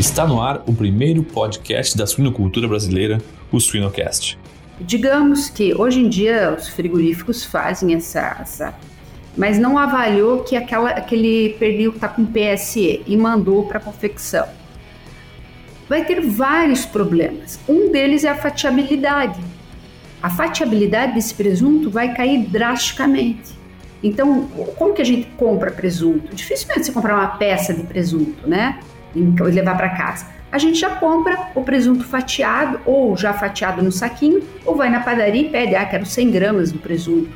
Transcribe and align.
Está 0.00 0.26
no 0.26 0.40
ar 0.40 0.62
o 0.66 0.72
primeiro 0.72 1.22
podcast 1.22 1.94
da 1.94 2.06
suinocultura 2.06 2.66
brasileira, 2.66 3.18
o 3.52 3.60
Suinocast. 3.60 4.38
Digamos 4.80 5.50
que 5.50 5.74
hoje 5.74 6.00
em 6.00 6.08
dia 6.08 6.56
os 6.58 6.68
frigoríficos 6.68 7.44
fazem 7.44 7.94
essa, 7.94 8.38
essa 8.40 8.74
mas 9.36 9.58
não 9.58 9.76
avaliou 9.76 10.42
que 10.42 10.56
aquela, 10.56 10.88
aquele 10.88 11.50
pernil 11.58 11.90
está 11.90 12.08
com 12.08 12.24
PSE 12.24 13.02
e 13.06 13.14
mandou 13.14 13.66
para 13.66 13.78
confecção. 13.78 14.48
Vai 15.86 16.02
ter 16.02 16.22
vários 16.22 16.86
problemas. 16.86 17.60
Um 17.68 17.92
deles 17.92 18.24
é 18.24 18.30
a 18.30 18.34
fatiabilidade. 18.34 19.38
A 20.22 20.30
fatiabilidade 20.30 21.12
desse 21.12 21.34
presunto 21.34 21.90
vai 21.90 22.14
cair 22.14 22.46
drasticamente. 22.46 23.52
Então, 24.02 24.48
como 24.78 24.94
que 24.94 25.02
a 25.02 25.04
gente 25.04 25.28
compra 25.36 25.70
presunto? 25.70 26.34
Dificilmente 26.34 26.86
você 26.86 26.92
comprar 26.92 27.16
uma 27.16 27.36
peça 27.36 27.74
de 27.74 27.82
presunto, 27.82 28.48
né? 28.48 28.80
Levar 29.14 29.76
para 29.76 29.90
casa. 29.90 30.26
A 30.52 30.58
gente 30.58 30.78
já 30.78 30.90
compra 30.96 31.50
o 31.54 31.62
presunto 31.62 32.04
fatiado 32.04 32.80
ou 32.84 33.16
já 33.16 33.32
fatiado 33.32 33.82
no 33.82 33.92
saquinho, 33.92 34.42
ou 34.66 34.74
vai 34.74 34.90
na 34.90 35.00
padaria 35.00 35.42
e 35.42 35.48
pede, 35.48 35.76
ah, 35.76 35.84
quero 35.86 36.04
100 36.04 36.30
gramas 36.30 36.72
do 36.72 36.78
presunto. 36.78 37.30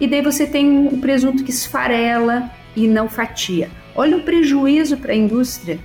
E 0.00 0.06
daí 0.06 0.22
você 0.22 0.46
tem 0.46 0.68
um 0.68 1.00
presunto 1.00 1.44
que 1.44 1.50
esfarela 1.50 2.50
e 2.74 2.86
não 2.86 3.08
fatia. 3.08 3.70
Olha 3.94 4.16
o 4.16 4.22
prejuízo 4.22 4.96
para 4.96 5.12
a 5.12 5.16
indústria. 5.16 5.78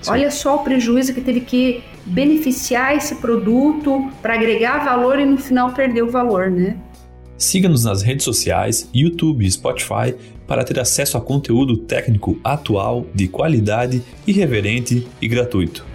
Sim. 0.00 0.10
Olha 0.10 0.30
só 0.30 0.56
o 0.56 0.64
prejuízo 0.64 1.12
que 1.12 1.20
teve 1.20 1.40
que 1.40 1.82
beneficiar 2.06 2.96
esse 2.96 3.16
produto 3.16 4.10
para 4.22 4.34
agregar 4.34 4.84
valor 4.84 5.18
e 5.18 5.24
no 5.24 5.36
final 5.36 5.72
perder 5.72 6.02
o 6.02 6.10
valor, 6.10 6.50
né? 6.50 6.76
Siga-nos 7.38 7.84
nas 7.84 8.02
redes 8.02 8.24
sociais, 8.24 8.90
YouTube 8.92 9.46
e 9.46 9.50
Spotify 9.50 10.12
para 10.44 10.64
ter 10.64 10.80
acesso 10.80 11.16
a 11.16 11.20
conteúdo 11.20 11.76
técnico 11.76 12.36
atual, 12.42 13.06
de 13.14 13.28
qualidade, 13.28 14.02
irreverente 14.26 15.06
e 15.22 15.28
gratuito. 15.28 15.86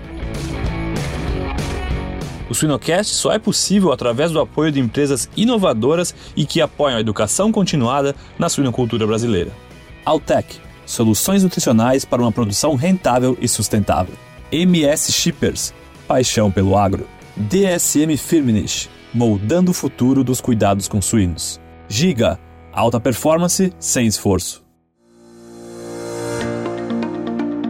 O 2.50 2.56
Suinocast 2.56 3.14
só 3.14 3.34
é 3.34 3.40
possível 3.40 3.92
através 3.92 4.32
do 4.32 4.40
apoio 4.40 4.72
de 4.72 4.80
empresas 4.80 5.30
inovadoras 5.36 6.16
e 6.34 6.46
que 6.46 6.62
apoiam 6.62 6.98
a 6.98 7.02
educação 7.02 7.52
continuada 7.52 8.16
na 8.40 8.48
suinocultura 8.48 9.06
brasileira. 9.06 9.52
Altec 10.06 10.62
soluções 10.86 11.44
nutricionais 11.44 12.06
para 12.06 12.22
uma 12.22 12.32
produção 12.32 12.76
rentável 12.76 13.38
e 13.42 13.48
sustentável. 13.50 14.14
MS 14.52 15.12
Shippers 15.12 15.74
paixão 16.08 16.50
pelo 16.50 16.78
agro. 16.78 17.08
DSM 17.36 18.16
Firmenich 18.18 18.90
moldando 19.14 19.72
o 19.72 19.74
futuro 19.74 20.24
dos 20.24 20.42
cuidados 20.42 20.88
com 20.88 21.02
suínos. 21.02 21.62
Giga, 21.88 22.40
alta 22.72 23.00
performance 23.00 23.72
sem 23.80 24.08
esforço. 24.08 24.64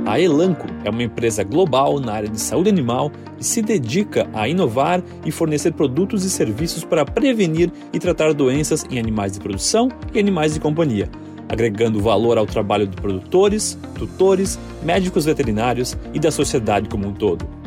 A 0.05 0.19
Elanco 0.19 0.67
é 0.83 0.89
uma 0.89 1.01
empresa 1.01 1.43
global 1.43 1.99
na 1.99 2.13
área 2.13 2.29
de 2.29 2.39
saúde 2.39 2.69
animal 2.69 3.11
e 3.39 3.43
se 3.43 3.61
dedica 3.61 4.29
a 4.33 4.47
inovar 4.47 5.01
e 5.25 5.31
fornecer 5.31 5.73
produtos 5.73 6.23
e 6.23 6.29
serviços 6.29 6.83
para 6.83 7.03
prevenir 7.03 7.71
e 7.91 7.99
tratar 7.99 8.33
doenças 8.33 8.85
em 8.91 8.99
animais 8.99 9.31
de 9.31 9.39
produção 9.39 9.89
e 10.13 10.19
animais 10.19 10.53
de 10.53 10.59
companhia, 10.59 11.09
agregando 11.49 11.99
valor 11.99 12.37
ao 12.37 12.45
trabalho 12.45 12.85
de 12.85 12.95
produtores, 12.95 13.77
tutores, 13.95 14.59
médicos 14.83 15.25
veterinários 15.25 15.97
e 16.13 16.19
da 16.19 16.31
sociedade 16.31 16.89
como 16.89 17.07
um 17.07 17.13
todo. 17.13 17.62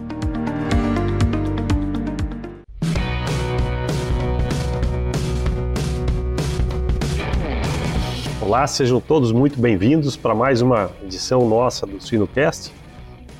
Olá, 8.46 8.64
sejam 8.64 9.00
todos 9.00 9.32
muito 9.32 9.58
bem-vindos 9.58 10.16
para 10.16 10.32
mais 10.32 10.62
uma 10.62 10.88
edição 11.02 11.48
nossa 11.48 11.84
do 11.84 12.00
Suinocast. 12.00 12.72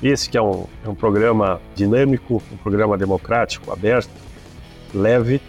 Esse 0.03 0.29
que 0.29 0.37
é 0.37 0.41
um, 0.41 0.65
é 0.83 0.89
um 0.89 0.93
programa 0.93 1.61
dinâmico, 1.73 2.43
um 2.51 2.57
programa 2.57 2.97
democrático, 2.97 3.71
aberto, 3.71 4.09
leve 4.93 5.39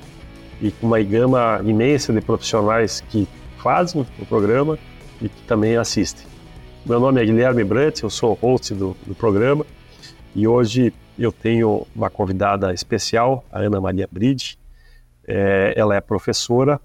e 0.62 0.70
com 0.70 0.86
uma 0.86 1.02
gama 1.02 1.60
imensa 1.64 2.12
de 2.12 2.20
profissionais 2.20 3.00
que 3.00 3.26
fazem 3.56 4.06
o 4.20 4.26
programa 4.26 4.78
e 5.20 5.28
que 5.28 5.42
também 5.42 5.76
assistem. 5.76 6.24
Meu 6.86 7.00
nome 7.00 7.20
é 7.20 7.24
Guilherme 7.24 7.64
Brant, 7.64 8.04
eu 8.04 8.10
sou 8.10 8.34
host 8.34 8.72
do, 8.74 8.96
do 9.04 9.14
programa 9.16 9.66
e 10.36 10.46
hoje 10.46 10.94
eu 11.18 11.32
tenho 11.32 11.84
uma 11.96 12.08
convidada 12.08 12.72
especial, 12.72 13.44
a 13.50 13.58
Ana 13.58 13.80
Maria 13.80 14.08
Bride. 14.08 14.56
É, 15.26 15.74
ela 15.76 15.96
é 15.96 16.00
professora 16.00 16.80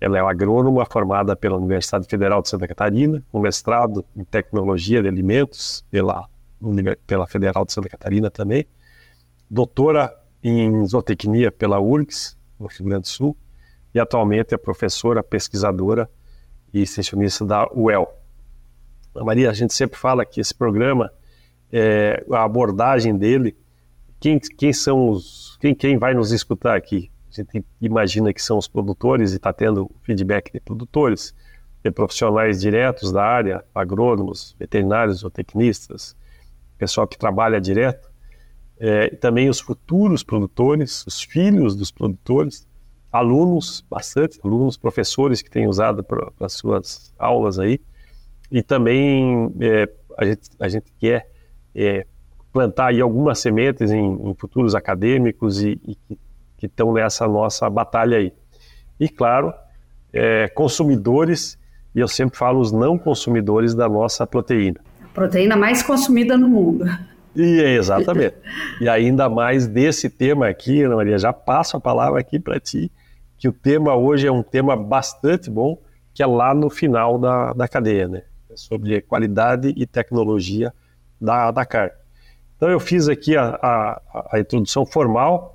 ela 0.00 0.18
é 0.18 0.22
uma 0.22 0.30
agrônoma 0.30 0.84
formada 0.84 1.34
pela 1.34 1.56
Universidade 1.56 2.06
Federal 2.06 2.42
de 2.42 2.48
Santa 2.48 2.68
Catarina, 2.68 3.22
com 3.30 3.40
mestrado 3.40 4.04
em 4.16 4.24
tecnologia 4.24 5.02
de 5.02 5.08
alimentos 5.08 5.84
pela, 5.90 6.28
pela 7.06 7.26
Federal 7.26 7.64
de 7.64 7.72
Santa 7.72 7.88
Catarina 7.88 8.30
também, 8.30 8.66
doutora 9.50 10.14
em 10.42 10.86
zootecnia 10.86 11.50
pela 11.50 11.80
URGS, 11.80 12.36
no 12.58 12.66
Rio 12.66 12.84
Grande 12.84 13.02
do 13.02 13.08
Sul, 13.08 13.36
e 13.94 14.00
atualmente 14.00 14.54
é 14.54 14.58
professora, 14.58 15.22
pesquisadora 15.22 16.10
e 16.72 16.82
extensionista 16.82 17.44
da 17.44 17.68
UEL. 17.72 18.12
Maria, 19.14 19.50
a 19.50 19.54
gente 19.54 19.72
sempre 19.72 19.98
fala 19.98 20.24
que 20.26 20.40
esse 20.40 20.52
programa, 20.52 21.10
é, 21.72 22.24
a 22.32 22.42
abordagem 22.42 23.16
dele, 23.16 23.56
quem, 24.18 24.38
quem 24.38 24.72
são 24.72 25.08
os, 25.08 25.56
quem, 25.60 25.74
quem 25.74 25.96
vai 25.96 26.14
nos 26.14 26.32
escutar 26.32 26.76
aqui? 26.76 27.10
Gente 27.42 27.64
imagina 27.80 28.32
que 28.32 28.42
são 28.42 28.58
os 28.58 28.68
produtores 28.68 29.32
e 29.32 29.36
está 29.36 29.52
tendo 29.52 29.90
feedback 30.02 30.52
de 30.52 30.60
produtores, 30.60 31.34
de 31.82 31.90
profissionais 31.90 32.60
diretos 32.60 33.12
da 33.12 33.22
área, 33.22 33.64
agrônomos, 33.74 34.54
veterinários 34.58 35.24
ou 35.24 35.30
tecnistas, 35.30 36.16
pessoal 36.78 37.06
que 37.06 37.18
trabalha 37.18 37.60
direto, 37.60 38.10
é, 38.78 39.08
também 39.16 39.48
os 39.48 39.60
futuros 39.60 40.22
produtores, 40.22 41.04
os 41.06 41.22
filhos 41.22 41.76
dos 41.76 41.90
produtores, 41.90 42.66
alunos, 43.12 43.84
bastante 43.88 44.40
alunos, 44.42 44.76
professores 44.76 45.40
que 45.40 45.50
têm 45.50 45.68
usado 45.68 46.02
para 46.02 46.32
as 46.40 46.54
suas 46.54 47.14
aulas 47.18 47.58
aí, 47.58 47.80
e 48.50 48.62
também 48.62 49.54
é, 49.60 49.88
a, 50.18 50.24
gente, 50.24 50.50
a 50.58 50.68
gente 50.68 50.92
quer 50.98 51.30
é, 51.74 52.06
plantar 52.52 52.86
aí 52.86 53.00
algumas 53.00 53.38
sementes 53.38 53.90
em, 53.90 54.30
em 54.30 54.34
futuros 54.34 54.74
acadêmicos 54.74 55.62
e, 55.62 55.80
e 55.84 55.94
que 55.94 56.18
que 56.64 56.72
estão 56.72 56.92
nessa 56.92 57.28
nossa 57.28 57.68
batalha 57.68 58.16
aí. 58.16 58.32
E, 58.98 59.08
claro, 59.08 59.52
é, 60.12 60.48
consumidores, 60.48 61.58
e 61.94 62.00
eu 62.00 62.08
sempre 62.08 62.38
falo 62.38 62.60
os 62.60 62.72
não 62.72 62.98
consumidores 62.98 63.74
da 63.74 63.88
nossa 63.88 64.26
proteína. 64.26 64.80
A 65.02 65.08
proteína 65.08 65.56
mais 65.56 65.82
consumida 65.82 66.36
no 66.36 66.48
mundo. 66.48 66.86
E 67.36 67.60
exatamente. 67.60 68.36
e 68.80 68.88
ainda 68.88 69.28
mais 69.28 69.66
desse 69.66 70.08
tema 70.08 70.48
aqui, 70.48 70.82
Ana 70.82 70.96
Maria, 70.96 71.18
já 71.18 71.32
passo 71.32 71.76
a 71.76 71.80
palavra 71.80 72.20
aqui 72.20 72.38
para 72.38 72.58
ti, 72.58 72.90
que 73.36 73.48
o 73.48 73.52
tema 73.52 73.94
hoje 73.94 74.26
é 74.26 74.32
um 74.32 74.42
tema 74.42 74.76
bastante 74.76 75.50
bom, 75.50 75.78
que 76.14 76.22
é 76.22 76.26
lá 76.26 76.54
no 76.54 76.70
final 76.70 77.18
da, 77.18 77.52
da 77.52 77.68
cadeia, 77.68 78.08
né? 78.08 78.22
É 78.48 78.56
sobre 78.56 79.00
qualidade 79.02 79.74
e 79.76 79.84
tecnologia 79.84 80.72
da, 81.20 81.50
da 81.50 81.66
carne. 81.66 81.92
Então 82.56 82.70
eu 82.70 82.78
fiz 82.78 83.08
aqui 83.08 83.36
a, 83.36 83.58
a, 83.60 84.28
a 84.32 84.38
introdução 84.38 84.86
formal, 84.86 85.53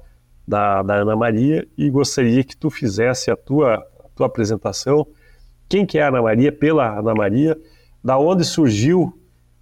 da, 0.49 0.81
da 0.81 0.95
Ana 0.95 1.15
Maria 1.15 1.67
e 1.77 1.91
gostaria 1.91 2.43
que 2.43 2.57
tu 2.57 2.71
fizesse 2.71 3.29
a 3.29 3.35
tua, 3.35 3.75
a 3.75 4.09
tua 4.15 4.25
apresentação. 4.25 5.05
Quem 5.69 5.85
que 5.85 5.99
é 5.99 6.01
a 6.01 6.07
Ana 6.07 6.23
Maria? 6.23 6.51
Pela 6.51 6.97
Ana 6.97 7.13
Maria, 7.13 7.55
da 8.03 8.17
onde 8.17 8.43
surgiu 8.43 9.13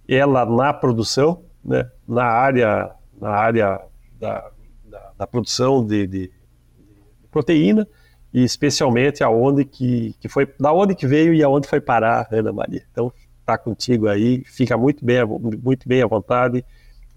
ela 0.08 0.46
na 0.46 0.72
produção, 0.72 1.44
né? 1.62 1.90
na 2.08 2.24
área, 2.24 2.90
na 3.20 3.28
área 3.28 3.82
da, 4.18 4.50
da, 4.88 5.12
da 5.18 5.26
produção 5.26 5.84
de, 5.84 6.06
de, 6.06 6.20
de, 6.28 6.32
proteína 7.30 7.86
e 8.32 8.42
especialmente 8.42 9.22
aonde 9.22 9.66
que, 9.66 10.14
que 10.18 10.26
foi, 10.26 10.48
da 10.58 10.72
onde 10.72 10.94
que 10.94 11.06
veio 11.06 11.34
e 11.34 11.42
aonde 11.42 11.68
foi 11.68 11.82
parar 11.82 12.26
Ana 12.32 12.50
Maria. 12.50 12.82
Então, 12.90 13.12
tá 13.44 13.58
contigo 13.58 14.08
aí, 14.08 14.42
fica 14.46 14.74
muito 14.78 15.04
bem, 15.04 15.18
muito 15.62 15.86
bem 15.86 16.02
à 16.02 16.06
vontade 16.06 16.64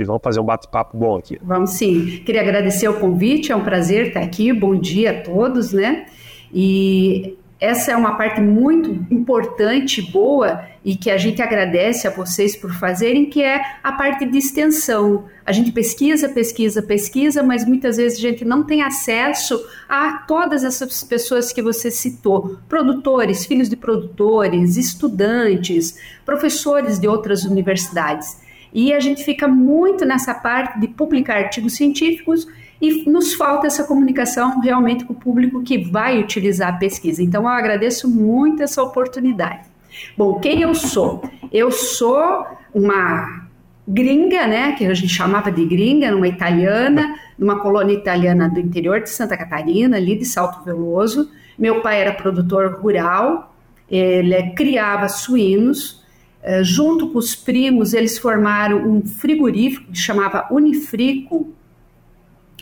e 0.02 0.06
vamos 0.06 0.22
fazer 0.24 0.40
um 0.40 0.46
bate-papo 0.46 0.98
bom 0.98 1.18
aqui. 1.18 1.38
Vamos 1.42 1.72
sim. 1.72 2.22
Queria 2.26 2.42
agradecer 2.42 2.88
o 2.88 3.00
convite, 3.00 3.52
é 3.52 3.56
um 3.56 3.64
prazer 3.64 4.08
estar 4.08 4.22
aqui. 4.22 4.52
Bom 4.52 4.76
dia 4.76 5.12
a 5.12 5.22
todos, 5.22 5.72
né? 5.72 6.06
E 6.54 7.38
essa 7.62 7.92
é 7.92 7.96
uma 7.96 8.16
parte 8.16 8.42
muito 8.42 8.90
importante, 9.14 10.02
boa, 10.02 10.66
e 10.84 10.96
que 10.96 11.12
a 11.12 11.18
gente 11.18 11.44
agradece 11.44 12.08
a 12.08 12.10
vocês 12.10 12.56
por 12.56 12.74
fazerem, 12.74 13.28
que 13.28 13.44
é 13.44 13.62
a 13.84 13.92
parte 13.92 14.26
de 14.26 14.36
extensão. 14.36 15.26
A 15.46 15.52
gente 15.52 15.72
pesquisa, 15.72 16.28
pesquisa, 16.28 16.82
pesquisa, 16.82 17.44
mas 17.44 17.64
muitas 17.64 17.98
vezes 17.98 18.18
a 18.18 18.22
gente 18.22 18.44
não 18.44 18.64
tem 18.64 18.82
acesso 18.82 19.64
a 19.88 20.24
todas 20.28 20.64
essas 20.64 21.04
pessoas 21.04 21.54
que 21.54 21.62
você 21.62 21.92
citou: 21.92 22.58
produtores, 22.68 23.46
filhos 23.46 23.70
de 23.70 23.76
produtores, 23.76 24.76
estudantes, 24.76 25.96
professores 26.26 26.98
de 26.98 27.08
outras 27.08 27.46
universidades. 27.46 28.42
E 28.74 28.94
a 28.94 29.00
gente 29.00 29.24
fica 29.24 29.48
muito 29.48 30.06
nessa 30.06 30.34
parte 30.34 30.80
de 30.80 30.88
publicar 30.88 31.38
artigos 31.38 31.76
científicos 31.76 32.48
e 32.82 33.10
nos 33.10 33.34
falta 33.34 33.68
essa 33.68 33.84
comunicação 33.84 34.60
realmente 34.60 35.06
com 35.06 35.14
o 35.14 35.16
público 35.16 35.62
que 35.62 35.78
vai 35.78 36.20
utilizar 36.20 36.70
a 36.70 36.78
pesquisa. 36.78 37.22
Então 37.22 37.44
eu 37.44 37.50
agradeço 37.50 38.10
muito 38.10 38.64
essa 38.64 38.82
oportunidade. 38.82 39.70
Bom, 40.18 40.40
quem 40.40 40.62
eu 40.62 40.74
sou? 40.74 41.22
Eu 41.52 41.72
sou 41.72 42.46
uma 42.74 43.48
gringa, 43.88 44.48
né, 44.48 44.72
que 44.74 44.86
a 44.86 44.94
gente 44.94 45.14
chamava 45.14 45.52
de 45.52 45.66
gringa, 45.66 46.12
numa 46.12 46.28
italiana, 46.28 47.16
numa 47.38 47.60
colônia 47.60 47.94
italiana 47.94 48.50
do 48.50 48.60
interior 48.60 49.02
de 49.02 49.10
Santa 49.10 49.36
Catarina, 49.36 49.98
ali 49.98 50.18
de 50.18 50.26
Salto 50.26 50.64
Veloso. 50.64 51.30
Meu 51.58 51.82
pai 51.82 52.02
era 52.02 52.14
produtor 52.14 52.80
rural, 52.82 53.54
ele 53.90 54.52
criava 54.54 55.10
suínos. 55.10 56.01
Eh, 56.44 56.64
junto 56.64 57.10
com 57.10 57.20
os 57.20 57.36
primos, 57.36 57.94
eles 57.94 58.18
formaram 58.18 58.78
um 58.78 59.06
frigorífico 59.06 59.92
que 59.92 59.98
chamava 59.98 60.48
Unifrico, 60.52 61.54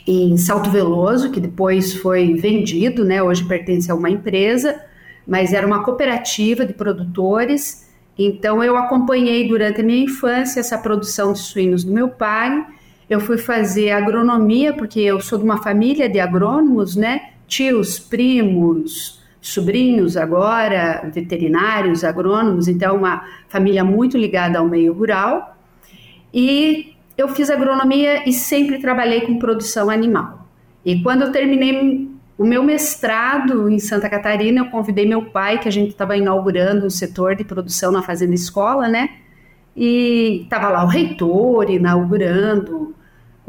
em 0.08 0.38
Salto 0.38 0.72
Veloso, 0.72 1.30
que 1.30 1.40
depois 1.40 1.94
foi 1.94 2.34
vendido, 2.34 3.06
né? 3.06 3.22
Hoje 3.22 3.46
pertence 3.46 3.92
a 3.92 3.96
uma 3.96 4.10
empresa, 4.10 4.82
mas 5.28 5.54
era 5.54 5.68
uma 5.68 5.84
cooperativa 5.84 6.66
de 6.66 6.74
produtores. 6.74 7.88
Então 8.18 8.64
eu 8.64 8.76
acompanhei 8.76 9.48
durante 9.48 9.82
a 9.82 9.84
minha 9.84 10.04
infância 10.04 10.60
essa 10.60 10.78
produção 10.78 11.34
de 11.34 11.40
suínos 11.40 11.84
do 11.84 11.94
meu 11.94 12.10
pai. 12.10 12.66
Eu 13.08 13.20
fui 13.20 13.38
fazer 13.38 13.92
agronomia 13.92 14.74
porque 14.74 15.00
eu 15.00 15.22
sou 15.22 15.38
de 15.38 15.46
uma 15.46 15.62
família 15.62 16.10
de 16.10 16.20
agrônomos, 16.20 16.96
né? 16.96 17.30
Tios, 17.48 18.00
primos, 18.00 19.19
sobrinhos 19.42 20.18
agora, 20.18 21.10
veterinários, 21.14 22.04
agrônomos, 22.04 22.68
então 22.68 22.98
uma 22.98 23.24
família 23.48 23.84
muito 23.84 24.18
ligada 24.18 24.60
ao 24.60 24.68
meio 24.68 24.94
rural. 24.94 25.58
E 26.34 26.94
eu 27.18 27.28
fiz 27.30 27.50
agronomia 27.50 28.28
e 28.28 28.34
sempre 28.34 28.80
trabalhei 28.80 29.22
com 29.22 29.40
produção 29.40 29.90
animal. 29.90 30.48
E 30.86 31.02
quando 31.02 31.24
eu 31.24 31.32
terminei 31.32 32.10
o 32.38 32.46
meu 32.46 32.64
mestrado 32.64 33.70
em 33.70 33.80
Santa 33.80 34.10
Catarina, 34.10 34.62
eu 34.62 34.70
convidei 34.70 35.06
meu 35.06 35.26
pai, 35.26 35.60
que 35.60 35.68
a 35.68 35.72
gente 35.72 35.90
estava 35.90 36.16
inaugurando 36.16 36.86
um 36.86 36.90
setor 36.90 37.36
de 37.36 37.44
produção 37.44 37.92
na 37.92 38.02
Fazenda 38.02 38.34
Escola, 38.34 38.88
né? 38.88 39.10
E 39.76 40.44
estava 40.44 40.70
lá 40.70 40.84
o 40.84 40.88
reitor 40.88 41.70
inaugurando 41.70 42.96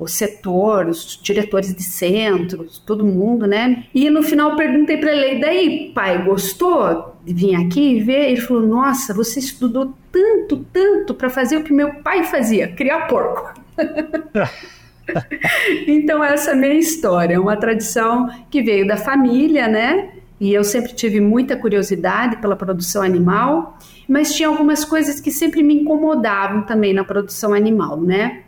o 0.00 0.08
setor, 0.08 0.86
os 0.86 1.20
diretores 1.22 1.74
de 1.74 1.82
centros, 1.82 2.78
todo 2.78 3.04
mundo, 3.04 3.46
né? 3.46 3.84
E 3.94 4.08
no 4.08 4.22
final 4.22 4.56
perguntei 4.56 4.96
para 4.96 5.12
ele, 5.12 5.40
daí, 5.40 5.92
pai, 5.94 6.24
gostou 6.24 7.14
de 7.22 7.34
vir 7.34 7.54
aqui 7.54 7.96
e 7.96 8.00
ver? 8.00 8.30
Ele 8.30 8.40
falou, 8.40 8.66
nossa, 8.66 9.12
você 9.12 9.38
estudou 9.38 9.92
tanto, 10.10 10.64
tanto 10.72 11.12
para 11.12 11.28
fazer 11.28 11.58
o 11.58 11.62
que 11.62 11.72
meu 11.72 11.96
pai 11.96 12.24
fazia, 12.24 12.68
criar 12.68 13.08
porco. 13.08 13.60
então 15.86 16.24
essa 16.24 16.52
é 16.52 16.54
a 16.54 16.56
minha 16.56 16.74
história, 16.74 17.38
uma 17.38 17.58
tradição 17.58 18.30
que 18.50 18.62
veio 18.62 18.86
da 18.86 18.96
família, 18.96 19.68
né? 19.68 20.12
E 20.40 20.54
eu 20.54 20.64
sempre 20.64 20.94
tive 20.94 21.20
muita 21.20 21.58
curiosidade 21.58 22.38
pela 22.38 22.56
produção 22.56 23.02
animal, 23.02 23.78
mas 24.08 24.34
tinha 24.34 24.48
algumas 24.48 24.82
coisas 24.82 25.20
que 25.20 25.30
sempre 25.30 25.62
me 25.62 25.74
incomodavam 25.74 26.62
também 26.62 26.94
na 26.94 27.04
produção 27.04 27.52
animal, 27.52 28.00
né? 28.00 28.44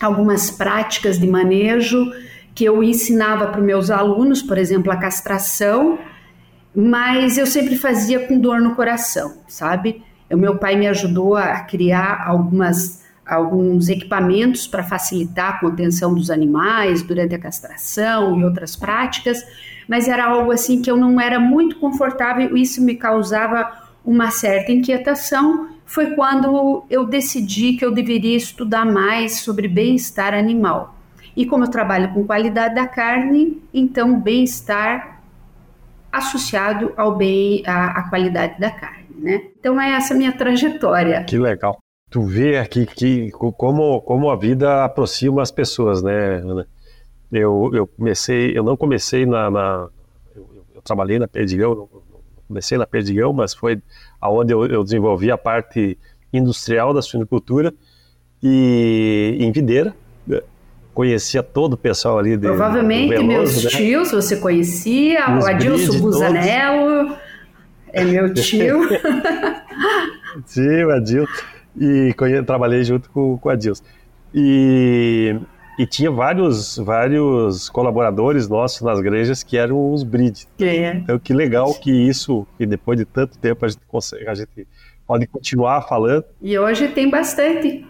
Algumas 0.00 0.50
práticas 0.50 1.18
de 1.18 1.26
manejo 1.26 2.10
que 2.54 2.64
eu 2.64 2.82
ensinava 2.82 3.46
para 3.48 3.60
os 3.60 3.66
meus 3.66 3.90
alunos, 3.90 4.42
por 4.42 4.58
exemplo, 4.58 4.90
a 4.90 4.96
castração, 4.96 5.98
mas 6.74 7.36
eu 7.36 7.46
sempre 7.46 7.76
fazia 7.76 8.26
com 8.26 8.38
dor 8.38 8.60
no 8.60 8.74
coração, 8.74 9.38
sabe? 9.46 10.02
O 10.30 10.36
meu 10.36 10.56
pai 10.56 10.76
me 10.76 10.86
ajudou 10.86 11.36
a 11.36 11.60
criar 11.60 12.24
algumas, 12.26 13.04
alguns 13.26 13.88
equipamentos 13.88 14.66
para 14.66 14.82
facilitar 14.82 15.56
a 15.56 15.60
contenção 15.60 16.14
dos 16.14 16.30
animais 16.30 17.02
durante 17.02 17.34
a 17.34 17.38
castração 17.38 18.38
e 18.38 18.44
outras 18.44 18.76
práticas, 18.76 19.44
mas 19.88 20.06
era 20.06 20.26
algo 20.26 20.52
assim 20.52 20.80
que 20.80 20.90
eu 20.90 20.96
não 20.96 21.20
era 21.20 21.40
muito 21.40 21.76
confortável 21.76 22.56
e 22.56 22.62
isso 22.62 22.82
me 22.82 22.94
causava 22.94 23.90
uma 24.04 24.30
certa 24.30 24.72
inquietação 24.72 25.68
foi 25.90 26.14
quando 26.14 26.84
eu 26.88 27.04
decidi 27.04 27.72
que 27.72 27.84
eu 27.84 27.90
deveria 27.92 28.36
estudar 28.36 28.86
mais 28.86 29.40
sobre 29.40 29.66
bem-estar 29.66 30.32
animal. 30.32 30.94
E 31.36 31.44
como 31.44 31.64
eu 31.64 31.68
trabalho 31.68 32.14
com 32.14 32.24
qualidade 32.24 32.76
da 32.76 32.86
carne, 32.86 33.60
então 33.74 34.20
bem-estar 34.20 35.20
associado 36.12 36.92
ao 36.96 37.16
bem 37.16 37.64
à, 37.66 37.98
à, 37.98 38.08
qualidade 38.08 38.60
da 38.60 38.70
carne, 38.70 39.08
né? 39.18 39.50
Então 39.58 39.80
é 39.80 39.90
essa 39.90 40.14
minha 40.14 40.30
trajetória. 40.30 41.24
Que 41.24 41.36
legal. 41.36 41.80
Tu 42.08 42.22
vê 42.22 42.58
aqui 42.58 42.86
que 42.86 43.30
como 43.32 44.00
como 44.02 44.30
a 44.30 44.36
vida 44.36 44.84
aproxima 44.84 45.42
as 45.42 45.50
pessoas, 45.50 46.04
né? 46.04 46.36
Ana? 46.36 46.68
Eu, 47.32 47.68
eu 47.74 47.86
comecei, 47.88 48.56
eu 48.56 48.62
não 48.62 48.76
comecei 48.76 49.26
na, 49.26 49.50
na 49.50 49.88
eu, 50.36 50.48
eu, 50.72 50.82
trabalhei 50.82 51.18
na 51.18 51.26
não 51.74 51.88
comecei 52.50 52.76
na 52.76 52.84
Perdigão, 52.84 53.32
mas 53.32 53.54
foi 53.54 53.80
aonde 54.20 54.52
eu, 54.52 54.66
eu 54.66 54.82
desenvolvi 54.82 55.30
a 55.30 55.38
parte 55.38 55.96
industrial 56.32 56.92
da 56.92 57.00
suinocultura 57.00 57.72
e 58.42 59.36
em 59.38 59.52
videira. 59.52 59.94
Né? 60.26 60.40
Conhecia 60.92 61.44
todo 61.44 61.74
o 61.74 61.76
pessoal 61.76 62.18
ali. 62.18 62.36
De, 62.36 62.48
Provavelmente 62.48 63.10
Veloso, 63.10 63.28
meus 63.28 63.64
né? 63.64 63.70
tios 63.70 64.10
você 64.10 64.36
conhecia, 64.36 65.30
o 65.30 65.46
Adilson 65.46 66.00
Busanello 66.00 67.16
é 67.92 68.04
meu 68.04 68.34
tio. 68.34 68.80
Sim, 70.44 70.84
o 70.84 70.90
Adilson. 70.90 71.32
E 71.80 72.12
trabalhei 72.44 72.82
junto 72.82 73.08
com, 73.10 73.38
com 73.38 73.48
o 73.48 73.52
Adilson. 73.52 73.84
E 74.34 75.36
e 75.80 75.86
tinha 75.86 76.10
vários, 76.10 76.76
vários 76.76 77.70
colaboradores 77.70 78.46
nossos 78.46 78.82
nas 78.82 78.98
igrejas 78.98 79.42
que 79.42 79.56
eram 79.56 79.94
os 79.94 80.02
brides. 80.02 80.46
É. 80.60 80.92
Então, 80.92 81.18
que 81.18 81.32
legal 81.32 81.72
que 81.72 81.90
isso, 81.90 82.46
e 82.58 82.66
depois 82.66 82.98
de 82.98 83.06
tanto 83.06 83.38
tempo, 83.38 83.64
a 83.64 83.68
gente, 83.68 83.80
consegue, 83.88 84.28
a 84.28 84.34
gente 84.34 84.68
pode 85.06 85.26
continuar 85.26 85.80
falando. 85.88 86.26
E 86.42 86.58
hoje 86.58 86.88
tem 86.88 87.08
bastante. 87.08 87.82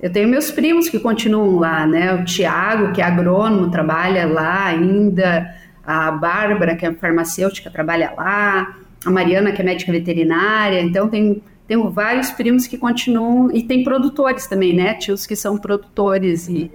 Eu 0.00 0.10
tenho 0.10 0.26
meus 0.26 0.50
primos 0.50 0.88
que 0.88 0.98
continuam 0.98 1.58
lá, 1.58 1.86
né? 1.86 2.14
O 2.14 2.24
Tiago, 2.24 2.90
que 2.94 3.02
é 3.02 3.04
agrônomo, 3.04 3.70
trabalha 3.70 4.24
lá 4.24 4.64
ainda. 4.64 5.54
A 5.84 6.10
Bárbara, 6.10 6.74
que 6.74 6.86
é 6.86 6.92
farmacêutica, 6.94 7.70
trabalha 7.70 8.14
lá. 8.16 8.76
A 9.04 9.10
Mariana, 9.10 9.52
que 9.52 9.60
é 9.60 9.64
médica 9.64 9.92
veterinária. 9.92 10.80
Então, 10.80 11.06
tem 11.06 11.42
tenho 11.72 11.90
vários 11.90 12.30
primos 12.30 12.66
que 12.66 12.76
continuam 12.76 13.50
e 13.50 13.62
tem 13.62 13.82
produtores 13.82 14.46
também, 14.46 14.74
né? 14.74 14.92
Tios 14.94 15.24
que 15.24 15.34
são 15.34 15.56
produtores 15.56 16.46
e... 16.46 16.70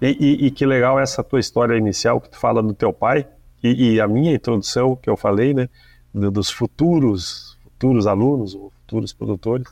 E, 0.00 0.16
e, 0.18 0.46
e 0.46 0.50
que 0.50 0.64
legal 0.64 0.98
essa 0.98 1.22
tua 1.22 1.38
história 1.38 1.76
inicial 1.76 2.18
que 2.18 2.30
tu 2.30 2.38
fala 2.38 2.62
do 2.62 2.72
teu 2.72 2.92
pai 2.94 3.26
e, 3.62 3.92
e 3.92 4.00
a 4.00 4.08
minha 4.08 4.34
introdução 4.34 4.96
que 4.96 5.08
eu 5.08 5.18
falei, 5.18 5.52
né? 5.52 5.68
Dos 6.14 6.50
futuros, 6.50 7.58
futuros 7.62 8.06
alunos 8.06 8.54
ou 8.54 8.72
futuros 8.80 9.12
produtores, 9.12 9.66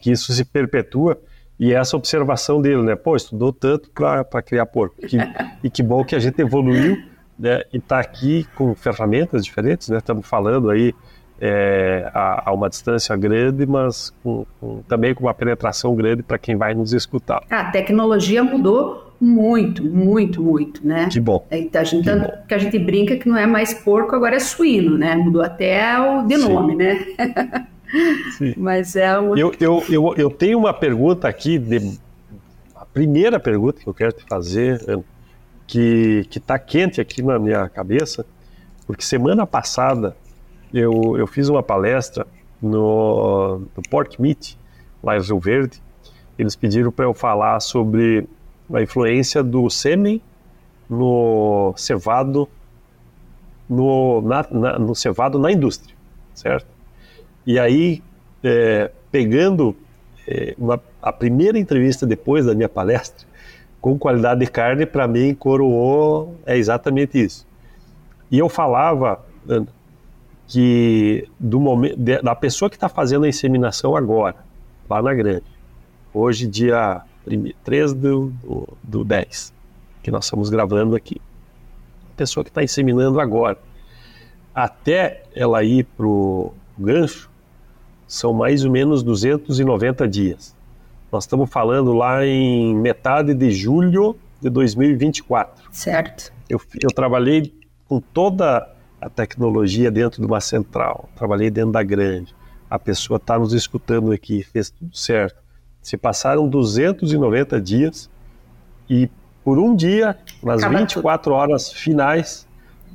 que 0.00 0.12
isso 0.12 0.32
se 0.32 0.44
perpetua 0.44 1.20
e 1.58 1.74
essa 1.74 1.96
observação 1.96 2.62
dele, 2.62 2.82
né? 2.82 2.94
Pô, 2.94 3.16
estudou 3.16 3.52
tanto 3.52 3.90
para 3.90 4.42
criar 4.42 4.66
porco. 4.66 4.94
Que, 5.06 5.18
e 5.62 5.68
que 5.68 5.82
bom 5.82 6.04
que 6.04 6.14
a 6.14 6.20
gente 6.20 6.40
evoluiu 6.40 6.96
né? 7.36 7.62
e 7.72 7.78
está 7.78 7.98
aqui 7.98 8.46
com 8.54 8.74
ferramentas 8.76 9.44
diferentes, 9.44 9.88
né? 9.88 9.98
Estamos 9.98 10.26
falando 10.26 10.70
aí 10.70 10.94
é, 11.40 12.10
a, 12.14 12.50
a, 12.50 12.52
uma 12.52 12.68
distância 12.68 13.14
grande, 13.16 13.66
mas 13.66 14.12
com, 14.22 14.46
com, 14.60 14.82
também 14.88 15.14
com 15.14 15.24
uma 15.24 15.34
penetração 15.34 15.94
grande 15.94 16.22
para 16.22 16.38
quem 16.38 16.56
vai 16.56 16.74
nos 16.74 16.92
escutar. 16.92 17.42
A 17.50 17.64
tecnologia 17.64 18.42
mudou 18.42 19.12
muito, 19.20 19.84
muito, 19.84 20.42
muito, 20.42 20.86
né? 20.86 21.08
Que 21.10 21.20
bom. 21.20 21.46
É, 21.50 21.68
a 21.74 21.84
gente, 21.84 22.02
que 22.02 22.10
tanto 22.10 22.26
bom. 22.30 22.42
que 22.48 22.54
a 22.54 22.58
gente 22.58 22.78
brinca 22.78 23.16
que 23.16 23.28
não 23.28 23.36
é 23.36 23.46
mais 23.46 23.74
porco, 23.74 24.14
agora 24.14 24.36
é 24.36 24.40
suíno, 24.40 24.98
né? 24.98 25.14
Mudou 25.16 25.42
até 25.42 25.98
o 25.98 26.26
de 26.26 26.36
nome, 26.36 26.74
né? 26.74 27.04
Sim. 28.36 28.54
Mas 28.58 28.96
é 28.96 29.18
um... 29.18 29.36
eu, 29.36 29.52
eu, 29.60 29.84
eu, 29.88 30.14
eu 30.16 30.30
tenho 30.30 30.58
uma 30.58 30.74
pergunta 30.74 31.28
aqui, 31.28 31.58
de, 31.58 31.98
a 32.74 32.84
primeira 32.84 33.40
pergunta 33.40 33.80
que 33.80 33.86
eu 33.86 33.94
quero 33.94 34.12
te 34.12 34.24
fazer, 34.28 34.80
que 35.66 36.26
está 36.34 36.58
quente 36.58 37.00
aqui 37.00 37.22
na 37.22 37.38
minha 37.38 37.68
cabeça, 37.68 38.26
porque 38.86 39.02
semana 39.02 39.46
passada 39.46 40.14
eu, 40.74 41.16
eu 41.16 41.26
fiz 41.26 41.48
uma 41.48 41.62
palestra 41.62 42.26
no, 42.60 43.60
no 43.76 43.82
Port 43.88 44.18
Meet, 44.18 44.56
lá 45.02 45.16
em 45.16 45.20
Rio 45.20 45.38
Verde. 45.38 45.80
Eles 46.36 46.56
pediram 46.56 46.90
para 46.90 47.04
eu 47.04 47.14
falar 47.14 47.60
sobre 47.60 48.28
a 48.72 48.82
influência 48.82 49.42
do 49.42 49.70
sêmen 49.70 50.20
no 50.90 51.72
cevado, 51.76 52.48
no, 53.68 54.20
na, 54.22 54.46
na, 54.50 54.78
no 54.78 54.94
cevado 54.96 55.38
na 55.38 55.52
indústria, 55.52 55.94
certo? 56.34 56.66
E 57.46 57.58
aí, 57.58 58.02
é, 58.42 58.90
pegando 59.12 59.76
é, 60.26 60.54
uma, 60.58 60.82
a 61.00 61.12
primeira 61.12 61.56
entrevista 61.56 62.04
depois 62.04 62.46
da 62.46 62.54
minha 62.54 62.68
palestra, 62.68 63.26
com 63.80 63.96
qualidade 63.96 64.40
de 64.40 64.46
carne, 64.50 64.86
para 64.86 65.06
mim, 65.06 65.34
coroou 65.34 66.34
é 66.44 66.56
exatamente 66.56 67.22
isso. 67.22 67.46
E 68.30 68.38
eu 68.38 68.48
falava, 68.48 69.24
que 70.46 71.28
do 71.38 71.58
momento 71.58 71.96
da 71.96 72.34
pessoa 72.34 72.68
que 72.68 72.76
está 72.76 72.88
fazendo 72.88 73.24
a 73.24 73.28
inseminação 73.28 73.96
agora, 73.96 74.36
lá 74.88 75.02
na 75.02 75.14
grande, 75.14 75.44
hoje 76.12 76.46
dia 76.46 77.02
3 77.64 77.94
do, 77.94 78.32
do, 78.42 78.68
do 78.82 79.04
10, 79.04 79.52
que 80.02 80.10
nós 80.10 80.24
estamos 80.24 80.50
gravando 80.50 80.94
aqui, 80.94 81.20
a 82.12 82.16
pessoa 82.16 82.44
que 82.44 82.50
está 82.50 82.62
inseminando 82.62 83.18
agora, 83.20 83.58
até 84.54 85.24
ela 85.34 85.64
ir 85.64 85.84
para 85.84 86.06
o 86.06 86.54
gancho, 86.78 87.30
são 88.06 88.32
mais 88.32 88.64
ou 88.64 88.70
menos 88.70 89.02
290 89.02 90.06
dias. 90.06 90.54
Nós 91.10 91.24
estamos 91.24 91.48
falando 91.50 91.92
lá 91.92 92.24
em 92.24 92.74
metade 92.74 93.34
de 93.34 93.50
julho 93.50 94.16
de 94.40 94.50
2024. 94.50 95.70
Certo. 95.72 96.32
Eu, 96.48 96.60
eu 96.82 96.90
trabalhei 96.90 97.52
com 97.88 98.00
toda 98.00 98.73
a 99.04 99.10
tecnologia 99.10 99.90
dentro 99.90 100.22
de 100.22 100.26
uma 100.26 100.40
central, 100.40 101.10
trabalhei 101.14 101.50
dentro 101.50 101.72
da 101.72 101.82
grande. 101.82 102.34
A 102.70 102.78
pessoa 102.78 103.18
está 103.18 103.38
nos 103.38 103.52
escutando 103.52 104.10
aqui, 104.10 104.42
fez 104.42 104.70
tudo 104.70 104.96
certo. 104.96 105.36
Se 105.82 105.98
passaram 105.98 106.48
290 106.48 107.60
dias 107.60 108.08
e 108.88 109.10
por 109.44 109.58
um 109.58 109.76
dia, 109.76 110.16
nas 110.42 110.62
Acaba 110.62 110.78
24 110.78 111.24
tudo. 111.24 111.34
horas 111.34 111.70
finais, 111.70 112.48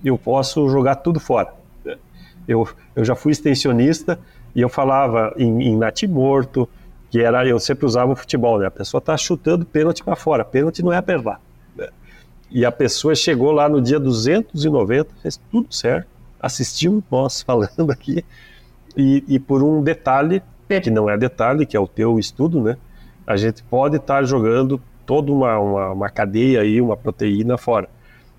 eu 0.04 0.18
posso 0.18 0.68
jogar 0.70 0.96
tudo 0.96 1.20
fora. 1.20 1.54
Eu, 2.48 2.68
eu 2.96 3.06
já 3.06 3.16
fui 3.16 3.32
extensionista 3.32 4.20
e 4.56 4.62
eu 4.62 4.68
falava 4.68 5.32
em, 5.38 5.62
em 5.62 5.78
natimorto, 5.78 6.68
que 7.12 7.20
era, 7.22 7.46
eu 7.48 7.60
sempre 7.60 7.86
usava 7.86 8.12
o 8.12 8.16
futebol, 8.16 8.58
né? 8.58 8.66
A 8.66 8.72
pessoa 8.72 8.98
está 8.98 9.16
chutando 9.16 9.64
pênalti 9.64 10.04
para 10.04 10.16
fora, 10.16 10.44
pênalti 10.44 10.82
não 10.82 10.92
é 10.92 10.98
apertar. 10.98 11.40
E 12.52 12.66
a 12.66 12.72
pessoa 12.72 13.14
chegou 13.14 13.52
lá 13.52 13.70
no 13.70 13.82
dia 13.82 14.00
290, 14.00 15.14
fez 15.22 15.40
tudo 15.52 15.74
certo, 15.74 16.08
assistiu 16.40 17.04
nós 17.12 17.42
falando 17.44 17.92
aqui, 17.92 18.24
e, 18.98 19.24
e 19.28 19.40
por 19.40 19.64
um 19.64 19.84
detalhe, 19.84 20.42
que 20.84 20.90
não 20.90 21.10
é 21.10 21.18
detalhe, 21.18 21.66
que 21.66 21.76
é 21.76 21.80
o 21.80 21.88
teu 21.88 22.20
estudo, 22.20 22.62
né? 22.62 22.78
A 23.26 23.38
gente 23.38 23.64
pode 23.64 23.98
estar 23.98 24.24
jogando 24.24 24.82
toda 25.06 25.32
uma, 25.32 25.58
uma, 25.60 25.92
uma 25.92 26.10
cadeia 26.10 26.62
aí, 26.62 26.80
uma 26.80 26.96
proteína 26.96 27.58
fora. 27.58 27.90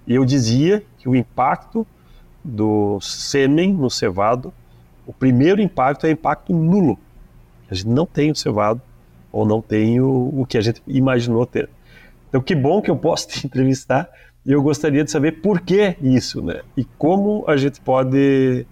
E 0.06 0.14
eu 0.14 0.24
dizia 0.24 0.82
que 0.98 1.08
o 1.08 1.14
impacto 1.14 1.86
do 2.44 3.00
sêmen 3.00 3.72
no 3.72 3.90
cevado, 3.90 4.52
o 5.06 5.12
primeiro 5.12 5.60
impacto 5.60 6.06
é 6.06 6.10
impacto 6.10 6.52
nulo. 6.52 6.98
A 7.70 7.74
gente 7.74 7.88
não 7.88 8.06
tem 8.06 8.30
o 8.30 8.36
cevado 8.36 8.80
ou 9.32 9.46
não 9.46 9.60
tem 9.60 10.00
o, 10.00 10.40
o 10.40 10.46
que 10.46 10.58
a 10.58 10.60
gente 10.60 10.82
imaginou 10.86 11.46
ter. 11.46 11.68
Então, 12.30 12.40
que 12.40 12.54
bom 12.54 12.80
que 12.80 12.90
eu 12.90 12.96
posso 12.96 13.28
te 13.28 13.46
entrevistar 13.46 14.08
e 14.46 14.52
eu 14.52 14.62
gostaria 14.62 15.04
de 15.04 15.10
saber 15.10 15.42
por 15.42 15.60
que 15.60 15.96
isso, 16.00 16.42
né? 16.42 16.60
E 16.76 16.84
como 16.96 17.44
a 17.46 17.56
gente 17.56 17.80
pode, 17.80 18.66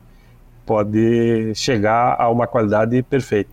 pode 0.65 1.53
chegar 1.55 2.17
a 2.19 2.31
uma 2.31 2.47
qualidade 2.47 3.03
perfeita. 3.03 3.51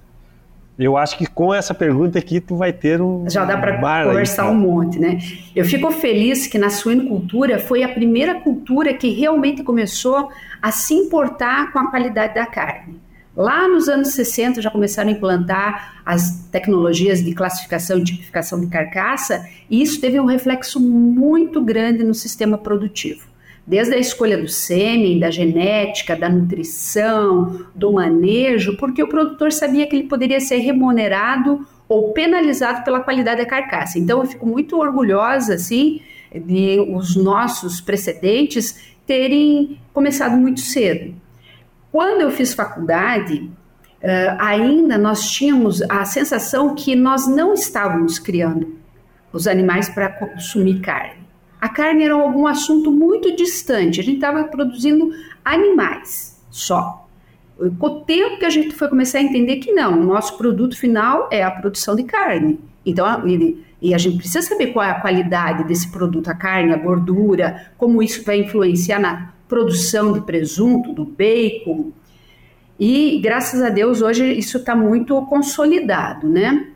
Eu 0.78 0.98
acho 0.98 1.18
que 1.18 1.26
com 1.26 1.54
essa 1.54 1.74
pergunta 1.74 2.20
aqui 2.20 2.42
tu 2.42 2.58
vai 2.58 2.72
ter 2.74 3.02
um. 3.02 3.30
Já 3.30 3.46
dá 3.46 3.58
para 3.58 3.78
conversar 4.04 4.44
aí, 4.44 4.50
um 4.52 4.56
monte, 4.56 5.00
né? 5.00 5.18
Eu 5.56 5.64
fico 5.64 5.90
feliz 5.90 6.48
que 6.48 6.58
na 6.58 6.70
suinocultura 6.70 7.60
foi 7.60 7.82
a 7.82 7.90
primeira 7.90 8.42
cultura 8.42 8.94
que 8.94 9.10
realmente 9.10 9.64
começou 9.64 10.30
a 10.62 10.72
se 10.72 10.94
importar 10.94 11.72
com 11.72 11.80
a 11.80 11.90
qualidade 11.90 12.36
da 12.36 12.46
carne. 12.46 13.05
Lá 13.36 13.68
nos 13.68 13.90
anos 13.90 14.10
60 14.10 14.62
já 14.62 14.72
começaram 14.72 15.10
a 15.10 15.12
implantar 15.12 16.02
as 16.06 16.48
tecnologias 16.52 17.24
de 17.24 17.34
classificação 17.34 17.98
e 17.98 18.04
tipificação 18.04 18.60
de 18.62 18.68
carcaça, 18.68 19.46
e 19.70 19.82
isso 19.82 20.00
teve 20.00 20.20
um 20.20 20.26
reflexo 20.26 20.80
muito 20.80 21.62
grande 21.62 22.04
no 22.04 22.14
sistema 22.14 22.58
produtivo 22.58 23.36
desde 23.68 23.96
a 23.96 23.98
escolha 23.98 24.38
do 24.38 24.48
sêmen, 24.48 25.20
da 25.20 25.32
genética, 25.32 26.16
da 26.16 26.30
nutrição, 26.30 27.66
do 27.74 27.94
manejo, 27.94 28.78
porque 28.78 29.02
o 29.02 29.08
produtor 29.08 29.52
sabia 29.52 29.88
que 29.88 29.96
ele 29.96 30.08
poderia 30.08 30.40
ser 30.40 30.58
remunerado 30.58 31.66
ou 31.88 32.14
penalizado 32.14 32.84
pela 32.84 33.00
qualidade 33.00 33.42
da 33.42 33.46
carcaça. 33.48 33.98
Então 33.98 34.20
eu 34.20 34.28
fico 34.28 34.46
muito 34.46 34.78
orgulhosa 34.80 35.56
assim 35.56 36.02
de 36.34 36.80
os 36.94 37.16
nossos 37.16 37.82
precedentes 37.82 38.96
terem 39.06 39.80
começado 39.94 40.36
muito 40.38 40.60
cedo. 40.60 41.16
Quando 41.96 42.22
eu 42.22 42.32
fiz 42.32 42.54
faculdade, 42.54 43.50
uh, 44.04 44.38
ainda 44.38 44.98
nós 44.98 45.32
tínhamos 45.32 45.82
a 45.84 46.04
sensação 46.04 46.76
que 46.76 46.94
nós 46.94 47.26
não 47.26 47.54
estávamos 47.54 48.20
criando 48.20 48.76
os 49.32 49.48
animais 49.48 49.88
para 49.88 50.10
consumir 50.10 50.82
carne 50.82 51.26
a 51.66 51.70
carne 51.70 52.04
era 52.04 52.14
algum 52.14 52.46
assunto 52.46 52.92
muito 52.92 53.36
distante, 53.36 54.00
a 54.00 54.04
gente 54.04 54.18
estava 54.18 54.44
produzindo 54.44 55.10
animais 55.44 56.40
só. 56.52 57.08
Com 57.80 57.88
o 57.88 58.02
tempo 58.02 58.38
que 58.38 58.46
a 58.46 58.52
gente 58.52 58.76
foi 58.76 58.88
começar 58.88 59.18
a 59.18 59.24
entender 59.24 59.56
que 59.56 59.72
não, 59.72 60.00
o 60.00 60.04
nosso 60.04 60.38
produto 60.38 60.78
final 60.78 61.28
é 61.32 61.42
a 61.42 61.50
produção 61.50 61.96
de 61.96 62.04
carne. 62.04 62.60
Então, 62.86 63.08
e 63.82 63.96
a 63.96 63.98
gente 63.98 64.18
precisa 64.18 64.48
saber 64.48 64.68
qual 64.68 64.86
é 64.86 64.92
a 64.92 65.02
qualidade 65.02 65.64
desse 65.64 65.90
produto, 65.90 66.30
a 66.30 66.36
carne, 66.36 66.72
a 66.72 66.78
gordura, 66.78 67.72
como 67.80 68.04
isso 68.04 68.24
vai 68.24 68.42
influenciar 68.42 69.00
na 69.00 69.34
produção 69.48 70.14
de 70.14 70.22
presunto, 70.22 70.94
do 70.94 71.06
bacon. 71.06 71.92
E 72.80 73.20
graças 73.22 73.62
a 73.62 73.70
Deus 73.70 74.02
hoje 74.02 74.26
isso 74.34 74.58
está 74.58 74.76
muito 74.76 75.20
consolidado, 75.28 76.28
né? 76.28 76.72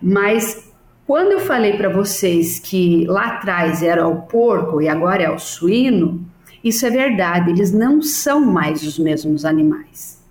Mas 0.00 0.72
quando 1.06 1.32
eu 1.32 1.40
falei 1.40 1.76
para 1.76 1.88
vocês 1.88 2.58
que 2.58 3.06
lá 3.06 3.26
atrás 3.28 3.82
era 3.82 4.06
o 4.06 4.22
porco 4.22 4.82
e 4.82 4.88
agora 4.88 5.22
é 5.22 5.30
o 5.30 5.38
suíno, 5.38 6.26
isso 6.62 6.84
é 6.84 6.90
verdade, 6.90 7.50
eles 7.50 7.72
não 7.72 8.02
são 8.02 8.40
mais 8.40 8.82
os 8.82 8.98
mesmos 8.98 9.44
animais. 9.44 10.22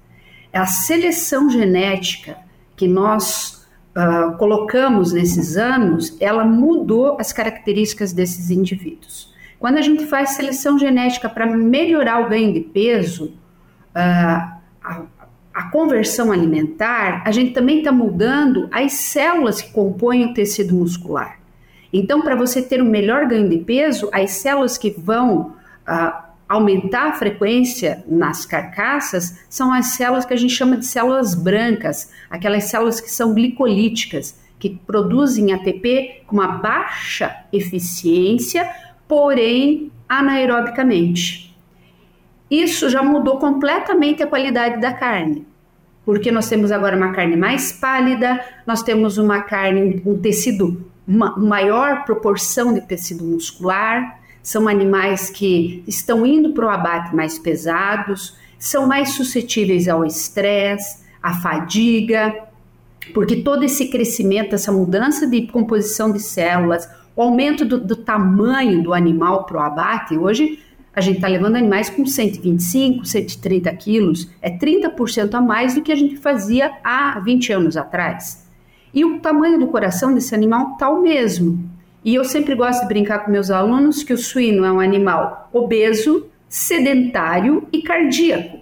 A 0.54 0.66
seleção 0.66 1.50
genética 1.50 2.38
que 2.76 2.88
nós 2.88 3.66
uh, 3.96 4.38
colocamos 4.38 5.14
nesses 5.14 5.58
anos, 5.58 6.16
ela 6.20 6.46
mudou 6.46 7.18
as 7.20 7.34
características 7.34 8.14
desses 8.14 8.50
indivíduos. 8.50 9.34
Quando 9.60 9.78
a 9.78 9.82
gente 9.82 10.06
faz 10.06 10.32
seleção 10.32 10.78
genética 10.78 11.28
para 11.28 11.46
melhorar 11.46 12.22
o 12.22 12.30
ganho 12.30 12.54
de 12.54 12.62
peso, 12.62 13.34
uh, 13.96 14.58
a, 14.84 15.02
a 15.54 15.64
conversão 15.72 16.32
alimentar, 16.32 17.24
a 17.26 17.32
gente 17.32 17.54
também 17.54 17.80
está 17.80 17.92
mudando 17.92 18.70
as 18.72 18.94
células 18.94 19.62
que 19.62 19.72
compõem 19.72 20.26
o 20.26 20.34
tecido 20.34 20.76
muscular. 20.76 21.40
Então, 21.92 22.22
para 22.22 22.36
você 22.36 22.62
ter 22.62 22.82
um 22.82 22.90
melhor 22.90 23.26
ganho 23.26 23.50
de 23.50 23.58
peso, 23.58 24.10
as 24.12 24.32
células 24.32 24.78
que 24.78 24.92
vão 24.92 25.56
uh, 25.88 26.28
aumentar 26.48 27.10
a 27.10 27.14
frequência 27.14 28.04
nas 28.08 28.46
carcaças 28.46 29.40
são 29.50 29.74
as 29.74 29.88
células 29.88 30.26
que 30.26 30.34
a 30.34 30.38
gente 30.38 30.54
chama 30.54 30.78
de 30.78 30.86
células 30.86 31.34
brancas, 31.34 32.12
aquelas 32.30 32.66
células 32.66 33.02
que 33.02 33.10
são 33.10 33.34
glicolíticas, 33.34 34.40
que 34.60 34.70
produzem 34.70 35.54
ATP 35.54 36.24
com 36.26 36.36
uma 36.36 36.48
baixa 36.48 37.36
eficiência, 37.52 38.70
porém 39.08 39.92
anaerobicamente. 40.08 41.56
Isso 42.50 42.90
já 42.90 43.04
mudou 43.04 43.38
completamente 43.38 44.24
a 44.24 44.28
qualidade 44.28 44.80
da 44.80 44.94
carne, 44.94 45.46
porque 46.06 46.32
nós 46.32 46.48
temos 46.48 46.72
agora 46.72 46.96
uma 46.96 47.12
carne 47.12 47.36
mais 47.36 47.72
pálida, 47.72 48.40
nós 48.66 48.82
temos 48.82 49.18
uma 49.18 49.42
carne, 49.42 50.02
um 50.06 50.18
tecido, 50.18 50.86
uma 51.06 51.38
maior 51.38 52.06
proporção 52.06 52.74
de 52.74 52.82
tecido 52.82 53.26
muscular, 53.26 54.20
são 54.42 54.68
animais 54.70 55.30
que 55.30 55.84
estão 55.86 56.26
indo 56.26 56.54
para 56.54 56.66
o 56.66 56.70
abate 56.70 57.14
mais 57.14 57.38
pesados, 57.38 58.38
são 58.58 58.88
mais 58.88 59.10
suscetíveis 59.10 59.90
ao 59.90 60.06
estresse, 60.06 61.04
à 61.22 61.34
fadiga, 61.34 62.34
porque 63.14 63.38
todo 63.38 63.64
esse 63.64 63.90
crescimento, 63.90 64.56
essa 64.56 64.72
mudança 64.72 65.28
de 65.28 65.48
composição 65.48 66.12
de 66.12 66.22
células, 66.22 66.88
o 67.18 67.22
aumento 67.24 67.66
do, 67.66 67.80
do 67.80 67.96
tamanho 67.96 68.84
do 68.84 68.94
animal 68.94 69.44
para 69.44 69.58
o 69.58 69.60
abate, 69.60 70.16
hoje 70.16 70.60
a 70.94 71.02
gente 71.02 71.16
está 71.16 71.28
levando 71.28 71.56
animais 71.56 71.90
com 71.90 72.06
125, 72.06 73.06
130 73.06 73.74
quilos, 73.74 74.30
é 74.40 74.56
30% 74.56 75.34
a 75.34 75.42
mais 75.42 75.74
do 75.74 75.82
que 75.82 75.92
a 75.92 75.96
gente 75.96 76.16
fazia 76.18 76.74
há 76.84 77.20
20 77.20 77.54
anos 77.54 77.76
atrás. 77.76 78.48
E 78.94 79.04
o 79.04 79.20
tamanho 79.20 79.60
do 79.60 79.68
coração 79.68 80.14
desse 80.14 80.36
animal 80.36 80.74
está 80.74 80.90
o 80.90 81.02
mesmo. 81.02 81.68
E 82.06 82.14
eu 82.14 82.24
sempre 82.24 82.54
gosto 82.54 82.82
de 82.82 82.88
brincar 82.88 83.26
com 83.26 83.32
meus 83.32 83.50
alunos 83.50 84.04
que 84.04 84.14
o 84.14 84.18
suíno 84.18 84.64
é 84.64 84.72
um 84.72 84.80
animal 84.80 85.50
obeso, 85.52 86.28
sedentário 86.48 87.68
e 87.74 87.82
cardíaco. 87.82 88.60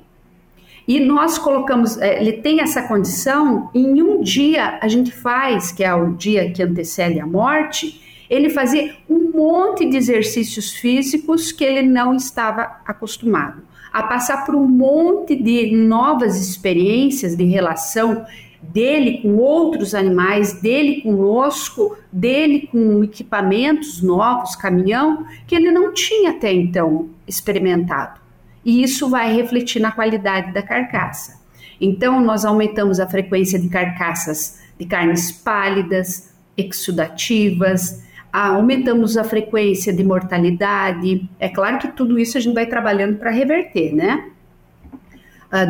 E 0.88 1.00
nós 1.00 1.38
colocamos, 1.38 1.98
é, 1.98 2.22
ele 2.22 2.34
tem 2.34 2.62
essa 2.62 2.84
condição, 2.84 3.70
em 3.74 4.02
um 4.02 4.22
dia 4.22 4.80
a 4.82 4.88
gente 4.88 5.12
faz, 5.12 5.74
que 5.74 5.84
é 5.84 5.94
o 5.94 6.14
dia 6.14 6.52
que 6.52 6.64
antecede 6.64 7.20
a 7.20 7.26
morte, 7.26 8.05
ele 8.30 8.50
fazia 8.50 8.96
um 9.10 9.32
monte 9.32 9.86
de 9.86 9.98
exercícios 9.98 10.72
físicos 10.72 11.52
que 11.52 11.64
ele 11.64 11.88
não 11.88 12.16
estava 12.16 12.80
acostumado, 12.86 13.62
a 13.92 14.04
passar 14.04 14.46
por 14.46 14.56
um 14.56 14.68
monte 14.68 15.36
de 15.36 15.76
novas 15.76 16.36
experiências 16.36 17.36
de 17.36 17.46
relação 17.46 18.26
dele 18.62 19.20
com 19.22 19.38
outros 19.38 19.94
animais, 19.94 20.60
dele 20.62 21.02
conosco, 21.02 21.98
dele 22.12 22.68
com 22.72 23.04
equipamentos 23.04 24.02
novos, 24.02 24.56
caminhão, 24.56 25.26
que 25.46 25.56
ele 25.56 25.72
não 25.72 25.94
tinha 25.94 26.32
até 26.32 26.52
então 26.52 27.10
experimentado. 27.28 28.20
E 28.64 28.82
isso 28.82 29.10
vai 29.10 29.34
refletir 29.34 29.80
na 29.80 29.92
qualidade 29.92 30.52
da 30.52 30.62
carcaça. 30.62 31.44
Então, 31.80 32.20
nós 32.20 32.46
aumentamos 32.46 33.00
a 33.00 33.08
frequência 33.08 33.60
de 33.60 33.70
carcaças 33.70 34.60
de 34.80 34.86
carnes 34.86 35.32
pálidas, 35.32 36.34
exudativas, 36.58 38.04
aumentamos 38.44 39.18
a 39.18 39.24
frequência 39.24 39.94
de 39.94 40.04
mortalidade. 40.04 41.30
É 41.40 41.50
claro 41.50 41.78
que 41.78 41.90
tudo 41.90 42.20
isso 42.20 42.38
a 42.38 42.42
gente 42.42 42.54
vai 42.54 42.66
trabalhando 42.66 43.18
para 43.18 43.32
reverter, 43.32 43.94
né? 43.94 44.32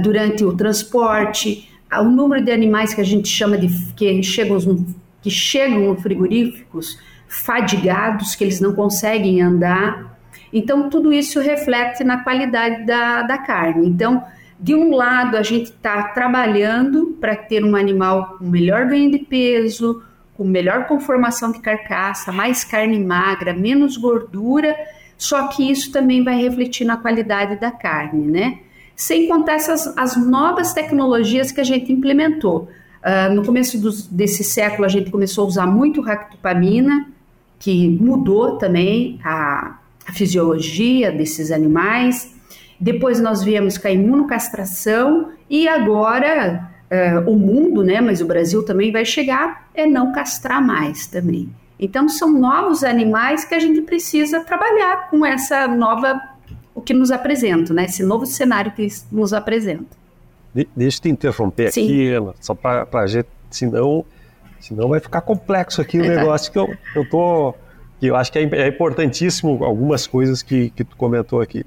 durante 0.02 0.44
o 0.44 0.56
transporte, 0.56 1.70
o 1.94 2.06
número 2.06 2.44
de 2.44 2.52
animais 2.52 2.94
que 2.94 3.02
a 3.02 3.04
gente 3.04 3.28
chama 3.28 3.58
de 3.58 3.68
que 3.94 4.24
chegam 4.24 4.58
que 5.22 5.30
chegam 5.30 5.96
frigoríficos 5.98 7.00
fadigados, 7.28 8.36
que 8.36 8.44
eles 8.44 8.60
não 8.60 8.74
conseguem 8.74 9.42
andar. 9.42 10.18
Então, 10.54 10.90
tudo 10.90 11.12
isso 11.12 11.40
reflete 11.40 12.04
na 12.04 12.24
qualidade 12.24 12.86
da, 12.86 13.24
da 13.24 13.38
carne. 13.40 13.88
Então, 13.88 14.24
de 14.60 14.76
um 14.76 14.96
lado, 14.96 15.36
a 15.36 15.44
gente 15.44 15.72
está 15.72 16.10
trabalhando 16.10 17.18
para 17.20 17.36
ter 17.36 17.64
um 17.64 17.76
animal 17.76 18.38
com 18.38 18.46
melhor 18.46 18.86
ganho 18.86 19.12
de 19.12 19.20
peso, 19.20 20.02
com 20.38 20.44
melhor 20.44 20.86
conformação 20.86 21.52
de 21.52 21.60
carcaça, 21.60 22.32
mais 22.32 22.64
carne 22.64 23.00
magra, 23.00 23.54
menos 23.54 23.98
gordura, 23.98 24.76
só 25.18 25.48
que 25.48 25.70
isso 25.70 25.92
também 25.92 26.24
vai 26.24 26.36
refletir 26.42 26.86
na 26.86 26.98
qualidade 26.98 27.56
da 27.60 27.72
carne, 27.72 28.28
né? 28.28 28.60
Sem 28.96 29.28
contar 29.28 29.54
essas, 29.54 29.98
as 29.98 30.16
novas 30.18 30.74
tecnologias 30.74 31.52
que 31.52 31.62
a 31.62 31.64
gente 31.64 31.92
implementou. 31.92 32.70
Uh, 33.02 33.34
no 33.34 33.46
começo 33.46 33.80
do, 33.80 33.92
desse 34.12 34.44
século, 34.44 34.86
a 34.86 34.90
gente 34.90 35.10
começou 35.10 35.46
a 35.46 35.48
usar 35.48 35.68
muito 35.68 36.02
ractopamina, 36.02 37.08
que 37.60 37.90
mudou 37.90 38.58
também 38.58 39.20
a, 39.24 39.78
a 40.06 40.12
fisiologia 40.12 41.12
desses 41.12 41.52
animais. 41.52 42.34
Depois 42.80 43.22
nós 43.22 43.42
viemos 43.42 43.78
com 43.78 43.88
a 43.88 43.92
imunocastração 43.92 45.30
e 45.50 45.68
agora 45.68 46.75
uh, 46.92 47.30
o 47.30 47.38
mundo, 47.38 47.84
né, 47.84 48.02
mas 48.02 48.22
o 48.22 48.26
Brasil 48.26 48.64
também 48.64 48.92
vai 48.92 49.06
chegar, 49.06 49.70
é 49.74 49.86
não 49.86 50.12
castrar 50.12 50.62
mais 50.62 51.08
também. 51.08 51.50
Então 51.80 52.08
são 52.08 52.32
novos 52.32 52.84
animais 52.84 53.44
que 53.44 53.54
a 53.54 53.60
gente 53.60 53.82
precisa 53.82 54.42
trabalhar 54.42 55.10
com 55.10 55.26
essa 55.26 55.68
nova, 55.68 56.20
o 56.74 56.82
que 56.82 56.94
nos 56.94 57.12
apresenta, 57.12 57.74
né, 57.74 57.86
esse 57.86 58.04
novo 58.04 58.26
cenário 58.26 58.72
que 58.72 58.88
nos 59.12 59.34
apresenta. 59.34 60.06
De, 60.54 60.68
deixa 60.76 61.00
eu 61.00 61.02
te 61.04 61.10
interromper 61.10 61.72
Sim. 61.72 61.84
aqui, 61.84 62.10
Ana, 62.10 62.34
só 62.40 62.54
para 62.54 62.88
a 62.94 63.08
gente, 63.08 63.28
senão, 63.50 64.06
senão 64.60 64.88
vai 64.90 65.00
ficar 65.00 65.22
complexo 65.22 65.82
aqui 65.82 66.00
o 66.00 66.04
negócio 66.08 66.52
que 66.52 66.58
eu, 66.58 66.74
eu 66.96 67.10
tô, 67.10 67.54
que 68.00 68.08
eu 68.08 68.16
acho 68.16 68.32
que 68.32 68.40
é, 68.40 68.44
é 68.44 68.68
importantíssimo 68.70 69.64
algumas 69.64 70.08
coisas 70.08 70.42
que, 70.42 70.70
que 70.70 70.84
tu 70.84 70.96
comentou 70.96 71.42
aqui. 71.42 71.66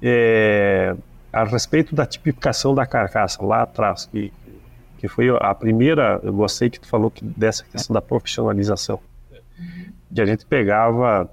É, 0.00 0.94
a 1.34 1.44
respeito 1.44 1.94
da 1.94 2.06
tipificação 2.06 2.74
da 2.74 2.86
carcaça 2.86 3.44
lá 3.44 3.62
atrás, 3.62 4.08
que, 4.10 4.32
que 5.04 5.08
foi 5.08 5.28
a 5.38 5.54
primeira, 5.54 6.18
eu 6.22 6.32
gostei 6.32 6.70
que 6.70 6.80
tu 6.80 6.88
falou 6.88 7.10
que, 7.10 7.22
dessa 7.22 7.62
questão 7.64 7.92
da 7.92 8.00
profissionalização. 8.00 8.98
De 10.10 10.22
a 10.22 10.24
gente 10.24 10.46
pegava 10.46 11.30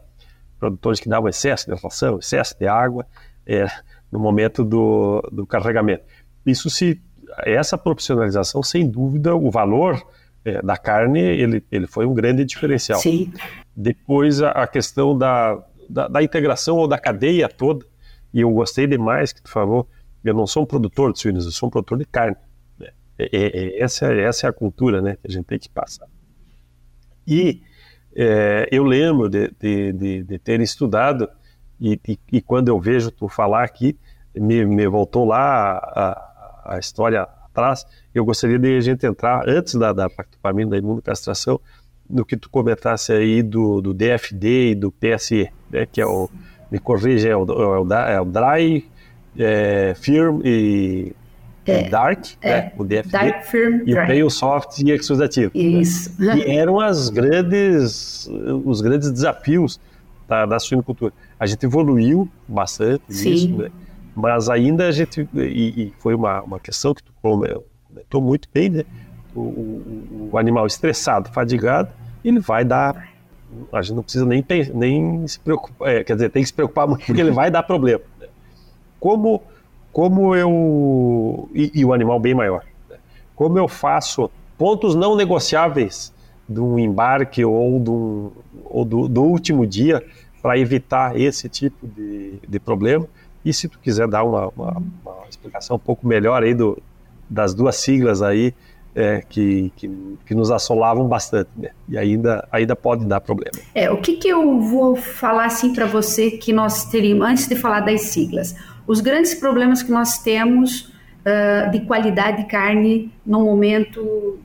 produtores 0.59 0.99
que 0.99 1.07
davam 1.07 1.29
excesso 1.29 1.73
de 1.73 1.81
ração, 1.81 2.19
excesso 2.19 2.53
de 2.59 2.67
água 2.67 3.07
é, 3.47 3.65
no 4.11 4.19
momento 4.19 4.65
do, 4.65 5.21
do 5.31 5.47
carregamento. 5.47 6.03
Isso 6.45 6.69
se 6.69 7.01
essa 7.45 7.77
profissionalização, 7.77 8.61
sem 8.61 8.85
dúvida, 8.85 9.33
o 9.33 9.49
valor 9.49 10.05
é, 10.43 10.61
da 10.61 10.75
carne 10.75 11.21
ele, 11.21 11.63
ele 11.71 11.87
foi 11.87 12.05
um 12.05 12.13
grande 12.13 12.43
diferencial. 12.43 12.99
Sim. 12.99 13.31
Depois 13.73 14.41
a, 14.41 14.49
a 14.49 14.67
questão 14.67 15.17
da, 15.17 15.63
da, 15.89 16.09
da, 16.09 16.21
integração 16.21 16.75
ou 16.75 16.89
da 16.89 16.97
cadeia 16.97 17.47
toda, 17.47 17.85
e 18.33 18.41
eu 18.41 18.51
gostei 18.51 18.85
demais 18.85 19.31
que 19.31 19.41
tu 19.41 19.49
falou, 19.49 19.87
eu 20.25 20.33
não 20.33 20.45
sou 20.45 20.63
um 20.63 20.65
produtor 20.65 21.13
de 21.13 21.19
suínos, 21.21 21.45
eu 21.45 21.51
sou 21.51 21.67
um 21.67 21.69
produtor 21.69 21.97
de 21.97 22.05
carne. 22.05 22.35
É, 23.21 23.29
é, 23.31 23.79
é, 23.79 23.81
essa, 23.81 24.11
essa 24.13 24.47
é 24.47 24.49
a 24.49 24.53
cultura 24.53 25.01
né, 25.01 25.15
que 25.15 25.27
a 25.27 25.31
gente 25.31 25.45
tem 25.45 25.59
que 25.59 25.69
passar. 25.69 26.07
E 27.27 27.61
é, 28.15 28.67
eu 28.71 28.83
lembro 28.83 29.29
de, 29.29 29.51
de, 29.59 29.93
de, 29.93 30.23
de 30.23 30.39
ter 30.39 30.59
estudado, 30.61 31.29
e, 31.79 31.99
e, 32.07 32.19
e, 32.31 32.41
quando 32.41 32.69
eu 32.69 32.79
vejo 32.79 33.11
tu 33.11 33.27
falar 33.27 33.63
aqui, 33.63 33.97
me, 34.35 34.65
me 34.65 34.87
voltou 34.87 35.25
lá 35.25 35.77
a, 35.77 36.73
a, 36.75 36.79
história 36.79 37.21
atrás, 37.21 37.85
eu 38.13 38.25
gostaria 38.25 38.57
de 38.57 38.77
a 38.77 38.81
gente 38.81 39.05
entrar, 39.05 39.47
antes 39.47 39.75
da, 39.75 39.93
da 39.93 40.09
pactopamina, 40.09 40.71
da 40.71 40.77
imunocastração, 40.77 41.59
no 42.09 42.25
que 42.25 42.35
tu 42.35 42.49
comentasse 42.49 43.13
aí 43.13 43.41
do, 43.41 43.81
do 43.81 43.93
DFD 43.93 44.71
e 44.71 44.75
do 44.75 44.91
PSE, 44.91 45.49
né, 45.69 45.85
que 45.85 46.01
é 46.01 46.05
o, 46.05 46.29
me 46.69 46.79
corrija, 46.79 47.29
é 47.29 47.35
o, 47.35 47.43
é 47.43 47.79
o, 47.79 47.93
é 47.93 48.21
o 48.21 48.25
Dry, 48.25 48.89
é, 49.37 49.93
Firm 49.95 50.41
e 50.43 51.13
é, 51.65 51.89
Dark, 51.89 52.25
é, 52.41 52.49
né, 52.49 52.71
o 52.77 52.83
DFD, 52.83 53.11
Dark 53.11 53.43
Firm 53.45 53.81
e 53.85 54.23
o 54.23 54.29
Soft 54.29 54.79
e 54.79 54.91
Exudativo. 54.91 55.51
Isso. 55.53 56.13
Né, 56.19 56.35
que 56.35 56.51
eram 56.51 56.79
as 56.79 57.09
grandes, 57.09 58.27
os 58.65 58.81
grandes 58.81 59.11
desafios 59.11 59.79
da, 60.27 60.45
da 60.45 60.59
suinocultura. 60.59 61.13
A 61.39 61.45
gente 61.45 61.65
evoluiu 61.65 62.29
bastante 62.47 63.03
Sim. 63.09 63.29
nisso, 63.29 63.57
né? 63.57 63.69
mas 64.15 64.49
ainda 64.49 64.87
a 64.87 64.91
gente, 64.91 65.27
e, 65.33 65.83
e, 65.83 65.93
foi 65.99 66.15
uma, 66.15 66.41
uma 66.41 66.59
questão 66.59 66.93
que 66.93 67.03
tu 67.03 67.11
comentou 67.21 68.21
muito 68.21 68.47
bem, 68.53 68.69
né? 68.69 68.83
O, 69.33 69.39
o, 69.39 70.29
o, 70.33 70.37
animal 70.37 70.67
estressado, 70.67 71.29
fadigado, 71.29 71.89
ele 72.23 72.39
vai 72.39 72.65
dar. 72.65 73.09
A 73.71 73.81
gente 73.81 73.95
não 73.95 74.03
precisa 74.03 74.25
nem, 74.25 74.45
nem 74.73 75.25
se 75.27 75.39
preocupar, 75.39 75.89
é, 75.89 76.03
quer 76.03 76.15
dizer, 76.15 76.29
tem 76.29 76.41
que 76.41 76.47
se 76.47 76.53
preocupar 76.53 76.87
muito 76.87 77.05
porque 77.05 77.21
ele 77.21 77.31
vai 77.31 77.49
dar 77.49 77.63
problema. 77.63 78.03
Né? 78.19 78.27
Como 78.99 79.41
como 79.91 80.35
eu. 80.35 81.49
E, 81.53 81.71
e, 81.75 81.85
o 81.85 81.93
animal 81.93 82.19
bem 82.19 82.33
maior. 82.33 82.63
Né? 82.89 82.97
Como 83.35 83.57
eu 83.57 83.67
faço 83.67 84.29
pontos 84.57 84.95
não 84.95 85.15
negociáveis 85.15 86.13
de 86.47 86.59
um 86.59 86.77
embarque 86.77 87.43
ou 87.43 87.79
do, 87.79 88.31
ou 88.65 88.85
do, 88.85 89.07
do 89.07 89.23
último 89.23 89.65
dia 89.65 90.03
para 90.41 90.57
evitar 90.57 91.19
esse 91.19 91.47
tipo 91.47 91.87
de, 91.87 92.39
de 92.47 92.59
problema. 92.59 93.07
E 93.43 93.53
se 93.53 93.67
tu 93.67 93.79
quiser 93.79 94.07
dar 94.07 94.23
uma, 94.23 94.47
uma, 94.55 94.83
uma 95.05 95.27
explicação 95.29 95.75
um 95.75 95.79
pouco 95.79 96.05
melhor 96.05 96.43
aí 96.43 96.53
do, 96.53 96.81
das 97.29 97.53
duas 97.53 97.75
siglas 97.77 98.21
aí 98.21 98.53
é, 98.93 99.23
que, 99.27 99.71
que, 99.75 99.89
que, 100.25 100.35
nos 100.35 100.51
assolavam 100.51 101.07
bastante, 101.07 101.49
né? 101.55 101.69
E 101.87 101.97
ainda, 101.97 102.47
ainda 102.51 102.75
pode 102.75 103.05
dar 103.05 103.21
problema. 103.21 103.57
É, 103.73 103.89
o 103.89 103.97
que, 104.01 104.17
que 104.17 104.27
eu 104.27 104.59
vou 104.59 104.95
falar 104.95 105.45
assim 105.45 105.73
para 105.73 105.85
você 105.85 106.31
que 106.31 106.51
nós 106.51 106.85
teríamos, 106.85 107.25
antes 107.25 107.47
de 107.47 107.55
falar 107.55 107.79
das 107.79 108.01
siglas, 108.01 108.53
os 108.87 109.01
grandes 109.01 109.33
problemas 109.33 109.81
que 109.81 109.91
nós 109.91 110.19
temos 110.19 110.91
uh, 111.25 111.71
de 111.71 111.81
qualidade 111.81 112.43
de 112.43 112.49
carne 112.49 113.11
no 113.25 113.41
momento 113.41 114.39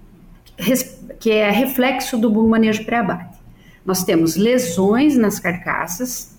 que 1.21 1.31
é 1.31 1.51
reflexo 1.51 2.17
do 2.17 2.31
manejo 2.49 2.85
pré-abate. 2.85 3.37
Nós 3.85 4.05
temos 4.05 4.37
lesões 4.37 5.17
nas 5.17 5.39
carcaças, 5.39 6.37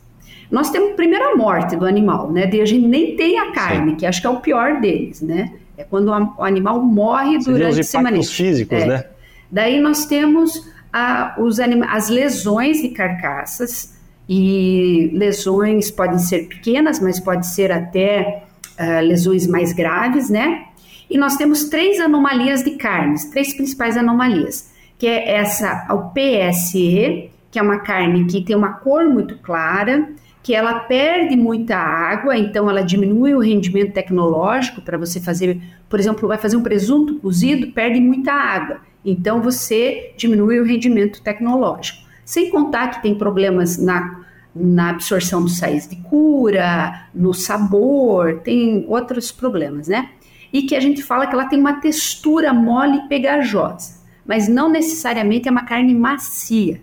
nós 0.50 0.70
temos 0.70 0.96
primeiro 0.96 1.26
a 1.26 1.36
morte 1.36 1.76
do 1.76 1.86
animal, 1.86 2.32
né? 2.32 2.46
De 2.46 2.62
a 2.62 2.66
gente 2.66 2.88
nem 2.88 3.16
tem 3.16 3.38
a 3.40 3.52
carne, 3.52 3.92
Sim. 3.92 3.98
que 3.98 4.06
acho 4.06 4.22
que 4.22 4.28
é 4.28 4.30
o 4.30 4.40
pior 4.40 4.80
deles, 4.80 5.22
né? 5.22 5.54
É 5.78 5.84
quando 5.84 6.08
o 6.10 6.44
animal 6.44 6.82
morre 6.82 7.38
durante 7.38 7.80
os 7.80 7.94
manejo. 7.94 8.32
físicos, 8.32 8.78
é. 8.78 8.86
né? 8.86 9.06
Daí 9.52 9.80
nós 9.80 10.06
temos 10.06 10.68
a, 10.92 11.36
os 11.38 11.60
as 11.60 12.10
lesões 12.10 12.82
de 12.82 12.90
carcaças, 12.90 13.97
e 14.28 15.10
lesões 15.14 15.90
podem 15.90 16.20
ser 16.20 16.48
pequenas, 16.48 17.00
mas 17.00 17.20
pode 17.20 17.48
ser 17.48 17.72
até 17.72 18.44
uh, 18.80 19.06
lesões 19.06 19.48
mais 19.48 19.72
graves, 19.74 20.30
né? 20.30 20.66
E 21.10 21.18
nós 21.18 21.38
temos 21.38 21.66
três 21.66 22.00
anomalias 22.00 22.64
de 22.64 22.72
carnes, 22.72 23.26
três 23.26 23.54
principais 23.54 23.96
anomalias, 23.96 24.72
que 24.98 25.08
é 25.08 25.36
essa, 25.36 25.88
o 25.90 26.10
PSE, 26.12 27.30
que 27.50 27.58
é 27.58 27.62
uma 27.62 27.80
carne 27.80 28.26
que 28.26 28.44
tem 28.44 28.56
uma 28.56 28.74
cor 28.74 29.06
muito 29.06 29.38
clara, 29.38 30.10
que 30.44 30.54
ela 30.54 30.82
perde 30.82 31.36
muita 31.36 31.78
água, 31.78 32.38
então 32.38 32.70
ela 32.70 32.82
diminui 32.82 33.34
o 33.34 33.40
rendimento 33.40 33.94
tecnológico 33.94 34.82
para 34.82 34.98
você 34.98 35.20
fazer, 35.20 35.60
por 35.90 36.00
exemplo, 36.00 36.28
vai 36.28 36.38
fazer 36.38 36.58
um 36.58 36.64
presunto 36.64 37.16
cozido, 37.16 37.72
perde 37.72 38.00
muita 38.00 38.34
água. 38.34 38.82
Então 39.04 39.42
você 39.42 40.14
diminui 40.18 40.60
o 40.60 40.66
rendimento 40.66 41.22
tecnológico. 41.22 42.07
Sem 42.28 42.50
contar 42.50 42.90
que 42.90 43.02
tem 43.02 43.16
problemas 43.16 43.78
na, 43.78 44.26
na 44.54 44.90
absorção 44.90 45.42
dos 45.42 45.58
sais 45.60 45.88
de 45.88 45.96
cura, 45.96 47.08
no 47.16 47.34
sabor, 47.34 48.42
tem 48.42 48.84
outros 48.90 49.32
problemas, 49.32 49.88
né? 49.88 50.10
E 50.52 50.64
que 50.64 50.76
a 50.76 50.80
gente 50.82 51.02
fala 51.02 51.26
que 51.26 51.34
ela 51.34 51.46
tem 51.46 51.58
uma 51.58 51.80
textura 51.80 52.52
mole 52.52 52.98
e 52.98 53.08
pegajosa, 53.08 54.02
mas 54.26 54.50
não 54.50 54.68
necessariamente 54.68 55.48
é 55.48 55.52
uma 55.52 55.64
carne 55.64 55.96
macia. 55.96 56.82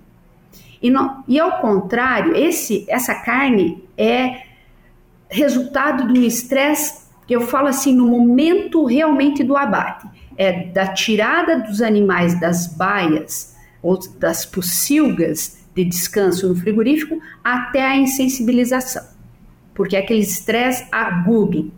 E, 0.81 0.89
não, 0.89 1.23
e 1.29 1.39
ao 1.39 1.61
contrário, 1.61 2.35
esse, 2.35 2.87
essa 2.89 3.15
carne 3.15 3.85
é 3.99 4.45
resultado 5.29 6.07
do 6.07 6.19
estresse 6.19 7.05
que 7.27 7.37
eu 7.37 7.43
falo 7.43 7.69
assim 7.69 7.95
no 7.95 8.07
momento 8.07 8.87
realmente 8.87 9.45
do 9.45 9.59
abate, 9.59 10.09
é 10.39 10.69
da 10.69 10.87
tirada 10.87 11.59
dos 11.59 11.83
animais 11.83 12.41
das 12.41 12.67
baias 12.67 13.54
ou 13.85 13.99
das 14.19 14.47
pocilgas 14.47 15.63
de 15.75 15.85
descanso 15.85 16.49
no 16.49 16.57
frigorífico 16.57 17.21
até 17.45 17.85
a 17.85 17.95
insensibilização, 17.95 19.05
porque 19.75 19.95
é 19.95 19.99
aquele 19.99 20.21
estresse 20.21 20.87
agudo. 20.91 21.71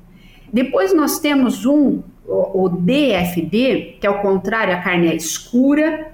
Depois 0.52 0.94
nós 0.94 1.18
temos 1.18 1.66
um, 1.66 2.02
o, 2.24 2.64
o 2.64 2.68
DFD, 2.68 3.96
que 4.00 4.06
ao 4.06 4.22
contrário, 4.22 4.72
a 4.72 4.80
carne 4.80 5.08
é 5.08 5.16
escura, 5.16 6.12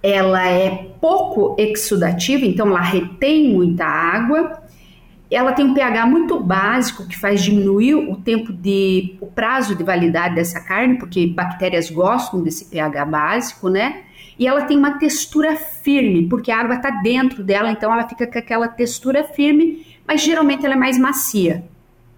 ela 0.00 0.46
é 0.48 0.70
pouco 1.00 1.56
exudativa, 1.58 2.46
então 2.46 2.68
ela 2.68 2.80
retém 2.80 3.52
muita 3.52 3.84
água. 3.84 4.62
Ela 5.28 5.52
tem 5.52 5.64
um 5.64 5.74
pH 5.74 6.06
muito 6.06 6.38
básico 6.38 7.08
que 7.08 7.18
faz 7.18 7.42
diminuir 7.42 7.96
o 7.96 8.14
tempo 8.14 8.52
de 8.52 9.16
o 9.20 9.26
prazo 9.26 9.74
de 9.74 9.82
validade 9.82 10.36
dessa 10.36 10.60
carne, 10.60 10.96
porque 10.96 11.26
bactérias 11.26 11.90
gostam 11.90 12.40
desse 12.40 12.66
pH 12.66 13.04
básico, 13.04 13.68
né? 13.68 14.05
E 14.38 14.46
ela 14.46 14.62
tem 14.62 14.76
uma 14.76 14.98
textura 14.98 15.56
firme, 15.56 16.28
porque 16.28 16.50
a 16.50 16.60
água 16.60 16.76
está 16.76 16.90
dentro 16.90 17.42
dela, 17.42 17.70
então 17.70 17.92
ela 17.92 18.06
fica 18.06 18.26
com 18.26 18.38
aquela 18.38 18.68
textura 18.68 19.24
firme, 19.24 19.86
mas 20.06 20.22
geralmente 20.22 20.64
ela 20.64 20.74
é 20.74 20.78
mais 20.78 20.98
macia 20.98 21.64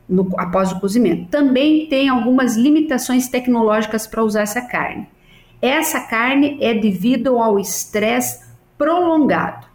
no, 0.09 0.29
após 0.37 0.73
o 0.73 0.81
cozimento. 0.81 1.29
Também 1.29 1.87
tem 1.87 2.09
algumas 2.09 2.57
limitações 2.57 3.29
tecnológicas 3.29 4.07
para 4.07 4.25
usar 4.25 4.43
essa 4.43 4.63
carne. 4.63 5.07
Essa 5.63 6.01
carne 6.01 6.57
é 6.61 6.75
devido 6.75 7.39
ao 7.39 7.59
estresse 7.59 8.47
prolongado. 8.77 9.67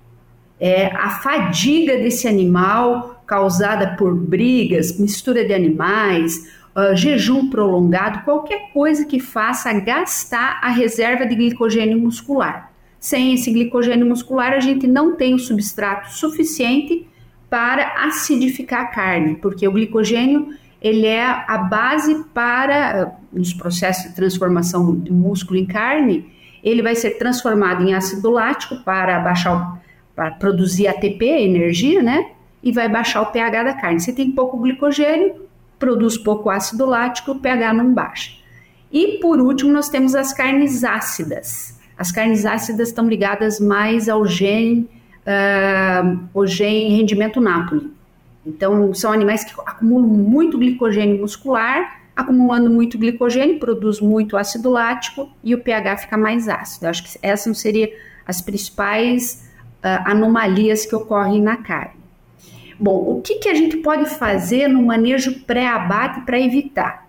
É 0.60 0.88
a 0.88 1.10
fadiga 1.10 1.98
desse 1.98 2.28
animal 2.28 3.22
causada 3.26 3.96
por 3.98 4.16
brigas, 4.16 4.98
mistura 5.00 5.46
de 5.46 5.54
animais, 5.54 6.34
uh, 6.76 6.96
jejum 6.96 7.50
prolongado, 7.50 8.24
qualquer 8.24 8.72
coisa 8.72 9.06
que 9.06 9.20
faça 9.20 9.72
gastar 9.74 10.60
a 10.62 10.70
reserva 10.70 11.26
de 11.26 11.36
glicogênio 11.36 12.00
muscular. 12.00 12.72
Sem 13.00 13.34
esse 13.34 13.52
glicogênio 13.52 14.06
muscular, 14.06 14.54
a 14.54 14.60
gente 14.60 14.88
não 14.88 15.16
tem 15.16 15.34
o 15.34 15.40
substrato 15.40 16.12
suficiente 16.12 17.08
para 17.50 18.06
acidificar 18.06 18.82
a 18.82 18.88
carne, 18.88 19.36
porque 19.36 19.68
o 19.68 19.72
glicogênio 19.72 20.56
ele 20.82 21.06
é 21.06 21.24
a 21.24 21.58
base 21.58 22.26
para, 22.34 23.16
nos 23.32 23.54
processos 23.54 24.10
de 24.10 24.16
transformação 24.16 25.00
de 25.00 25.14
músculo 25.14 25.58
em 25.58 25.66
carne, 25.66 26.30
ele 26.62 26.82
vai 26.82 26.96
ser 26.96 27.12
transformado 27.12 27.84
em 27.84 27.94
ácido 27.94 28.30
lático 28.30 28.78
para 28.84 29.20
baixar, 29.20 29.82
para 30.16 30.32
produzir 30.32 30.88
ATP, 30.88 31.26
energia, 31.26 32.02
né? 32.02 32.32
E 32.62 32.72
vai 32.72 32.90
baixar 32.90 33.22
o 33.22 33.28
pH 33.28 33.64
da 33.64 33.74
carne. 33.74 34.00
Se 34.00 34.14
tem 34.14 34.32
pouco 34.32 34.58
glicogênio, 34.60 35.43
produz 35.84 36.18
pouco 36.18 36.50
ácido 36.50 36.86
lático, 36.86 37.32
o 37.32 37.40
pH 37.40 37.74
não 37.74 37.94
baixa. 37.94 38.32
E 38.90 39.18
por 39.20 39.42
último, 39.42 39.70
nós 39.74 39.90
temos 39.90 40.16
as 40.16 40.32
carnes 40.32 40.82
ácidas. 40.82 41.78
As 41.98 42.10
carnes 42.10 42.46
ácidas 42.46 42.88
estão 42.88 43.06
ligadas 43.06 43.60
mais 43.60 44.08
ao 44.08 44.26
gene, 44.26 44.88
uh, 45.28 46.20
o 46.34 46.46
gene 46.48 46.96
rendimento 46.96 47.42
Napoli. 47.42 47.92
Então, 48.46 48.94
são 48.94 49.12
animais 49.12 49.44
que 49.44 49.52
acumulam 49.66 50.08
muito 50.08 50.58
glicogênio 50.58 51.20
muscular, 51.20 52.02
acumulando 52.16 52.70
muito 52.70 52.98
glicogênio, 52.98 53.60
produz 53.60 54.00
muito 54.00 54.38
ácido 54.38 54.70
lático 54.70 55.30
e 55.44 55.54
o 55.54 55.60
pH 55.62 55.98
fica 55.98 56.18
mais 56.18 56.48
ácido. 56.48 56.86
Eu 56.86 56.92
acho 56.92 57.04
que 57.04 57.20
essas 57.22 57.58
seriam 57.58 57.90
as 58.26 58.40
principais 58.40 59.50
uh, 59.80 60.10
anomalias 60.10 60.86
que 60.86 60.96
ocorrem 60.96 61.42
na 61.42 61.58
carne. 61.58 62.03
Bom, 62.80 63.18
o 63.18 63.22
que, 63.22 63.36
que 63.36 63.50
a 63.50 63.54
gente 63.54 63.78
pode 63.78 64.10
fazer 64.10 64.68
no 64.68 64.82
manejo 64.82 65.42
pré-abate 65.42 66.22
para 66.22 66.40
evitar? 66.40 67.08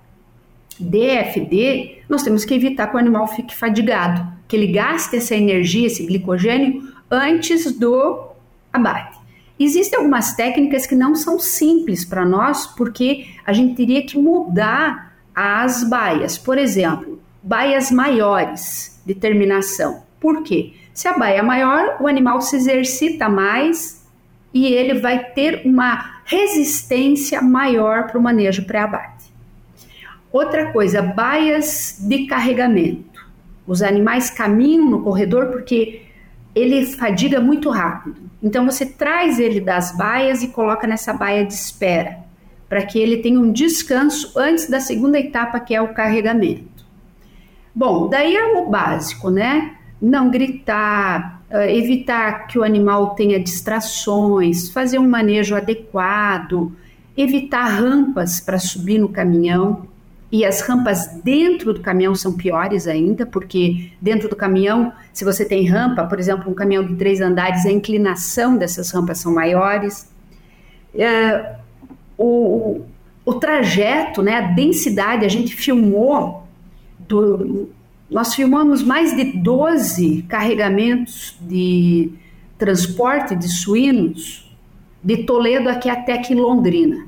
DFD, 0.79 2.03
nós 2.09 2.22
temos 2.22 2.44
que 2.44 2.55
evitar 2.55 2.88
que 2.88 2.96
o 2.96 2.98
animal 2.98 3.27
fique 3.29 3.55
fadigado, 3.55 4.27
que 4.48 4.57
ele 4.57 4.66
gaste 4.68 5.16
essa 5.16 5.35
energia, 5.35 5.87
esse 5.87 6.05
glicogênio, 6.05 6.92
antes 7.11 7.72
do 7.72 8.29
abate. 8.72 9.18
Existem 9.59 9.98
algumas 9.98 10.35
técnicas 10.35 10.85
que 10.85 10.96
não 10.96 11.14
são 11.14 11.38
simples 11.38 12.05
para 12.05 12.24
nós, 12.24 12.66
porque 12.66 13.27
a 13.46 13.53
gente 13.53 13.77
teria 13.77 14.05
que 14.05 14.18
mudar 14.18 15.14
as 15.35 15.88
baias. 15.88 16.37
Por 16.37 16.59
exemplo, 16.59 17.20
baias 17.42 17.90
maiores 17.90 19.00
de 19.07 19.14
terminação. 19.14 20.03
Por 20.18 20.42
quê? 20.42 20.72
Se 20.92 21.07
a 21.07 21.16
baia 21.16 21.38
é 21.38 21.42
maior, 21.42 21.98
o 22.00 22.09
animal 22.09 22.40
se 22.40 22.57
exercita 22.57 23.29
mais 23.29 24.03
e 24.54 24.66
ele 24.66 25.00
vai 25.00 25.32
ter 25.32 25.62
uma 25.64 26.22
resistência 26.24 27.42
maior 27.42 28.06
para 28.06 28.18
o 28.18 28.22
manejo 28.22 28.64
pré-abate. 28.64 29.34
Outra 30.32 30.72
coisa, 30.72 31.02
baias 31.02 31.98
de 32.00 32.26
carregamento. 32.26 33.20
Os 33.66 33.82
animais 33.82 34.30
caminham 34.30 34.88
no 34.88 35.02
corredor 35.02 35.48
porque 35.48 36.02
ele 36.54 36.86
fadiga 36.86 37.40
muito 37.40 37.68
rápido. 37.68 38.22
Então 38.40 38.64
você 38.64 38.86
traz 38.86 39.40
ele 39.40 39.60
das 39.60 39.96
baias 39.96 40.42
e 40.42 40.48
coloca 40.48 40.86
nessa 40.86 41.12
baia 41.12 41.44
de 41.44 41.52
espera, 41.52 42.18
para 42.68 42.82
que 42.82 42.98
ele 42.98 43.18
tenha 43.18 43.40
um 43.40 43.50
descanso 43.50 44.38
antes 44.38 44.70
da 44.70 44.78
segunda 44.80 45.18
etapa, 45.18 45.58
que 45.58 45.74
é 45.74 45.82
o 45.82 45.92
carregamento. 45.92 46.84
Bom, 47.74 48.08
daí 48.08 48.36
é 48.36 48.58
o 48.58 48.70
básico, 48.70 49.30
né? 49.30 49.76
Não 50.00 50.30
gritar, 50.30 51.42
evitar 51.62 52.46
que 52.46 52.58
o 52.58 52.64
animal 52.64 53.10
tenha 53.10 53.38
distrações, 53.38 54.70
fazer 54.70 54.98
um 54.98 55.08
manejo 55.08 55.54
adequado, 55.54 56.72
evitar 57.16 57.64
rampas 57.64 58.40
para 58.40 58.58
subir 58.58 58.98
no 58.98 59.08
caminhão. 59.08 59.86
E 60.32 60.44
as 60.44 60.62
rampas 60.62 61.06
dentro 61.22 61.72
do 61.72 61.80
caminhão 61.80 62.14
são 62.14 62.32
piores 62.32 62.88
ainda, 62.88 63.24
porque 63.24 63.92
dentro 64.00 64.28
do 64.28 64.34
caminhão, 64.34 64.92
se 65.12 65.24
você 65.24 65.44
tem 65.44 65.64
rampa, 65.64 66.04
por 66.04 66.18
exemplo, 66.18 66.50
um 66.50 66.54
caminhão 66.54 66.84
de 66.84 66.96
três 66.96 67.20
andares, 67.20 67.64
a 67.64 67.70
inclinação 67.70 68.56
dessas 68.56 68.90
rampas 68.90 69.18
são 69.18 69.32
maiores. 69.32 70.10
É, 70.92 71.54
o, 72.18 72.80
o 73.24 73.34
trajeto, 73.34 74.22
né, 74.22 74.34
a 74.38 74.40
densidade, 74.40 75.24
a 75.24 75.28
gente 75.28 75.54
filmou 75.54 76.44
do, 76.98 77.68
nós 78.10 78.34
filmamos 78.34 78.82
mais 78.82 79.16
de 79.16 79.24
12 79.38 80.22
carregamentos 80.28 81.36
de 81.40 82.12
transporte 82.58 83.34
de 83.34 83.48
suínos 83.48 84.44
de 85.02 85.24
Toledo 85.24 85.68
aqui 85.68 85.90
até 85.90 86.14
aqui 86.14 86.34
Londrina. 86.34 87.06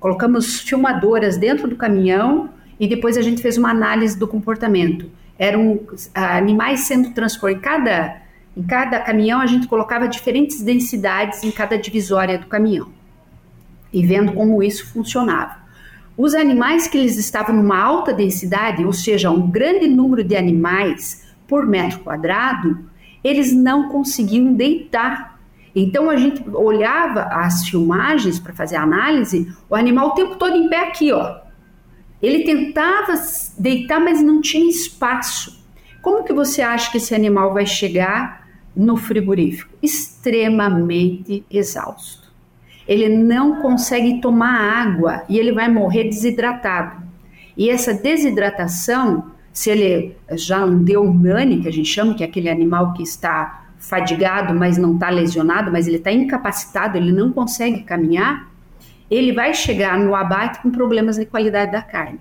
Colocamos 0.00 0.60
filmadoras 0.60 1.36
dentro 1.36 1.68
do 1.68 1.76
caminhão 1.76 2.50
e 2.78 2.86
depois 2.86 3.16
a 3.16 3.22
gente 3.22 3.40
fez 3.40 3.56
uma 3.56 3.70
análise 3.70 4.18
do 4.18 4.28
comportamento. 4.28 5.10
Eram 5.38 5.80
ah, 6.14 6.36
animais 6.36 6.80
sendo 6.80 7.10
transportados. 7.14 7.58
Em 7.58 7.62
cada, 7.62 8.22
em 8.56 8.62
cada 8.62 9.00
caminhão 9.00 9.40
a 9.40 9.46
gente 9.46 9.66
colocava 9.66 10.06
diferentes 10.06 10.60
densidades 10.62 11.42
em 11.42 11.50
cada 11.50 11.78
divisória 11.78 12.38
do 12.38 12.46
caminhão. 12.46 12.88
E 13.92 14.04
vendo 14.04 14.32
como 14.32 14.62
isso 14.62 14.86
funcionava. 14.92 15.63
Os 16.16 16.32
animais 16.32 16.86
que 16.86 16.96
eles 16.96 17.18
estavam 17.18 17.56
numa 17.56 17.78
alta 17.78 18.12
densidade, 18.12 18.84
ou 18.84 18.92
seja, 18.92 19.30
um 19.30 19.50
grande 19.50 19.88
número 19.88 20.22
de 20.22 20.36
animais 20.36 21.26
por 21.48 21.66
metro 21.66 22.00
quadrado, 22.00 22.88
eles 23.22 23.52
não 23.52 23.88
conseguiam 23.88 24.54
deitar. 24.54 25.40
Então 25.74 26.08
a 26.08 26.16
gente 26.16 26.48
olhava 26.50 27.22
as 27.22 27.68
filmagens 27.68 28.38
para 28.38 28.54
fazer 28.54 28.76
a 28.76 28.82
análise, 28.82 29.52
o 29.68 29.74
animal 29.74 30.08
o 30.08 30.14
tempo 30.14 30.36
todo 30.36 30.56
em 30.56 30.68
pé 30.68 30.86
aqui, 30.86 31.10
ó. 31.10 31.40
Ele 32.22 32.44
tentava 32.44 33.14
deitar, 33.58 34.00
mas 34.00 34.22
não 34.22 34.40
tinha 34.40 34.70
espaço. 34.70 35.64
Como 36.00 36.22
que 36.22 36.32
você 36.32 36.62
acha 36.62 36.92
que 36.92 36.98
esse 36.98 37.14
animal 37.14 37.52
vai 37.52 37.66
chegar 37.66 38.46
no 38.74 38.96
frigorífico? 38.96 39.74
Extremamente 39.82 41.44
exausto 41.50 42.23
ele 42.86 43.08
não 43.08 43.62
consegue 43.62 44.20
tomar 44.20 44.60
água 44.60 45.22
e 45.28 45.38
ele 45.38 45.52
vai 45.52 45.68
morrer 45.68 46.04
desidratado. 46.04 47.02
E 47.56 47.70
essa 47.70 47.94
desidratação, 47.94 49.30
se 49.52 49.70
ele 49.70 50.16
já 50.32 50.66
deu 50.66 51.02
humane, 51.02 51.60
que 51.60 51.68
a 51.68 51.72
gente 51.72 51.88
chama, 51.88 52.14
que 52.14 52.22
é 52.22 52.26
aquele 52.26 52.50
animal 52.50 52.92
que 52.92 53.02
está 53.02 53.64
fadigado, 53.78 54.54
mas 54.54 54.78
não 54.78 54.94
está 54.94 55.10
lesionado, 55.10 55.70
mas 55.70 55.86
ele 55.86 55.98
está 55.98 56.10
incapacitado, 56.10 56.96
ele 56.96 57.12
não 57.12 57.32
consegue 57.32 57.82
caminhar, 57.82 58.50
ele 59.10 59.32
vai 59.32 59.54
chegar 59.54 59.98
no 59.98 60.14
abate 60.14 60.60
com 60.60 60.70
problemas 60.70 61.16
de 61.16 61.26
qualidade 61.26 61.72
da 61.72 61.82
carne. 61.82 62.18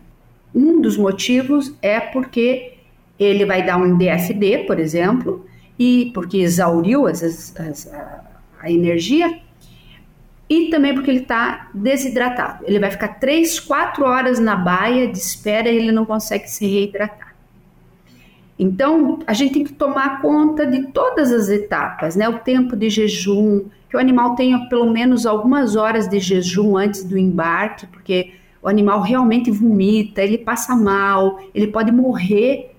Um 0.53 0.81
dos 0.81 0.97
motivos 0.97 1.73
é 1.81 1.99
porque 1.99 2.73
ele 3.17 3.45
vai 3.45 3.65
dar 3.65 3.77
um 3.77 3.97
DFD, 3.97 4.65
por 4.67 4.79
exemplo, 4.79 5.45
e 5.79 6.11
porque 6.13 6.37
exauriu 6.37 7.07
as, 7.07 7.23
as, 7.23 7.91
a, 7.91 8.23
a 8.61 8.71
energia, 8.71 9.39
e 10.49 10.69
também 10.69 10.93
porque 10.93 11.09
ele 11.09 11.21
está 11.21 11.69
desidratado. 11.73 12.63
Ele 12.65 12.79
vai 12.79 12.91
ficar 12.91 13.19
3, 13.19 13.59
4 13.59 14.03
horas 14.03 14.39
na 14.39 14.55
baia 14.55 15.07
de 15.07 15.17
espera 15.17 15.69
e 15.69 15.77
ele 15.77 15.91
não 15.91 16.05
consegue 16.05 16.49
se 16.49 16.65
reidratar. 16.65 17.33
Então, 18.57 19.19
a 19.25 19.33
gente 19.33 19.53
tem 19.53 19.63
que 19.63 19.73
tomar 19.73 20.21
conta 20.21 20.65
de 20.65 20.87
todas 20.87 21.31
as 21.31 21.49
etapas, 21.49 22.15
né? 22.15 22.29
O 22.29 22.39
tempo 22.39 22.75
de 22.75 22.89
jejum, 22.89 23.65
que 23.89 23.97
o 23.97 23.99
animal 23.99 24.35
tenha 24.35 24.69
pelo 24.69 24.91
menos 24.91 25.25
algumas 25.25 25.75
horas 25.75 26.07
de 26.07 26.19
jejum 26.19 26.77
antes 26.77 27.03
do 27.03 27.17
embarque, 27.17 27.87
porque 27.87 28.33
o 28.61 28.67
animal 28.67 29.01
realmente 29.01 29.49
vomita, 29.49 30.21
ele 30.21 30.37
passa 30.37 30.75
mal, 30.75 31.39
ele 31.53 31.67
pode 31.67 31.91
morrer 31.91 32.71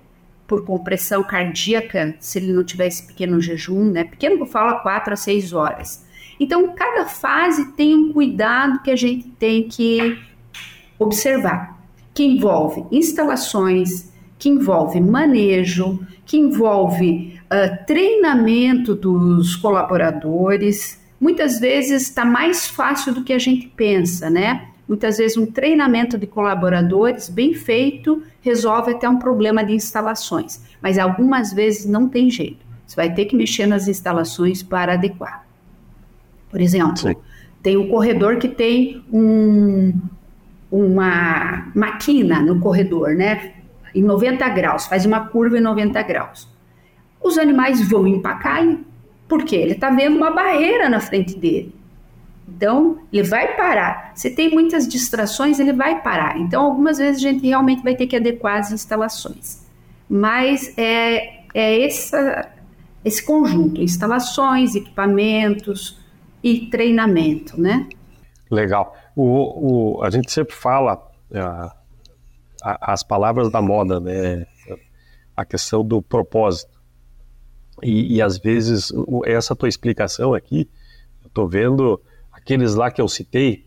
por 0.47 0.63
compressão 0.63 1.23
cardíaca 1.23 2.15
se 2.19 2.39
ele 2.39 2.53
não 2.53 2.63
tiver 2.63 2.87
esse 2.87 3.05
pequeno 3.05 3.41
jejum, 3.41 3.91
né? 3.91 4.03
Pequeno 4.05 4.37
que 4.37 4.43
eu 4.43 4.47
falo 4.47 4.79
4 4.79 5.13
a 5.13 5.15
6 5.17 5.53
horas. 5.53 6.04
Então, 6.39 6.73
cada 6.75 7.05
fase 7.05 7.71
tem 7.73 7.95
um 7.95 8.13
cuidado 8.13 8.81
que 8.81 8.91
a 8.91 8.95
gente 8.95 9.27
tem 9.29 9.67
que 9.67 10.17
observar, 10.99 11.79
que 12.13 12.23
envolve 12.23 12.85
instalações, 12.91 14.11
que 14.37 14.49
envolve 14.49 14.99
manejo, 14.99 15.99
que 16.25 16.37
envolve 16.37 17.39
uh, 17.45 17.85
treinamento 17.85 18.95
dos 18.95 19.55
colaboradores. 19.55 21.01
Muitas 21.19 21.59
vezes 21.59 22.03
está 22.03 22.25
mais 22.25 22.67
fácil 22.67 23.13
do 23.13 23.23
que 23.23 23.33
a 23.33 23.39
gente 23.39 23.67
pensa, 23.67 24.29
né? 24.29 24.69
Muitas 24.87 25.17
vezes 25.17 25.37
um 25.37 25.47
treinamento 25.47 26.17
de 26.17 26.27
colaboradores 26.27 27.27
bem 27.27 27.53
feito 27.53 28.21
resolve 28.41 28.91
até 28.91 29.09
um 29.09 29.17
problema 29.17 29.63
de 29.63 29.73
instalações, 29.73 30.61
mas 30.81 30.99
algumas 30.99 31.51
vezes 31.51 31.85
não 31.85 32.07
tem 32.07 32.29
jeito. 32.29 32.63
Você 32.85 32.95
vai 32.95 33.11
ter 33.11 33.25
que 33.25 33.35
mexer 33.35 33.65
nas 33.65 33.87
instalações 33.87 34.61
para 34.61 34.93
adequar. 34.93 35.44
Por 36.55 36.61
exemplo, 36.61 36.95
Sim. 36.95 37.15
tem 37.61 37.75
um 37.75 37.89
corredor 37.89 38.37
que 38.37 38.47
tem 38.47 39.03
um, 39.11 39.91
uma 40.71 41.69
máquina 41.75 42.41
no 42.41 42.61
corredor, 42.61 43.13
né? 43.13 43.55
Em 43.93 44.01
90 44.01 44.47
graus, 44.47 44.85
faz 44.85 45.05
uma 45.05 45.27
curva 45.27 45.57
em 45.57 45.61
90 45.61 46.01
graus. 46.03 46.47
Os 47.21 47.37
animais 47.37 47.85
vão 47.89 48.07
empacar, 48.07 48.65
porque 49.27 49.53
ele 49.53 49.73
está 49.73 49.89
vendo 49.89 50.15
uma 50.15 50.31
barreira 50.31 50.87
na 50.87 51.01
frente 51.01 51.37
dele. 51.37 51.75
Então, 52.47 52.99
ele 53.11 53.27
vai 53.27 53.57
parar. 53.57 54.13
Se 54.15 54.29
tem 54.29 54.49
muitas 54.49 54.87
distrações, 54.87 55.59
ele 55.59 55.73
vai 55.73 56.01
parar. 56.01 56.39
Então, 56.39 56.63
algumas 56.63 56.99
vezes 56.99 57.17
a 57.17 57.31
gente 57.31 57.45
realmente 57.45 57.83
vai 57.83 57.97
ter 57.97 58.07
que 58.07 58.15
adequar 58.15 58.59
as 58.59 58.71
instalações. 58.71 59.65
Mas 60.09 60.73
é, 60.77 61.41
é 61.53 61.85
essa, 61.85 62.49
esse 63.03 63.21
conjunto: 63.25 63.81
instalações, 63.81 64.73
equipamentos 64.73 66.04
e 66.45 66.67
treinamento, 66.67 67.59
né? 67.59 67.89
Legal. 68.51 68.95
O, 69.15 69.95
o, 69.97 70.03
a 70.03 70.11
gente 70.11 70.31
sempre 70.31 70.53
fala 70.53 71.11
é, 71.31 71.41
as 72.61 73.01
palavras 73.01 73.51
da 73.51 73.63
moda, 73.63 73.99
né? 73.99 74.45
A 75.35 75.43
questão 75.43 75.83
do 75.83 76.03
propósito. 76.03 76.79
E, 77.81 78.17
e 78.17 78.21
às 78.21 78.37
vezes, 78.37 78.93
essa 79.25 79.55
tua 79.55 79.67
explicação 79.67 80.35
aqui, 80.35 80.69
eu 81.23 81.27
estou 81.27 81.47
vendo 81.47 81.99
aqueles 82.31 82.75
lá 82.75 82.91
que 82.91 83.01
eu 83.01 83.07
citei, 83.07 83.65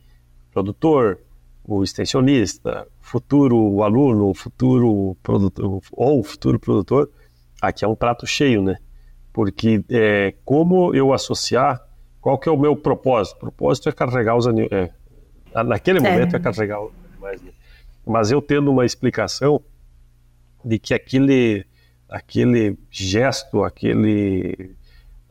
produtor, 0.53 1.19
o 1.65 1.83
extensionista, 1.83 2.87
futuro 3.01 3.83
aluno, 3.83 4.33
futuro 4.35 5.17
produtor, 5.21 5.81
ou 5.91 6.23
futuro 6.23 6.61
produtor, 6.61 7.11
aqui 7.61 7.85
é 7.85 7.89
um 7.89 7.97
prato 7.97 8.25
cheio, 8.25 8.63
né? 8.63 8.77
Porque 9.33 9.85
é, 9.91 10.35
como 10.45 10.95
eu 10.95 11.13
associar, 11.13 11.88
qual 12.29 12.39
que 12.39 12.47
é 12.47 12.53
o 12.53 12.59
meu 12.59 12.77
propósito? 12.77 13.37
O 13.37 13.41
propósito 13.41 13.89
é 13.89 13.93
carregar 13.93 14.37
os 14.37 14.47
animais, 14.47 14.71
é, 14.71 15.63
naquele 15.63 15.99
momento 15.99 16.35
é, 16.35 16.37
é 16.37 16.39
carregar 16.39 16.83
os 16.83 16.93
animais, 17.11 17.41
né? 17.41 17.53
Mas 18.07 18.31
eu 18.31 18.43
tendo 18.43 18.71
uma 18.71 18.85
explicação 18.85 19.63
de 20.63 20.79
que 20.79 20.93
aquele, 20.93 21.65
aquele 22.07 22.79
gesto, 22.91 23.65
aquele 23.65 24.77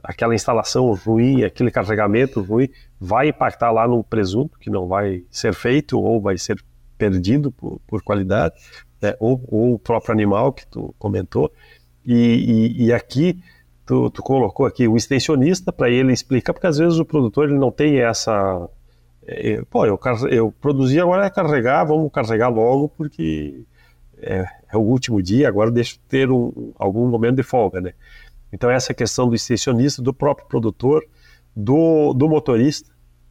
aquela 0.03 0.33
instalação 0.33 0.91
ruim, 0.95 1.43
aquele 1.43 1.69
carregamento 1.69 2.41
ruim, 2.41 2.67
vai 2.99 3.29
impactar 3.29 3.69
lá 3.69 3.87
no 3.87 4.03
presunto, 4.03 4.57
que 4.57 4.71
não 4.71 4.87
vai 4.87 5.23
ser 5.29 5.53
feito 5.53 5.99
ou 5.99 6.19
vai 6.19 6.35
ser 6.35 6.59
perdido 6.97 7.51
por, 7.51 7.79
por 7.85 8.01
qualidade, 8.01 8.55
né? 8.99 9.13
ou, 9.19 9.39
ou, 9.47 9.73
o 9.75 9.79
próprio 9.79 10.13
animal 10.13 10.51
que 10.51 10.65
tu 10.65 10.95
comentou. 10.97 11.51
E, 12.03 12.73
e, 12.79 12.85
e 12.85 12.93
aqui, 12.93 13.39
tu, 13.87 14.09
tu, 14.11 14.21
colocou 14.21 14.65
aqui 14.65 14.87
o 14.87 14.97
extensionista 14.97 15.71
para 15.71 15.89
ele 15.89 16.13
explicar, 16.13 16.53
porque 16.53 16.67
às 16.67 16.77
vezes 16.77 16.99
o 16.99 17.05
produtor 17.05 17.49
ele 17.49 17.57
não 17.57 17.71
tem 17.71 17.99
essa. 17.99 18.69
É, 19.25 19.61
pô, 19.69 19.85
eu, 19.85 19.99
eu 20.29 20.51
produzi, 20.51 20.99
agora 20.99 21.25
é 21.25 21.29
carregar, 21.29 21.85
vamos 21.85 22.11
carregar 22.11 22.49
logo, 22.49 22.89
porque 22.89 23.63
é, 24.21 24.45
é 24.71 24.77
o 24.77 24.81
último 24.81 25.21
dia, 25.21 25.47
agora 25.47 25.71
deixa 25.71 25.95
eu 25.95 25.99
ter 26.07 26.31
um, 26.31 26.73
algum 26.77 27.07
momento 27.07 27.37
de 27.37 27.43
folga, 27.43 27.81
né? 27.81 27.93
Então, 28.51 28.69
essa 28.69 28.93
questão 28.93 29.27
do 29.27 29.35
extensionista, 29.35 30.01
do 30.01 30.13
próprio 30.13 30.47
produtor, 30.47 31.03
do, 31.55 32.13
do 32.13 32.29
motorista, 32.29 32.89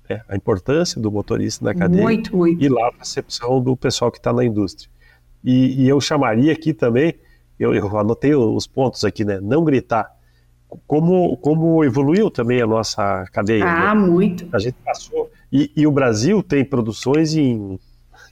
né? 0.09 0.23
a 0.29 0.37
importância 0.37 1.01
do 1.01 1.11
motorista 1.11 1.64
na 1.64 1.75
cadeia 1.75 2.03
muito, 2.03 2.37
muito. 2.37 2.62
e 2.62 2.69
lá 2.69 2.88
a 2.88 2.92
percepção 2.92 3.62
do 3.62 3.77
pessoal 3.77 4.11
que 4.11 4.19
está 4.19 4.33
na 4.33 4.45
indústria. 4.45 4.90
E, 5.45 5.85
e, 5.85 5.88
eu 5.88 6.01
chamaria 6.01 6.53
aqui 6.53 6.75
também, 6.75 7.14
eu, 7.59 7.75
eu, 7.75 7.97
anotei 7.97 8.35
os 8.35 8.66
pontos 8.66 9.05
aqui, 9.05 9.25
né? 9.25 9.38
Não 9.40 9.64
gritar. 9.64 10.15
Como, 10.87 11.37
como 11.38 11.85
evoluiu 11.85 12.31
também 12.31 12.61
a 12.61 12.66
nossa 12.66 13.24
cadeia. 13.33 13.64
Ah, 13.64 13.94
né? 13.94 14.00
muito. 14.00 14.46
A 14.52 14.59
gente 14.59 14.74
passou. 14.85 15.31
E, 15.52 15.70
e, 15.76 15.87
o 15.87 15.92
Brasil 15.92 16.42
tem 16.42 16.64
produções 16.64 17.35
em. 17.35 17.79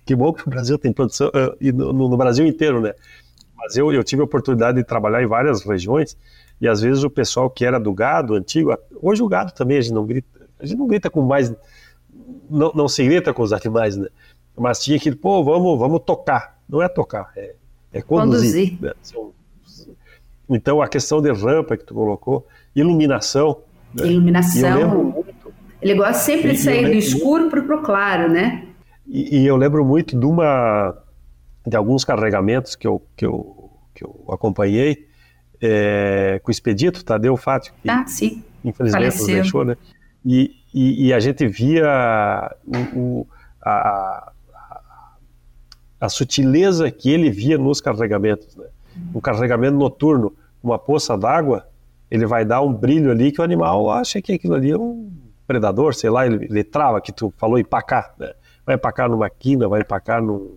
Que 0.05 0.14
bom 0.14 0.33
que 0.33 0.47
o 0.47 0.51
Brasil 0.51 0.77
tem 0.77 0.92
produção, 0.92 1.29
uh, 1.29 1.57
e 1.61 1.73
no, 1.73 1.92
no, 1.92 2.16
Brasil 2.16 2.44
inteiro, 2.44 2.81
né? 2.81 2.92
Mas 3.57 3.77
eu, 3.77 3.90
eu 3.92 4.05
tive 4.05 4.20
a 4.20 4.25
oportunidade 4.25 4.77
de 4.79 4.85
trabalhar 4.85 5.23
em 5.23 5.27
várias 5.27 5.64
regiões 5.64 6.16
e 6.61 6.68
às 6.68 6.81
vezes 6.81 7.03
o 7.05 7.11
pessoal 7.11 7.49
que 7.49 7.64
era 7.64 7.79
do 7.79 7.92
gado 7.92 8.35
antigo, 8.35 8.77
hoje 9.01 9.23
o 9.23 9.29
gado 9.29 9.53
também 9.53 9.79
a 9.79 9.81
gente 9.81 9.94
não 9.94 10.05
grita, 10.05 10.29
a 10.59 10.66
gente 10.66 10.79
não 10.79 10.87
grita 10.87 11.09
com 11.09 11.23
mais, 11.23 11.55
não, 12.51 12.73
não 12.75 12.88
se 12.88 13.05
grita 13.05 13.33
com 13.33 13.42
os 13.42 13.53
animais, 13.53 13.97
né? 13.97 14.09
Mas 14.57 14.83
tinha 14.83 14.99
que, 14.99 15.14
pô, 15.14 15.42
vamos, 15.42 15.79
vamos 15.79 16.01
tocar. 16.05 16.59
Não 16.68 16.83
é 16.83 16.88
tocar, 16.88 17.33
é, 17.37 17.55
é 17.92 18.03
conduzir. 18.03 18.79
conduzir. 18.79 18.83
Né? 18.83 18.92
Então 20.49 20.83
a 20.83 20.89
questão 20.89 21.21
de 21.21 21.33
rampa 21.33 21.77
que 21.77 21.85
tu 21.85 21.95
colocou, 21.95 22.47
iluminação. 22.75 23.63
Né? 23.95 24.09
Iluminação. 24.09 25.25
Ele 25.81 25.95
gosta 25.95 26.15
sempre 26.15 26.53
de 26.53 26.59
sair 26.59 26.87
do 26.87 26.95
escuro 26.95 27.51
para 27.51 27.61
o 27.61 27.83
claro, 27.83 28.31
né? 28.31 28.67
E, 29.07 29.41
e, 29.41 29.47
eu 29.47 29.57
lembro 29.57 29.85
muito 29.85 30.19
de 30.19 30.25
uma 30.25 30.97
de 31.67 31.77
alguns 31.77 32.05
carregamentos 32.05 32.75
que 32.75 32.87
eu, 32.87 33.03
que 33.17 33.25
eu, 33.25 33.71
que 33.95 34.05
eu 34.05 34.25
acompanhei, 34.31 35.07
é, 35.61 36.41
com 36.43 36.51
o 36.51 36.53
Expedito, 36.53 37.05
Tadeu 37.05 37.37
Fátio, 37.37 37.73
que 37.83 37.89
ah, 37.89 38.05
sim. 38.07 38.43
infelizmente 38.65 39.03
Faleceu. 39.03 39.27
nos 39.27 39.35
deixou, 39.35 39.65
né? 39.65 39.77
E, 40.25 40.53
e, 40.73 41.09
e, 41.09 41.13
a 41.13 41.21
gente 41.21 41.47
via 41.47 42.51
o, 42.67 42.99
o, 42.99 43.27
a, 43.63 44.33
a, 46.01 46.09
sutileza 46.09 46.91
que 46.91 47.11
ele 47.11 47.31
via 47.31 47.59
nos 47.59 47.81
carregamentos. 47.81 48.57
Né? 48.57 48.67
Um 49.15 49.21
carregamento 49.21 49.77
noturno, 49.77 50.33
uma 50.63 50.79
poça 50.79 51.17
d'água, 51.17 51.67
ele 52.11 52.27
vai 52.27 52.45
dar 52.45 52.61
um 52.63 52.73
brilho 52.73 53.11
ali 53.11 53.33
que 53.33 53.41
o 53.41 53.45
animal 53.45 53.91
acha 53.91 54.21
que 54.21 54.33
aquilo 54.33 54.55
ali 54.55 54.71
é 54.71 54.79
um 54.79 55.11
predador, 55.47 55.95
sei 55.95 56.11
lá, 56.11 56.27
ele, 56.27 56.47
ele 56.47 56.65
trava, 56.65 57.01
que 57.01 57.13
tu 57.13 57.33
falou 57.37 57.59
empacar, 57.59 58.15
né? 58.19 58.33
vai 58.65 58.77
empacar 58.77 59.09
numa 59.09 59.29
quina, 59.29 59.69
vai 59.69 59.81
empacar 59.81 60.23
num, 60.23 60.57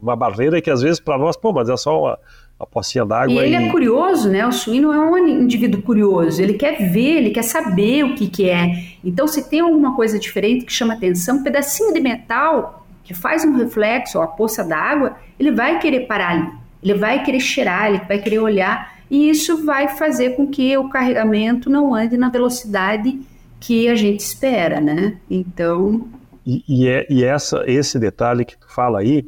numa 0.00 0.16
barreira 0.16 0.60
que 0.60 0.70
às 0.70 0.82
vezes 0.82 0.98
para 0.98 1.16
nós, 1.16 1.36
pô, 1.36 1.52
mas 1.52 1.68
é 1.68 1.76
só 1.76 2.00
uma, 2.02 2.18
a 2.58 2.66
pocinha 2.66 3.04
d'água. 3.04 3.34
E 3.34 3.38
ele 3.38 3.54
é 3.54 3.62
e... 3.62 3.68
é 3.68 3.70
curioso, 3.70 4.28
né? 4.30 4.46
O 4.46 4.52
suíno 4.52 4.92
é 4.92 4.98
um 4.98 5.16
indivíduo 5.18 5.82
curioso. 5.82 6.40
Ele 6.40 6.54
quer 6.54 6.90
ver, 6.90 7.18
ele 7.18 7.30
quer 7.30 7.42
saber 7.42 8.04
o 8.04 8.14
que, 8.14 8.28
que 8.28 8.48
é. 8.48 8.72
Então, 9.04 9.26
se 9.26 9.48
tem 9.48 9.60
alguma 9.60 9.94
coisa 9.94 10.18
diferente 10.18 10.64
que 10.64 10.72
chama 10.72 10.94
atenção, 10.94 11.36
um 11.36 11.42
pedacinho 11.42 11.92
de 11.92 12.00
metal 12.00 12.86
que 13.02 13.12
faz 13.12 13.44
um 13.44 13.56
reflexo, 13.56 14.18
ou 14.18 14.24
a 14.24 14.26
poça 14.26 14.64
d'água, 14.64 15.16
ele 15.38 15.52
vai 15.52 15.78
querer 15.78 16.06
parar 16.06 16.30
ali. 16.30 16.63
Ele 16.84 16.94
vai 16.94 17.22
querer 17.22 17.40
cheirar, 17.40 17.88
ele 17.88 18.02
vai 18.06 18.18
querer 18.18 18.38
olhar. 18.38 18.94
E 19.10 19.30
isso 19.30 19.64
vai 19.64 19.88
fazer 19.96 20.36
com 20.36 20.46
que 20.46 20.76
o 20.76 20.90
carregamento 20.90 21.70
não 21.70 21.94
ande 21.94 22.16
na 22.16 22.28
velocidade 22.28 23.18
que 23.58 23.88
a 23.88 23.94
gente 23.94 24.20
espera, 24.20 24.80
né? 24.80 25.18
Então... 25.30 26.06
E, 26.46 26.62
e, 26.68 26.88
é, 26.88 27.06
e 27.08 27.24
essa, 27.24 27.64
esse 27.66 27.98
detalhe 27.98 28.44
que 28.44 28.58
tu 28.58 28.70
fala 28.70 29.00
aí, 29.00 29.26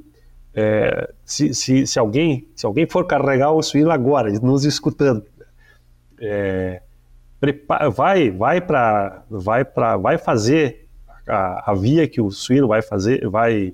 é, 0.54 1.10
se, 1.24 1.54
se, 1.54 1.86
se, 1.86 1.98
alguém, 1.98 2.46
se 2.54 2.66
alguém 2.66 2.86
for 2.86 3.06
carregar 3.06 3.52
o 3.52 3.62
suíno 3.62 3.90
agora, 3.90 4.30
nos 4.40 4.66
escutando, 4.66 5.24
é, 6.20 6.82
prepara, 7.40 7.88
vai, 7.88 8.30
vai 8.30 8.60
para, 8.60 9.24
vai 9.30 9.64
vai 9.98 10.18
fazer 10.18 10.88
a, 11.26 11.70
a, 11.70 11.74
via 11.74 12.06
que 12.06 12.20
o 12.20 12.30
suíno 12.30 12.68
vai 12.68 12.82
fazer, 12.82 13.26
vai 13.28 13.72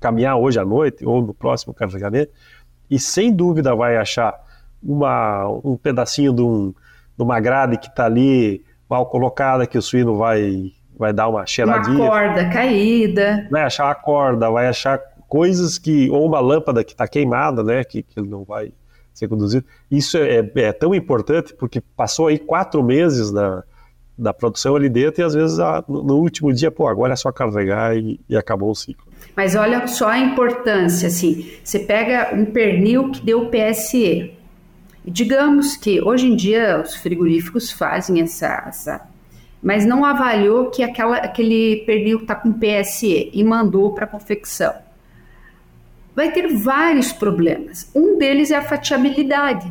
caminhar 0.00 0.36
hoje 0.36 0.58
à 0.58 0.64
noite 0.64 1.04
ou 1.04 1.22
no 1.22 1.34
próximo 1.34 1.74
carregamento 1.74 2.32
e 2.90 2.98
sem 2.98 3.32
dúvida 3.32 3.74
vai 3.74 3.96
achar 3.96 4.34
uma, 4.82 5.46
um 5.64 5.76
pedacinho 5.76 6.32
de, 6.32 6.42
um, 6.42 6.74
de 7.16 7.22
uma 7.22 7.38
grade 7.38 7.78
que 7.78 7.88
está 7.88 8.06
ali 8.06 8.64
mal 8.88 9.06
colocada 9.06 9.66
que 9.66 9.78
o 9.78 9.82
suíno 9.82 10.16
vai 10.16 10.72
vai 11.00 11.14
dar 11.14 11.28
uma 11.28 11.46
cheiradinha. 11.46 11.96
Uma 11.96 12.10
corda 12.10 12.50
caída. 12.50 13.48
Vai 13.50 13.62
achar 13.62 13.90
a 13.90 13.94
corda, 13.94 14.50
vai 14.50 14.66
achar 14.68 15.00
coisas 15.26 15.78
que, 15.78 16.10
ou 16.10 16.26
uma 16.26 16.40
lâmpada 16.40 16.84
que 16.84 16.92
está 16.92 17.08
queimada, 17.08 17.64
né, 17.64 17.82
que, 17.82 18.02
que 18.02 18.20
não 18.20 18.44
vai 18.44 18.70
ser 19.14 19.26
conduzido. 19.26 19.64
Isso 19.90 20.18
é, 20.18 20.50
é, 20.56 20.72
tão 20.72 20.94
importante 20.94 21.54
porque 21.54 21.80
passou 21.96 22.26
aí 22.26 22.38
quatro 22.38 22.82
meses 22.82 23.30
da, 23.32 23.64
da 24.20 24.32
produção 24.32 24.76
ali 24.76 24.88
dentro 24.88 25.22
e 25.22 25.24
às 25.24 25.34
vezes 25.34 25.58
a, 25.58 25.84
no, 25.88 26.16
último 26.16 26.52
dia, 26.52 26.70
pô, 26.70 26.86
agora 26.86 27.12
é 27.12 27.16
só 27.16 27.32
carregar 27.32 27.96
e, 27.96 28.20
e, 28.28 28.36
acabou 28.36 28.70
o 28.70 28.74
ciclo. 28.74 29.06
Mas 29.36 29.54
olha 29.54 29.86
só 29.86 30.08
a 30.08 30.18
importância, 30.18 31.08
assim, 31.08 31.50
você 31.62 31.78
pega 31.78 32.34
um 32.34 32.44
pernil 32.44 33.10
que 33.10 33.22
deu 33.22 33.48
PSE. 33.48 34.32
Digamos 35.04 35.76
que 35.76 36.00
hoje 36.00 36.26
em 36.26 36.36
dia 36.36 36.82
os 36.82 36.94
frigoríficos 36.96 37.70
fazem 37.70 38.20
essa, 38.20 38.64
essa 38.68 39.08
mas 39.62 39.86
não 39.86 40.04
avaliou 40.04 40.70
que 40.70 40.82
aquela, 40.82 41.16
aquele 41.16 41.82
pernil 41.86 42.18
está 42.18 42.34
com 42.34 42.52
PSE 42.52 43.30
e 43.32 43.44
mandou 43.44 43.92
para 43.92 44.06
confecção 44.06 44.72
vai 46.14 46.30
ter 46.32 46.48
vários 46.48 47.12
problemas. 47.12 47.90
Um 47.94 48.18
deles 48.18 48.50
é 48.50 48.56
a 48.56 48.62
fatiabilidade. 48.62 49.70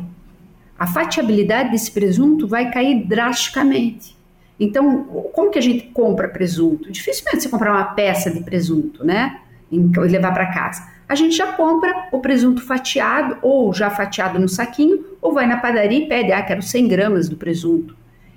A 0.78 0.86
fatiabilidade 0.86 1.70
desse 1.70 1.90
presunto 1.90 2.46
vai 2.46 2.70
cair 2.70 3.04
drasticamente. 3.06 4.16
Então, 4.60 5.04
como 5.32 5.50
que 5.50 5.58
a 5.58 5.62
gente 5.62 5.86
compra 5.86 6.28
presunto? 6.28 6.92
Dificilmente 6.92 7.42
você 7.42 7.48
comprar 7.48 7.72
uma 7.72 7.94
peça 7.94 8.30
de 8.30 8.40
presunto, 8.40 9.02
né? 9.02 9.40
E 9.72 9.78
levar 9.78 10.34
para 10.34 10.52
casa. 10.52 10.86
A 11.08 11.14
gente 11.14 11.34
já 11.34 11.52
compra 11.52 12.08
o 12.12 12.20
presunto 12.20 12.60
fatiado, 12.60 13.38
ou 13.40 13.72
já 13.72 13.88
fatiado 13.88 14.38
no 14.38 14.48
saquinho, 14.48 15.02
ou 15.22 15.32
vai 15.32 15.46
na 15.46 15.56
padaria 15.56 15.98
e 15.98 16.06
pede, 16.06 16.30
ah, 16.30 16.42
quero 16.42 16.62
100 16.62 16.88
gramas 16.88 17.28
do 17.28 17.36
presunto. 17.36 17.96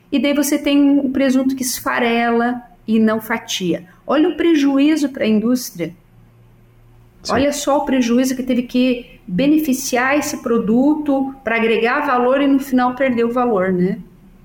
E 0.10 0.18
daí 0.18 0.34
você 0.34 0.58
tem 0.58 0.80
um 0.80 1.12
presunto 1.12 1.56
que 1.56 1.62
esfarela 1.62 2.62
e 2.88 3.00
não 3.00 3.20
fatia. 3.20 3.86
Olha 4.08 4.30
o 4.30 4.38
prejuízo 4.38 5.10
para 5.10 5.26
a 5.26 5.28
indústria. 5.28 5.94
Sim. 7.22 7.34
Olha 7.34 7.52
só 7.52 7.80
o 7.80 7.86
prejuízo 7.86 8.36
que 8.36 8.44
teve 8.44 8.64
que 8.64 9.20
beneficiar 9.28 10.18
esse 10.18 10.42
produto 10.42 11.34
para 11.44 11.58
agregar 11.58 12.06
valor 12.06 12.42
e 12.42 12.48
no 12.48 12.60
final 12.60 12.96
perder 12.96 13.26
o 13.26 13.32
valor, 13.32 13.72
né? 13.72 14.00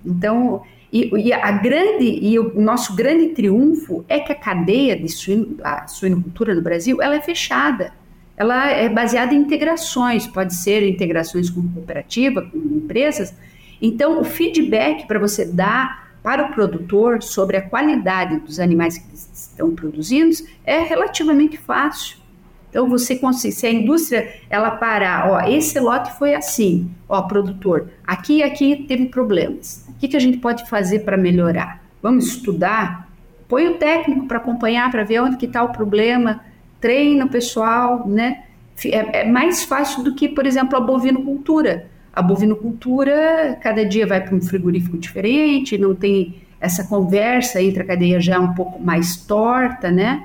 Então, 0.04 0.62
e, 0.92 1.10
e, 1.28 1.32
a 1.32 1.50
grande 1.52 2.04
e 2.04 2.38
o 2.38 2.60
nosso 2.60 2.94
grande 2.94 3.28
triunfo 3.28 4.04
é 4.08 4.20
que 4.20 4.32
a 4.32 4.34
cadeia 4.34 4.96
de 4.96 5.06
a 5.62 5.86
suinocultura 5.86 6.54
no 6.54 6.62
Brasil 6.62 7.02
ela 7.02 7.16
é 7.16 7.20
fechada. 7.20 7.92
Ela 8.36 8.70
é 8.70 8.88
baseada 8.88 9.34
em 9.34 9.38
integrações, 9.38 10.26
pode 10.26 10.54
ser 10.54 10.88
integrações 10.88 11.50
com 11.50 11.60
cooperativa, 11.68 12.40
com 12.42 12.56
empresas. 12.56 13.34
Então, 13.82 14.20
o 14.20 14.24
feedback 14.24 15.06
para 15.06 15.18
você 15.18 15.44
dar 15.44 16.08
para 16.22 16.46
o 16.46 16.52
produtor 16.52 17.22
sobre 17.22 17.56
a 17.56 17.62
qualidade 17.62 18.38
dos 18.40 18.60
animais 18.60 18.98
que 18.98 19.14
estão 19.14 19.74
produzindo 19.74 20.34
é 20.64 20.80
relativamente 20.82 21.56
fácil. 21.56 22.18
Então 22.70 22.88
você 22.88 23.16
consegue, 23.16 23.54
se 23.54 23.66
a 23.66 23.72
indústria 23.72 24.28
ela 24.50 24.70
parar, 24.72 25.30
ó, 25.30 25.40
esse 25.48 25.78
lote 25.80 26.12
foi 26.18 26.34
assim, 26.34 26.90
ó, 27.08 27.22
produtor, 27.22 27.90
aqui 28.06 28.38
e 28.38 28.42
aqui 28.42 28.84
teve 28.86 29.06
problemas. 29.06 29.86
O 29.88 29.94
que, 29.98 30.08
que 30.08 30.16
a 30.16 30.20
gente 30.20 30.38
pode 30.38 30.68
fazer 30.68 31.00
para 31.00 31.16
melhorar? 31.16 31.82
Vamos 32.02 32.26
estudar? 32.26 33.08
Põe 33.48 33.68
o 33.68 33.74
técnico 33.74 34.26
para 34.26 34.36
acompanhar, 34.36 34.90
para 34.90 35.02
ver 35.02 35.20
onde 35.20 35.36
que 35.36 35.46
está 35.46 35.62
o 35.62 35.72
problema, 35.72 36.40
treina 36.80 37.24
o 37.24 37.28
pessoal, 37.28 38.06
né? 38.06 38.44
É, 38.84 39.20
é, 39.20 39.24
mais 39.24 39.64
fácil 39.64 40.04
do 40.04 40.14
que, 40.14 40.28
por 40.28 40.46
exemplo, 40.46 40.76
a 40.76 40.80
bovinocultura. 40.80 41.86
A 42.12 42.22
bovinocultura, 42.22 43.58
cada 43.60 43.84
dia 43.84 44.06
vai 44.06 44.20
para 44.20 44.34
um 44.34 44.40
frigorífico 44.40 44.96
diferente, 44.98 45.78
não 45.78 45.94
tem 45.94 46.42
essa 46.60 46.84
conversa 46.84 47.62
entre 47.62 47.82
a 47.82 47.86
cadeia 47.86 48.20
já 48.20 48.38
um 48.38 48.54
pouco 48.54 48.80
mais 48.80 49.16
torta, 49.16 49.90
né? 49.90 50.24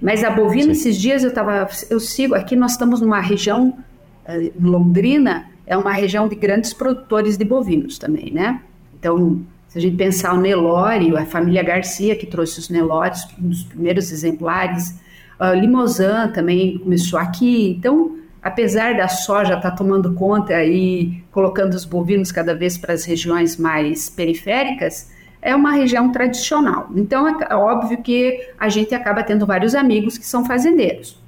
Mas 0.00 0.22
a 0.22 0.30
bovina, 0.30 0.66
Sim. 0.66 0.80
esses 0.80 0.96
dias 0.96 1.22
eu 1.22 1.30
estava, 1.30 1.68
eu 1.90 1.98
sigo, 1.98 2.34
aqui 2.34 2.54
nós 2.54 2.72
estamos 2.72 3.00
numa 3.00 3.20
região, 3.20 3.76
eh, 4.24 4.52
Londrina 4.60 5.46
é 5.66 5.76
uma 5.76 5.92
região 5.92 6.28
de 6.28 6.34
grandes 6.34 6.72
produtores 6.72 7.36
de 7.36 7.44
bovinos 7.44 7.98
também, 7.98 8.32
né? 8.32 8.62
Então, 8.98 9.42
se 9.68 9.78
a 9.78 9.80
gente 9.80 9.96
pensar 9.96 10.32
o 10.34 10.40
Nelore, 10.40 11.14
a 11.16 11.26
família 11.26 11.62
Garcia 11.62 12.16
que 12.16 12.26
trouxe 12.26 12.58
os 12.58 12.68
Nelores, 12.68 13.26
um 13.38 13.48
dos 13.48 13.64
primeiros 13.64 14.10
exemplares, 14.10 14.98
uh, 15.38 15.54
Limousin 15.54 16.32
também 16.32 16.78
começou 16.78 17.18
aqui, 17.18 17.76
então 17.78 18.16
apesar 18.42 18.96
da 18.96 19.08
soja 19.08 19.54
estar 19.54 19.70
tá 19.70 19.76
tomando 19.76 20.14
conta 20.14 20.64
e 20.64 21.22
colocando 21.30 21.74
os 21.74 21.84
bovinos 21.84 22.32
cada 22.32 22.54
vez 22.54 22.78
para 22.78 22.94
as 22.94 23.04
regiões 23.04 23.56
mais 23.56 24.08
periféricas, 24.08 25.10
é 25.40 25.54
uma 25.54 25.72
região 25.72 26.10
tradicional. 26.10 26.90
Então 26.94 27.26
é, 27.28 27.46
é 27.50 27.54
óbvio 27.54 28.02
que 28.02 28.48
a 28.58 28.68
gente 28.68 28.94
acaba 28.94 29.22
tendo 29.22 29.46
vários 29.46 29.74
amigos 29.74 30.18
que 30.18 30.26
são 30.26 30.44
fazendeiros. 30.44 31.18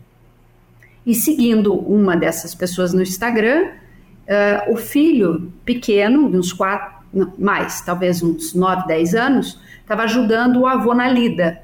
E 1.04 1.14
seguindo 1.14 1.74
uma 1.74 2.16
dessas 2.16 2.54
pessoas 2.54 2.92
no 2.92 3.02
Instagram, 3.02 3.68
uh, 3.68 4.72
o 4.72 4.76
filho 4.76 5.52
pequeno, 5.64 6.30
de 6.30 6.36
uns 6.36 6.52
quatro, 6.52 7.00
não, 7.12 7.32
mais, 7.38 7.80
talvez 7.80 8.22
uns 8.22 8.54
9, 8.54 8.86
10 8.86 9.14
anos, 9.14 9.60
estava 9.80 10.04
ajudando 10.04 10.60
o 10.60 10.66
avô 10.66 10.94
na 10.94 11.08
lida, 11.08 11.62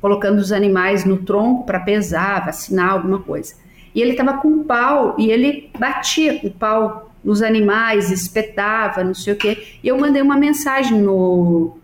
colocando 0.00 0.38
os 0.38 0.52
animais 0.52 1.04
no 1.04 1.18
tronco 1.18 1.64
para 1.64 1.80
pesar, 1.80 2.44
vacinar, 2.44 2.92
alguma 2.92 3.20
coisa. 3.20 3.54
E 3.94 4.00
ele 4.00 4.12
estava 4.12 4.34
com 4.34 4.48
um 4.48 4.64
pau 4.64 5.14
e 5.18 5.30
ele 5.30 5.70
batia 5.78 6.40
o 6.42 6.50
pau 6.50 7.05
nos 7.26 7.42
animais, 7.42 8.12
espetava, 8.12 9.02
não 9.02 9.12
sei 9.12 9.32
o 9.32 9.36
quê. 9.36 9.58
E 9.82 9.88
eu 9.88 9.98
mandei 9.98 10.22
uma 10.22 10.36
mensagem 10.36 10.96
no 10.96 11.76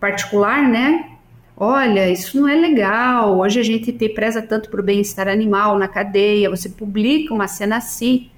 particular, 0.00 0.68
né? 0.68 1.10
Olha, 1.56 2.10
isso 2.10 2.38
não 2.40 2.48
é 2.48 2.56
legal. 2.56 3.38
Hoje 3.38 3.60
a 3.60 3.62
gente 3.62 3.92
te 3.92 4.08
preza 4.08 4.42
tanto 4.42 4.68
para 4.68 4.80
o 4.80 4.82
bem-estar 4.82 5.28
animal 5.28 5.78
na 5.78 5.86
cadeia. 5.86 6.50
Você 6.50 6.68
publica 6.68 7.32
uma 7.32 7.46
cena 7.46 7.76
assim. 7.76 8.28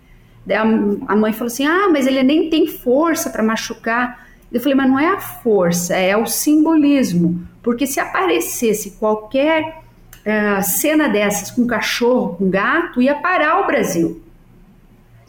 Daí 0.44 0.58
a 0.58 1.16
mãe 1.16 1.32
falou 1.32 1.46
assim: 1.46 1.66
Ah, 1.66 1.88
mas 1.90 2.06
ele 2.06 2.22
nem 2.22 2.50
tem 2.50 2.66
força 2.66 3.30
para 3.30 3.42
machucar. 3.42 4.28
Eu 4.52 4.60
falei: 4.60 4.74
Mas 4.74 4.88
não 4.88 4.98
é 4.98 5.08
a 5.08 5.18
força, 5.18 5.96
é 5.96 6.14
o 6.14 6.26
simbolismo. 6.26 7.42
Porque 7.62 7.86
se 7.86 7.98
aparecesse 7.98 8.98
qualquer 8.98 9.80
uh, 10.26 10.62
cena 10.62 11.08
dessas 11.08 11.50
com 11.50 11.66
cachorro, 11.66 12.36
com 12.36 12.50
gato, 12.50 13.00
ia 13.00 13.14
parar 13.14 13.60
o 13.60 13.66
Brasil. 13.66 14.20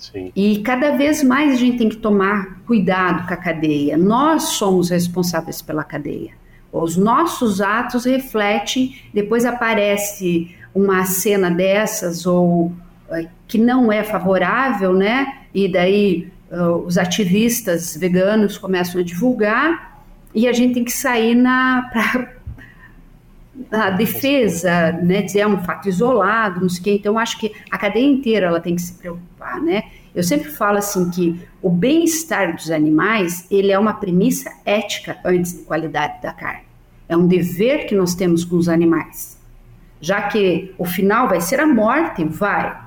Sim. 0.01 0.31
E 0.35 0.57
cada 0.59 0.97
vez 0.97 1.23
mais 1.23 1.53
a 1.53 1.55
gente 1.55 1.77
tem 1.77 1.87
que 1.87 1.97
tomar 1.97 2.59
cuidado 2.65 3.27
com 3.27 3.33
a 3.33 3.37
cadeia. 3.37 3.95
Nós 3.97 4.43
somos 4.43 4.89
responsáveis 4.89 5.61
pela 5.61 5.83
cadeia. 5.83 6.31
Os 6.73 6.97
nossos 6.97 7.61
atos 7.61 8.05
refletem, 8.05 8.95
depois 9.13 9.45
aparece 9.45 10.55
uma 10.73 11.05
cena 11.05 11.51
dessas 11.51 12.25
ou 12.25 12.71
é, 13.09 13.27
que 13.47 13.57
não 13.57 13.91
é 13.91 14.03
favorável, 14.03 14.93
né? 14.93 15.41
E 15.53 15.71
daí 15.71 16.31
uh, 16.49 16.77
os 16.77 16.97
ativistas 16.97 17.95
veganos 17.95 18.57
começam 18.57 19.01
a 19.01 19.03
divulgar 19.03 20.01
e 20.33 20.47
a 20.47 20.53
gente 20.53 20.75
tem 20.75 20.83
que 20.83 20.93
sair 20.93 21.35
na 21.35 21.91
na 23.69 23.89
defesa, 23.89 24.91
né, 24.93 25.21
dizer 25.21 25.41
é 25.41 25.47
um 25.47 25.63
fato 25.63 25.87
isolado, 25.87 26.61
não 26.61 26.69
sei 26.69 26.79
o 26.79 26.83
quê. 26.83 26.93
Então, 26.93 27.19
acho 27.19 27.39
que 27.39 27.51
a 27.69 27.77
cadeia 27.77 28.05
inteira 28.05 28.47
ela 28.47 28.59
tem 28.59 28.75
que 28.75 28.81
se 28.81 28.93
preocupar, 28.93 29.61
né? 29.61 29.83
Eu 30.13 30.23
sempre 30.23 30.49
falo 30.49 30.77
assim 30.77 31.09
que 31.09 31.39
o 31.61 31.69
bem-estar 31.69 32.55
dos 32.55 32.69
animais, 32.69 33.45
ele 33.49 33.71
é 33.71 33.79
uma 33.79 33.93
premissa 33.93 34.51
ética 34.65 35.17
antes 35.23 35.53
de 35.53 35.63
qualidade 35.63 36.21
da 36.21 36.33
carne. 36.33 36.63
É 37.07 37.15
um 37.15 37.27
dever 37.27 37.87
que 37.87 37.95
nós 37.95 38.15
temos 38.15 38.43
com 38.43 38.57
os 38.57 38.67
animais. 38.67 39.39
Já 39.99 40.23
que 40.23 40.73
o 40.77 40.85
final 40.85 41.27
vai 41.29 41.39
ser 41.39 41.59
a 41.59 41.67
morte, 41.67 42.23
vai. 42.25 42.77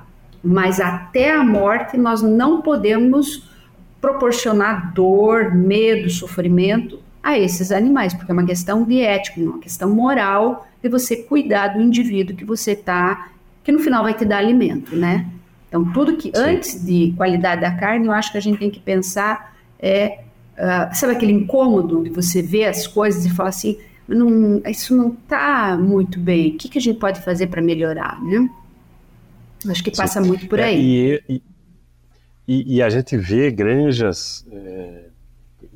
Mas 0.43 0.79
até 0.79 1.31
a 1.31 1.43
morte 1.43 1.97
nós 1.97 2.21
não 2.21 2.61
podemos 2.61 3.49
proporcionar 3.99 4.93
dor, 4.93 5.55
medo, 5.55 6.09
sofrimento 6.09 6.99
a 7.25 7.39
esses 7.39 7.71
animais, 7.71 8.13
porque 8.13 8.31
é 8.31 8.33
uma 8.33 8.45
questão 8.45 8.83
de 8.83 9.01
ética, 9.01 9.41
uma 9.41 9.57
questão 9.57 9.89
moral 9.89 10.67
de 10.79 10.87
você 10.87 11.15
cuidar 11.15 11.69
do 11.69 11.81
indivíduo 11.81 12.35
que 12.35 12.45
você 12.45 12.73
está, 12.73 13.31
que 13.63 13.71
no 13.71 13.79
final 13.79 14.03
vai 14.03 14.13
te 14.13 14.23
dar 14.23 14.37
alimento, 14.37 14.95
né? 14.95 15.25
Então, 15.67 15.91
tudo 15.91 16.17
que 16.17 16.29
Sim. 16.29 16.43
antes 16.43 16.85
de 16.85 17.15
qualidade 17.17 17.61
da 17.61 17.71
carne, 17.71 18.05
eu 18.05 18.11
acho 18.11 18.31
que 18.31 18.37
a 18.37 18.41
gente 18.41 18.59
tem 18.59 18.69
que 18.69 18.79
pensar 18.79 19.57
é, 19.79 20.19
uh, 20.53 20.95
sabe 20.95 21.13
aquele 21.13 21.31
incômodo 21.31 22.03
de 22.03 22.11
você 22.11 22.43
ver 22.43 22.65
as 22.65 22.85
coisas 22.85 23.25
e 23.25 23.29
falar 23.31 23.49
assim, 23.49 23.75
não, 24.07 24.61
isso 24.69 24.95
não 24.95 25.09
está 25.09 25.75
muito 25.75 26.19
bem, 26.19 26.51
o 26.51 26.57
que, 26.59 26.69
que 26.69 26.77
a 26.77 26.81
gente 26.81 26.99
pode 26.99 27.21
fazer 27.21 27.47
para 27.47 27.59
melhorar, 27.59 28.23
né? 28.23 28.47
Acho 29.67 29.83
que 29.83 29.89
passa 29.89 30.21
Sim. 30.21 30.27
muito 30.27 30.47
por 30.47 30.59
é, 30.59 30.65
aí. 30.65 31.11
É, 31.11 31.23
e, 31.27 31.43
e, 32.47 32.75
e, 32.75 32.81
a 32.83 32.89
gente 32.91 33.17
vê 33.17 33.49
granjas 33.49 34.45
é, 34.51 35.05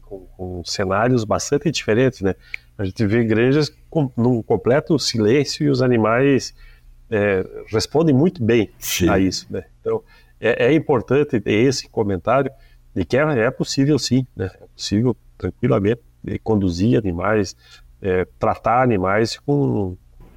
com, 0.09 0.25
com, 0.35 0.63
cenários 0.65 1.23
bastante 1.23 1.69
diferentes, 1.69 2.21
né? 2.21 2.33
A 2.77 2.85
gente 2.85 3.05
vê 3.05 3.23
granjas 3.23 3.71
com, 3.89 4.09
num 4.17 4.41
completo 4.41 4.97
silêncio 4.97 5.65
e 5.65 5.69
os 5.69 5.81
animais 5.81 6.53
é, 7.11 7.45
respondem 7.67 8.15
muito 8.15 8.43
bem 8.43 8.69
Sim. 8.79 9.09
a 9.09 9.19
isso, 9.19 9.45
né? 9.49 9.65
Então, 9.81 10.01
é, 10.41 10.67
é, 10.67 10.73
importante 10.73 11.39
ter 11.39 11.53
esse 11.53 11.87
comentário 11.89 12.51
de 12.95 13.05
que 13.05 13.17
é, 13.17 13.21
é 13.21 13.51
possível 13.51 13.99
sim, 13.99 14.25
né? 14.35 14.49
É 14.61 14.65
possível 14.75 15.15
tranquilamente 15.37 16.01
conduzir 16.43 16.97
animais, 16.97 17.55
é, 18.01 18.25
tratar 18.37 18.81
animais 18.81 19.37
com... 19.37 19.95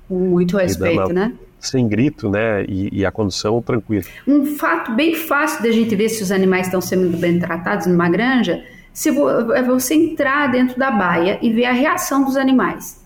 Com 0.09 0.18
muito 0.18 0.57
respeito, 0.57 1.12
né? 1.12 1.32
Sem 1.59 1.88
grito, 1.88 2.28
né? 2.28 2.64
E, 2.64 3.01
e, 3.01 3.07
a 3.07 3.12
condução 3.12 3.62
tranquila. 3.62 4.05
Um 4.26 4.44
fato 4.57 4.94
bem 4.94 5.14
fácil 5.14 5.62
da 5.62 5.70
gente 5.70 5.94
ver 5.94 6.09
se 6.09 6.22
os 6.22 6.32
animais 6.32 6.66
estão 6.66 6.80
sendo 6.80 7.16
bem 7.16 7.38
tratados 7.38 7.86
numa 7.86 8.09
granja, 8.09 8.62
se 8.93 9.09
é 9.09 9.62
você 9.62 9.95
entrar 9.95 10.51
dentro 10.51 10.78
da 10.78 10.90
baia 10.90 11.38
e 11.40 11.51
ver 11.51 11.64
a 11.64 11.72
reação 11.72 12.24
dos 12.24 12.36
animais. 12.36 13.03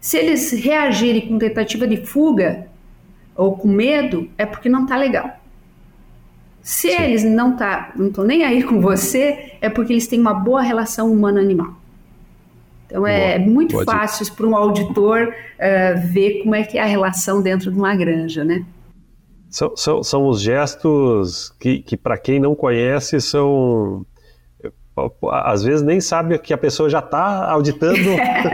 Se 0.00 0.16
eles 0.16 0.52
reagirem 0.52 1.28
com 1.28 1.38
tentativa 1.38 1.86
de 1.86 1.98
fuga 1.98 2.66
ou 3.34 3.56
com 3.56 3.68
medo, 3.68 4.28
é 4.36 4.44
porque 4.44 4.68
não 4.68 4.82
está 4.84 4.96
legal. 4.96 5.30
Se 6.62 6.90
Sim. 6.90 7.02
eles 7.02 7.24
não 7.24 7.56
tá, 7.56 7.92
não 7.96 8.08
estão 8.08 8.24
nem 8.24 8.44
aí 8.44 8.62
com 8.64 8.80
você, 8.80 9.54
é 9.60 9.70
porque 9.70 9.92
eles 9.92 10.06
têm 10.06 10.20
uma 10.20 10.34
boa 10.34 10.60
relação 10.60 11.10
humano-animal. 11.12 11.74
Então 12.86 13.06
é 13.06 13.38
boa, 13.38 13.50
muito 13.50 13.72
pode. 13.72 13.86
fácil 13.86 14.34
para 14.34 14.46
um 14.46 14.56
auditor 14.56 15.28
uh, 15.28 16.08
ver 16.08 16.42
como 16.42 16.54
é 16.54 16.64
que 16.64 16.76
é 16.76 16.82
a 16.82 16.86
relação 16.86 17.40
dentro 17.40 17.70
de 17.70 17.78
uma 17.78 17.94
granja, 17.94 18.44
né? 18.44 18.64
São, 19.48 19.76
são, 19.76 20.02
são 20.02 20.26
os 20.28 20.40
gestos 20.40 21.50
que, 21.58 21.80
que 21.80 21.96
para 21.96 22.18
quem 22.18 22.38
não 22.38 22.54
conhece, 22.54 23.20
são 23.20 24.04
às 25.30 25.62
vezes 25.62 25.82
nem 25.82 26.00
sabe 26.00 26.38
que 26.38 26.52
a 26.52 26.58
pessoa 26.58 26.88
já 26.88 26.98
está 26.98 27.50
auditando 27.50 27.98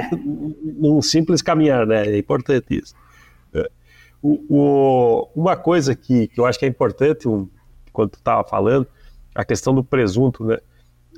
num 0.63 1.01
simples 1.01 1.43
caminhar, 1.43 1.87
né? 1.87 2.07
É 2.07 2.19
importante 2.19 2.67
isso. 2.71 2.95
É. 3.55 3.69
O, 4.23 4.45
o, 4.49 5.29
uma 5.35 5.57
coisa 5.57 5.95
que, 5.95 6.29
que, 6.29 6.41
eu 6.41 6.47
acho 6.47 6.59
que 6.59 6.65
é 6.65 6.69
importante, 6.69 7.29
um, 7.29 7.49
quando 7.93 8.11
tu 8.11 8.19
estava 8.19 8.45
falando, 8.45 8.87
a 9.35 9.45
questão 9.45 9.75
do 9.75 9.85
presunto, 9.85 10.45
né? 10.45 10.59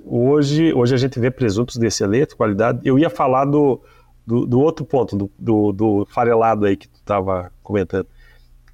Hoje, 0.05 0.73
hoje 0.73 0.95
a 0.95 0.99
gente 0.99 1.19
vê 1.19 1.31
presuntos 1.31 1.77
de 1.77 1.87
excelente 1.87 2.35
qualidade. 2.35 2.81
Eu 2.85 2.99
ia 2.99 3.11
falar 3.11 3.45
do, 3.45 3.81
do, 4.27 4.47
do 4.47 4.61
outro 4.61 4.85
ponto, 4.85 5.17
do, 5.17 5.31
do, 5.39 5.73
do, 5.73 6.07
farelado 6.11 6.67
aí 6.67 6.77
que 6.77 6.89
tu 6.89 6.97
estava 6.97 7.53
comentando, 7.63 8.07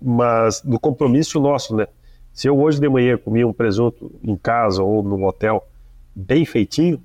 mas 0.01 0.61
do 0.61 0.79
compromisso 0.79 1.41
nosso, 1.41 1.75
né? 1.75 1.87
Se 2.33 2.49
eu 2.49 2.59
hoje 2.59 2.81
de 2.81 2.89
manhã 2.89 3.17
comi 3.17 3.45
um 3.45 3.53
presunto 3.53 4.11
em 4.23 4.37
casa 4.37 4.83
ou 4.83 5.03
no 5.03 5.25
hotel 5.25 5.65
bem 6.15 6.45
feitinho, 6.45 7.03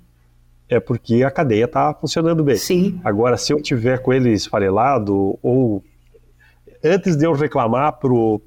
é 0.68 0.78
porque 0.78 1.24
a 1.24 1.30
cadeia 1.30 1.64
está 1.64 1.92
funcionando 1.92 2.44
bem. 2.44 2.56
Sim. 2.56 3.00
Agora, 3.04 3.36
se 3.36 3.52
eu 3.52 3.60
tiver 3.60 4.00
com 4.00 4.12
ele 4.12 4.32
esfarelado 4.32 5.38
ou 5.42 5.82
antes 6.82 7.16
de 7.16 7.26
eu 7.26 7.32
reclamar 7.32 7.94
para 7.94 8.12
o 8.12 8.40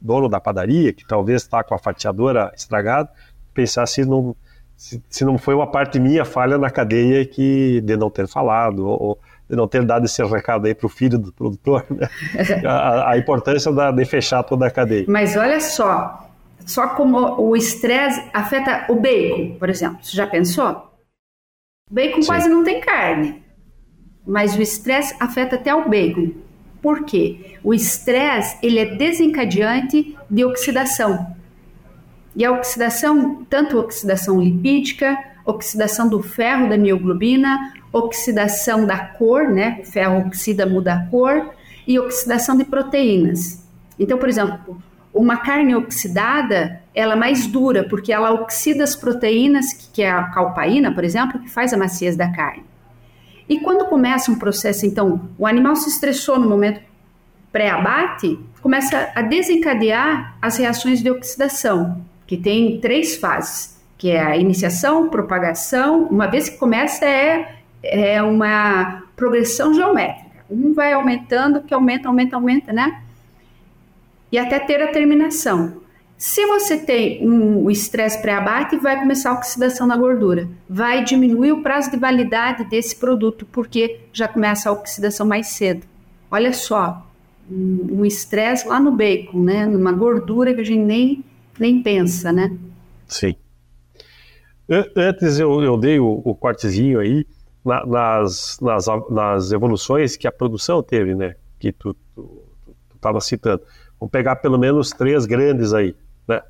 dono 0.00 0.28
da 0.28 0.38
padaria, 0.38 0.92
que 0.92 1.06
talvez 1.06 1.42
está 1.42 1.64
com 1.64 1.74
a 1.74 1.78
fatiadora 1.78 2.52
estragada, 2.54 3.08
pensar 3.54 3.86
se 3.86 4.04
não, 4.04 4.36
se, 4.76 5.02
se, 5.08 5.24
não 5.24 5.38
foi 5.38 5.54
uma 5.54 5.66
parte 5.66 5.98
minha 5.98 6.24
falha 6.24 6.58
na 6.58 6.70
cadeia 6.70 7.24
que 7.24 7.80
de 7.80 7.96
não 7.96 8.10
ter 8.10 8.28
falado 8.28 8.86
ou 8.86 9.18
de 9.48 9.56
não 9.56 9.66
ter 9.66 9.84
dado 9.84 10.04
esse 10.04 10.22
recado 10.24 10.66
aí 10.66 10.74
para 10.74 10.86
o 10.86 10.88
filho 10.88 11.18
do 11.18 11.32
produtor, 11.32 11.84
né? 11.88 12.08
a, 12.66 13.12
a, 13.12 13.18
importância 13.18 13.72
da, 13.72 13.90
de 13.90 14.04
fechar 14.04 14.42
toda 14.42 14.66
a 14.66 14.70
cadeia. 14.70 15.06
Mas 15.08 15.36
olha 15.36 15.60
só, 15.60 16.25
só 16.66 16.88
como 16.88 17.40
o 17.40 17.56
estresse 17.56 18.22
afeta 18.34 18.86
o 18.92 18.96
bacon, 18.96 19.56
por 19.58 19.70
exemplo. 19.70 19.98
Você 20.02 20.16
já 20.16 20.26
pensou? 20.26 20.90
O 21.88 21.94
bacon 21.94 22.20
Sim. 22.20 22.26
quase 22.26 22.48
não 22.48 22.64
tem 22.64 22.80
carne, 22.80 23.42
mas 24.26 24.56
o 24.56 24.60
estresse 24.60 25.14
afeta 25.20 25.54
até 25.54 25.72
o 25.72 25.88
bacon. 25.88 26.32
Por 26.82 27.04
quê? 27.04 27.56
O 27.62 27.72
estresse 27.72 28.58
ele 28.62 28.80
é 28.80 28.96
desencadeante 28.96 30.16
de 30.28 30.44
oxidação. 30.44 31.34
E 32.34 32.44
a 32.44 32.52
oxidação, 32.52 33.44
tanto 33.48 33.78
oxidação 33.78 34.40
lipídica, 34.40 35.16
oxidação 35.44 36.08
do 36.08 36.20
ferro 36.22 36.68
da 36.68 36.76
mioglobina, 36.76 37.72
oxidação 37.92 38.84
da 38.84 38.98
cor, 38.98 39.48
né? 39.48 39.78
O 39.80 39.86
ferro 39.86 40.26
oxida, 40.26 40.66
muda 40.66 40.94
a 40.94 41.06
cor, 41.06 41.54
e 41.86 41.98
oxidação 41.98 42.56
de 42.56 42.64
proteínas. 42.64 43.64
Então, 43.98 44.18
por 44.18 44.28
exemplo, 44.28 44.82
uma 45.16 45.38
carne 45.38 45.74
oxidada, 45.74 46.80
ela 46.94 47.14
é 47.14 47.16
mais 47.16 47.46
dura, 47.46 47.84
porque 47.84 48.12
ela 48.12 48.32
oxida 48.32 48.84
as 48.84 48.94
proteínas, 48.94 49.72
que 49.72 50.02
é 50.02 50.10
a 50.10 50.24
calpaína, 50.24 50.92
por 50.92 51.04
exemplo, 51.04 51.40
que 51.40 51.48
faz 51.48 51.72
a 51.72 51.76
maciez 51.76 52.16
da 52.16 52.30
carne. 52.30 52.64
E 53.48 53.58
quando 53.60 53.86
começa 53.86 54.30
um 54.30 54.38
processo, 54.38 54.84
então, 54.84 55.28
o 55.38 55.46
animal 55.46 55.74
se 55.76 55.88
estressou 55.88 56.38
no 56.38 56.48
momento 56.48 56.80
pré-abate, 57.50 58.38
começa 58.60 59.10
a 59.14 59.22
desencadear 59.22 60.36
as 60.42 60.58
reações 60.58 61.00
de 61.00 61.10
oxidação, 61.10 62.04
que 62.26 62.36
tem 62.36 62.78
três 62.80 63.16
fases, 63.16 63.80
que 63.96 64.10
é 64.10 64.20
a 64.20 64.36
iniciação, 64.36 65.08
propagação, 65.08 66.02
uma 66.10 66.26
vez 66.26 66.50
que 66.50 66.58
começa 66.58 67.06
é, 67.06 67.56
é 67.82 68.22
uma 68.22 69.02
progressão 69.14 69.72
geométrica. 69.72 70.44
Um 70.50 70.74
vai 70.74 70.92
aumentando, 70.92 71.62
que 71.62 71.72
aumenta, 71.72 72.08
aumenta, 72.08 72.36
aumenta, 72.36 72.72
né? 72.72 73.00
E 74.36 74.38
até 74.38 74.58
ter 74.58 74.82
a 74.82 74.92
terminação. 74.92 75.80
Se 76.18 76.44
você 76.46 76.76
tem 76.76 77.26
um, 77.26 77.70
estresse 77.70 78.20
pré-abate, 78.20 78.76
vai 78.76 78.98
começar 78.98 79.30
a 79.30 79.34
oxidação 79.34 79.86
na 79.86 79.96
gordura. 79.96 80.46
Vai 80.68 81.02
diminuir 81.02 81.52
o 81.52 81.62
prazo 81.62 81.90
de 81.90 81.96
validade 81.96 82.68
desse 82.68 82.96
produto, 82.96 83.46
porque 83.46 84.00
já 84.12 84.28
começa 84.28 84.68
a 84.68 84.72
oxidação 84.72 85.26
mais 85.26 85.46
cedo. 85.48 85.86
Olha 86.30 86.52
só, 86.52 87.06
um 87.50 88.04
estresse 88.04 88.68
lá 88.68 88.78
no 88.78 88.92
bacon, 88.92 89.42
né? 89.42 89.64
Numa 89.64 89.92
gordura 89.92 90.52
que 90.52 90.60
a 90.60 90.64
gente 90.64 90.84
nem, 90.84 91.24
nem 91.58 91.82
pensa, 91.82 92.30
né? 92.30 92.54
Sim. 93.08 93.34
Antes 94.94 95.38
eu, 95.38 95.62
eu 95.62 95.78
dei 95.78 95.98
o, 95.98 96.20
o 96.22 96.34
cortezinho 96.34 97.00
aí 97.00 97.26
na, 97.64 97.86
nas, 97.86 98.58
nas, 98.60 98.84
nas 99.10 99.52
evoluções 99.52 100.14
que 100.14 100.28
a 100.28 100.32
produção 100.32 100.82
teve, 100.82 101.14
né? 101.14 101.36
Que 101.58 101.72
tu 101.72 101.96
estava 102.94 103.18
citando. 103.20 103.62
Vamos 104.06 104.12
pegar 104.12 104.36
pelo 104.36 104.58
menos 104.58 104.90
três 104.90 105.26
grandes 105.26 105.74
aí, 105.74 105.94
né? 106.28 106.40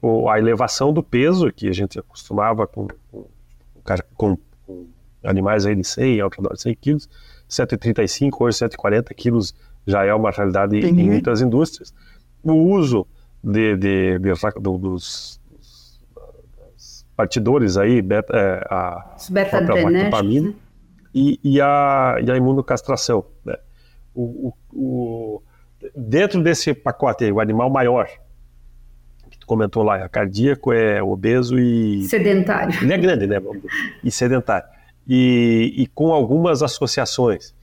O, 0.00 0.28
a 0.28 0.38
elevação 0.38 0.92
do 0.92 1.02
peso, 1.02 1.52
que 1.52 1.68
a 1.68 1.72
gente 1.72 1.98
acostumava 1.98 2.66
com, 2.66 2.86
com, 3.10 3.26
com, 4.16 4.38
com 4.64 4.86
animais 5.24 5.66
aí 5.66 5.74
de 5.74 5.84
100, 5.84 6.20
ao 6.20 6.30
redor 6.30 6.54
de 6.54 6.62
100 6.62 6.74
quilos, 6.76 7.08
135, 7.48 8.44
hoje 8.44 8.58
140 8.58 9.12
quilos 9.14 9.54
já 9.86 10.04
é 10.04 10.14
uma 10.14 10.30
realidade 10.30 10.78
em 10.78 10.92
muitas 10.92 11.40
indústrias. 11.40 11.92
O 12.42 12.52
uso 12.52 13.06
de, 13.42 13.76
de, 13.76 14.18
de, 14.18 14.32
de 14.32 14.60
dos, 14.60 15.40
dos, 15.50 17.06
partidores 17.16 17.76
aí, 17.76 18.00
beta, 18.00 18.34
é, 18.34 18.66
a 18.70 19.16
beta 19.30 19.60
né? 19.90 20.54
e, 21.12 21.40
e, 21.42 21.60
a, 21.60 22.16
e 22.24 22.30
a 22.30 22.36
imunocastração. 22.36 23.24
Né? 23.44 23.56
O, 24.14 24.54
o, 24.72 25.42
dentro 25.94 26.42
desse 26.42 26.74
pacote 26.74 27.24
aí, 27.24 27.32
o 27.32 27.40
animal 27.40 27.70
maior, 27.70 28.08
que 29.30 29.38
tu 29.38 29.46
comentou 29.46 29.82
lá, 29.82 29.98
é 29.98 30.08
cardíaco, 30.08 30.72
é 30.72 31.02
obeso 31.02 31.58
e. 31.58 32.04
Sedentário. 32.08 32.74
Ele 32.82 32.92
é 32.92 32.98
grande, 32.98 33.26
né? 33.26 33.40
E 34.02 34.10
sedentário. 34.10 34.68
E, 35.08 35.74
e 35.76 35.86
com 35.88 36.12
algumas 36.12 36.62
associações. 36.62 37.54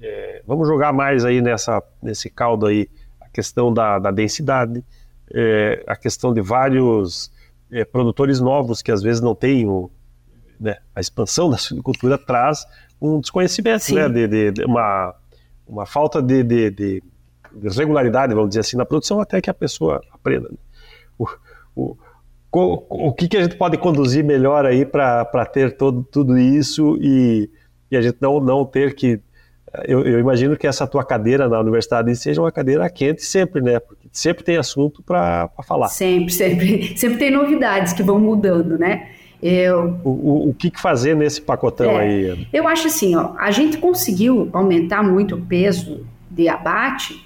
É, 0.00 0.42
vamos 0.46 0.68
jogar 0.68 0.92
mais 0.92 1.24
aí 1.24 1.40
nessa, 1.40 1.82
nesse 2.02 2.28
caldo 2.28 2.66
aí 2.66 2.88
a 3.20 3.28
questão 3.30 3.72
da, 3.72 3.98
da 3.98 4.10
densidade, 4.10 4.84
é, 5.32 5.82
a 5.86 5.96
questão 5.96 6.34
de 6.34 6.42
vários 6.42 7.32
é, 7.70 7.84
produtores 7.84 8.38
novos 8.38 8.82
que 8.82 8.92
às 8.92 9.02
vezes 9.02 9.22
não 9.22 9.34
têm 9.34 9.66
o, 9.66 9.90
né, 10.60 10.76
a 10.94 11.00
expansão 11.00 11.50
da 11.50 11.56
suinocultura 11.56 12.18
traz 12.18 12.66
um 13.00 13.20
desconhecimento, 13.20 13.94
né, 13.94 14.08
de, 14.08 14.28
de, 14.28 14.52
de, 14.52 14.64
uma, 14.64 15.14
uma 15.66 15.86
falta 15.86 16.22
de, 16.22 16.42
de, 16.42 16.70
regularidade, 17.76 18.34
vamos 18.34 18.50
dizer 18.50 18.60
assim, 18.60 18.76
na 18.76 18.84
produção 18.84 19.20
até 19.20 19.40
que 19.40 19.50
a 19.50 19.54
pessoa 19.54 20.00
aprenda. 20.12 20.48
Né? 20.48 20.56
O, 21.18 21.26
o, 21.74 21.96
o, 22.52 23.08
o 23.08 23.12
que, 23.12 23.28
que 23.28 23.36
a 23.36 23.42
gente 23.42 23.56
pode 23.56 23.76
conduzir 23.76 24.24
melhor 24.24 24.64
aí 24.64 24.84
para 24.84 25.46
ter 25.46 25.76
todo, 25.76 26.02
tudo 26.10 26.38
isso 26.38 26.96
e, 27.00 27.50
e 27.90 27.96
a 27.96 28.02
gente 28.02 28.16
não, 28.20 28.40
não 28.40 28.64
ter 28.64 28.94
que. 28.94 29.20
Eu, 29.84 30.06
eu, 30.06 30.18
imagino 30.18 30.56
que 30.56 30.66
essa 30.66 30.86
tua 30.86 31.04
cadeira 31.04 31.48
na 31.48 31.60
universidade 31.60 32.14
seja 32.16 32.40
uma 32.40 32.50
cadeira 32.50 32.88
quente 32.88 33.22
sempre, 33.22 33.60
né? 33.60 33.78
Porque 33.78 34.08
sempre 34.10 34.42
tem 34.42 34.56
assunto 34.56 35.02
para 35.02 35.50
falar. 35.66 35.88
Sempre, 35.88 36.32
sempre. 36.32 36.96
Sempre 36.96 37.18
tem 37.18 37.30
novidades 37.30 37.92
que 37.92 38.02
vão 38.02 38.18
mudando, 38.18 38.78
né? 38.78 39.10
Eu, 39.42 40.00
o, 40.02 40.10
o, 40.10 40.50
o 40.50 40.54
que 40.54 40.72
fazer 40.80 41.14
nesse 41.14 41.42
pacotão 41.42 41.90
é, 41.90 42.00
aí? 42.00 42.48
Eu 42.52 42.66
acho 42.66 42.86
assim, 42.86 43.14
ó, 43.14 43.34
a 43.36 43.50
gente 43.50 43.76
conseguiu 43.76 44.48
aumentar 44.52 45.02
muito 45.02 45.34
o 45.34 45.40
peso 45.42 46.06
de 46.30 46.48
abate 46.48 47.25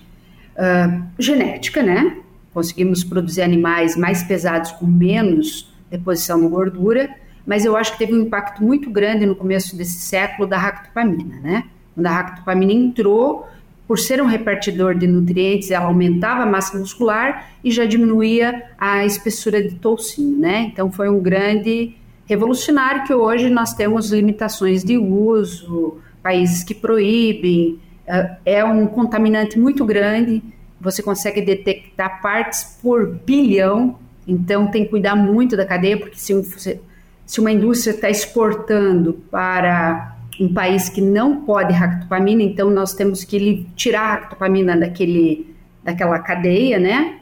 uh, 0.57 1.07
genética, 1.18 1.82
né? 1.82 2.16
Conseguimos 2.53 3.05
produzir 3.05 3.42
animais 3.42 3.96
mais 3.96 4.22
pesados 4.22 4.72
com 4.72 4.86
menos 4.86 5.72
deposição 5.90 6.40
de 6.40 6.48
gordura, 6.48 7.11
mas 7.46 7.64
eu 7.64 7.76
acho 7.76 7.92
que 7.92 7.98
teve 7.98 8.14
um 8.14 8.22
impacto 8.22 8.62
muito 8.62 8.90
grande 8.90 9.26
no 9.26 9.34
começo 9.34 9.76
desse 9.76 9.98
século 9.98 10.48
da 10.48 10.57
ractopamina, 10.57 11.40
né? 11.40 11.64
Quando 11.94 12.07
a 12.07 12.11
ractopamina 12.11 12.72
entrou, 12.72 13.46
por 13.86 13.98
ser 13.98 14.22
um 14.22 14.26
repartidor 14.26 14.94
de 14.94 15.07
nutrientes, 15.07 15.70
ela 15.70 15.86
aumentava 15.86 16.44
a 16.44 16.46
massa 16.46 16.78
muscular 16.78 17.51
e 17.64 17.72
já 17.72 17.84
diminuía 17.84 18.70
a 18.78 19.05
espessura 19.05 19.61
de 19.61 19.74
toucinho, 19.74 20.38
né? 20.38 20.70
Então 20.72 20.92
foi 20.92 21.09
um 21.09 21.20
grande 21.20 21.96
revolucionário 22.24 23.03
que 23.03 23.12
hoje 23.12 23.51
nós 23.51 23.74
temos 23.74 24.12
limitações 24.12 24.84
de 24.84 24.96
uso, 24.96 25.98
países 26.22 26.62
que 26.62 26.72
proíbem, 26.72 27.80
é, 28.11 28.36
é 28.56 28.64
um 28.64 28.86
contaminante 28.86 29.58
muito 29.58 29.84
grande, 29.84 30.42
você 30.80 31.02
consegue 31.02 31.40
detectar 31.40 32.20
partes 32.20 32.78
por 32.82 33.06
bilhão, 33.06 33.98
então 34.26 34.66
tem 34.66 34.84
que 34.84 34.90
cuidar 34.90 35.14
muito 35.14 35.56
da 35.56 35.64
cadeia, 35.64 35.98
porque 35.98 36.16
se, 36.16 36.80
se 37.26 37.40
uma 37.40 37.52
indústria 37.52 37.92
está 37.92 38.11
exportando 38.11 39.14
para 39.30 40.16
um 40.40 40.52
país 40.52 40.88
que 40.88 41.00
não 41.00 41.42
pode 41.42 41.72
ractopamina, 41.72 42.42
então 42.42 42.70
nós 42.70 42.94
temos 42.94 43.22
que 43.24 43.66
tirar 43.76 44.00
a 44.00 44.11
ractopamina 44.14 44.76
daquele, 44.76 45.54
daquela 45.84 46.18
cadeia, 46.18 46.78
né? 46.78 47.18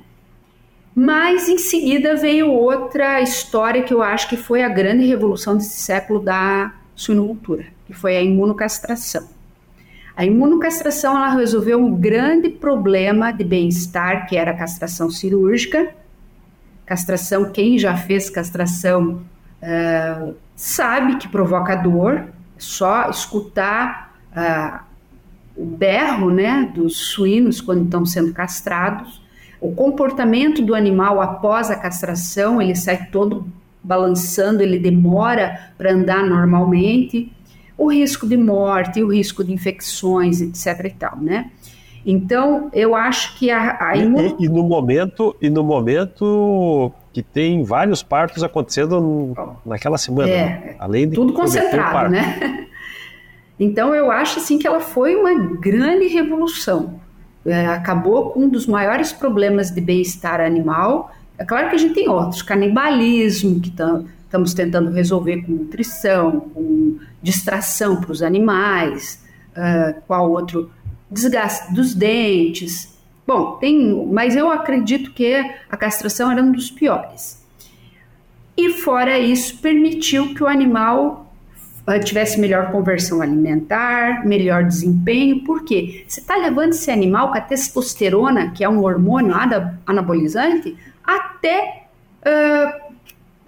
Mas 0.94 1.48
em 1.48 1.58
seguida 1.58 2.16
veio 2.16 2.50
outra 2.50 3.20
história 3.20 3.82
que 3.82 3.92
eu 3.92 4.02
acho 4.02 4.28
que 4.28 4.36
foi 4.36 4.62
a 4.62 4.68
grande 4.68 5.04
revolução 5.04 5.56
desse 5.56 5.80
século 5.80 6.20
da 6.20 6.72
suinocultura, 6.94 7.66
que 7.86 7.92
foi 7.92 8.16
a 8.16 8.22
imunocastração. 8.22 9.37
A 10.18 10.24
imunocastração 10.24 11.16
ela 11.16 11.32
resolveu 11.32 11.78
um 11.78 11.94
grande 11.94 12.48
problema 12.48 13.30
de 13.30 13.44
bem-estar, 13.44 14.26
que 14.26 14.36
era 14.36 14.50
a 14.50 14.54
castração 14.54 15.08
cirúrgica. 15.08 15.94
Castração, 16.84 17.52
quem 17.52 17.78
já 17.78 17.96
fez 17.96 18.28
castração 18.28 19.22
uh, 19.62 20.34
sabe 20.56 21.18
que 21.18 21.28
provoca 21.28 21.76
dor, 21.76 22.24
só 22.58 23.08
escutar 23.08 24.12
uh, 24.32 24.80
o 25.56 25.64
berro 25.64 26.32
né, 26.32 26.68
dos 26.74 26.96
suínos 26.96 27.60
quando 27.60 27.84
estão 27.84 28.04
sendo 28.04 28.32
castrados, 28.32 29.22
o 29.60 29.72
comportamento 29.72 30.62
do 30.62 30.74
animal 30.74 31.20
após 31.20 31.70
a 31.70 31.76
castração, 31.76 32.60
ele 32.60 32.74
sai 32.74 33.06
todo 33.06 33.46
balançando, 33.84 34.64
ele 34.64 34.80
demora 34.80 35.70
para 35.78 35.92
andar 35.92 36.24
normalmente, 36.24 37.30
o 37.78 37.90
risco 37.90 38.26
de 38.26 38.36
morte, 38.36 39.02
o 39.02 39.12
risco 39.12 39.44
de 39.44 39.52
infecções, 39.52 40.40
etc. 40.40 40.84
e 40.84 40.90
tal, 40.90 41.16
né? 41.18 41.50
Então, 42.04 42.70
eu 42.72 42.94
acho 42.94 43.38
que 43.38 43.50
a, 43.50 43.78
a 43.80 43.96
imun... 43.96 44.36
e, 44.38 44.46
e, 44.46 44.48
no 44.48 44.62
momento 44.64 45.36
e 45.40 45.48
no 45.48 45.62
momento 45.62 46.92
que 47.12 47.22
tem 47.22 47.62
vários 47.62 48.02
partos 48.02 48.42
acontecendo 48.42 49.34
naquela 49.64 49.98
semana, 49.98 50.30
é, 50.30 50.44
né? 50.44 50.76
além 50.78 51.08
de 51.08 51.14
tudo 51.14 51.32
concentrado, 51.32 52.10
né? 52.10 52.66
Então, 53.60 53.92
eu 53.92 54.08
acho 54.10 54.38
assim 54.38 54.56
que 54.56 54.68
ela 54.68 54.78
foi 54.78 55.16
uma 55.16 55.34
grande 55.56 56.06
revolução. 56.06 57.00
É, 57.44 57.66
acabou 57.66 58.30
com 58.30 58.44
um 58.44 58.48
dos 58.48 58.68
maiores 58.68 59.12
problemas 59.12 59.70
de 59.70 59.80
bem-estar 59.80 60.40
animal. 60.40 61.10
É 61.36 61.44
claro 61.44 61.68
que 61.68 61.74
a 61.74 61.78
gente 61.78 61.94
tem 61.94 62.08
outros, 62.08 62.40
canibalismo, 62.40 63.58
que 63.60 63.70
estamos 63.70 64.54
tentando 64.54 64.92
resolver 64.92 65.42
com 65.42 65.52
nutrição, 65.52 66.40
com 66.54 66.98
distração 67.22 68.00
para 68.00 68.12
os 68.12 68.22
animais, 68.22 69.22
uh, 69.50 70.00
qual 70.06 70.30
outro? 70.30 70.70
Desgaste 71.10 71.72
dos 71.72 71.94
dentes. 71.94 72.96
Bom, 73.26 73.56
tem, 73.56 74.06
mas 74.12 74.36
eu 74.36 74.50
acredito 74.50 75.12
que 75.12 75.34
a 75.68 75.76
castração 75.76 76.30
era 76.30 76.42
um 76.42 76.52
dos 76.52 76.70
piores. 76.70 77.44
E 78.56 78.70
fora 78.70 79.18
isso, 79.18 79.58
permitiu 79.58 80.34
que 80.34 80.42
o 80.42 80.46
animal 80.46 81.28
tivesse 82.04 82.38
melhor 82.38 82.70
conversão 82.70 83.22
alimentar, 83.22 84.26
melhor 84.26 84.64
desempenho, 84.64 85.42
porque 85.44 86.04
você 86.06 86.20
está 86.20 86.36
levando 86.36 86.70
esse 86.70 86.90
animal 86.90 87.30
com 87.30 87.38
a 87.38 87.40
testosterona, 87.40 88.50
que 88.50 88.62
é 88.62 88.68
um 88.68 88.82
hormônio 88.82 89.34
anabolizante, 89.86 90.76
até 91.02 91.84
uh, 92.20 92.87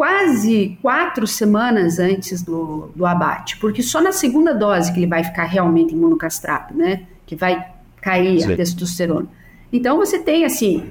quase 0.01 0.79
quatro 0.81 1.27
semanas 1.27 1.99
antes 1.99 2.41
do, 2.41 2.91
do 2.97 3.05
abate, 3.05 3.59
porque 3.59 3.83
só 3.83 4.01
na 4.01 4.13
segunda 4.13 4.55
dose 4.55 4.91
que 4.95 4.99
ele 4.99 5.07
vai 5.07 5.23
ficar 5.23 5.45
realmente 5.45 5.93
imunocastrado, 5.93 6.75
né? 6.75 7.03
Que 7.27 7.37
vai 7.37 7.63
cair 8.01 8.41
Sim. 8.41 8.51
a 8.51 8.57
testosterona. 8.57 9.29
Então 9.71 9.99
você 9.99 10.19
tem 10.19 10.47
assim, 10.47 10.91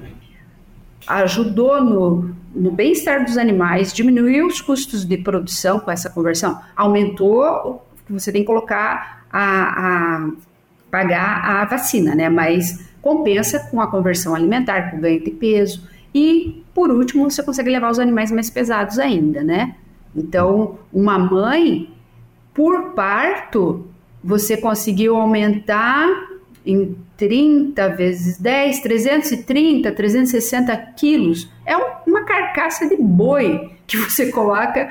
ajudou 1.08 1.82
no, 1.82 2.36
no 2.54 2.70
bem-estar 2.70 3.24
dos 3.24 3.36
animais, 3.36 3.92
diminuiu 3.92 4.46
os 4.46 4.60
custos 4.60 5.04
de 5.04 5.18
produção 5.18 5.80
com 5.80 5.90
essa 5.90 6.08
conversão, 6.08 6.60
aumentou 6.76 7.84
que 8.06 8.12
você 8.12 8.30
tem 8.30 8.42
que 8.42 8.46
colocar 8.46 9.24
a, 9.32 10.18
a, 10.20 10.30
pagar 10.88 11.44
a 11.44 11.64
vacina, 11.64 12.14
né? 12.14 12.28
Mas 12.28 12.88
compensa 13.02 13.58
com 13.58 13.80
a 13.80 13.88
conversão 13.88 14.36
alimentar, 14.36 14.92
com 14.92 14.98
o 14.98 15.00
ganho 15.00 15.18
de 15.18 15.32
peso 15.32 15.82
e 16.14 16.64
por 16.74 16.90
último 16.90 17.30
você 17.30 17.42
consegue 17.42 17.70
levar 17.70 17.90
os 17.90 17.98
animais 17.98 18.30
mais 18.30 18.50
pesados 18.50 18.98
ainda, 18.98 19.42
né? 19.42 19.76
Então 20.14 20.78
uma 20.92 21.18
mãe 21.18 21.88
por 22.54 22.92
parto 22.92 23.86
você 24.22 24.56
conseguiu 24.56 25.16
aumentar 25.16 26.08
em 26.64 26.96
30 27.16 27.88
vezes 27.90 28.38
10, 28.38 28.80
330, 28.80 29.92
360 29.92 30.76
quilos. 30.96 31.50
É 31.64 31.76
uma 32.06 32.24
carcaça 32.24 32.88
de 32.88 32.96
boi 32.96 33.70
que 33.86 33.96
você 33.96 34.30
coloca 34.30 34.88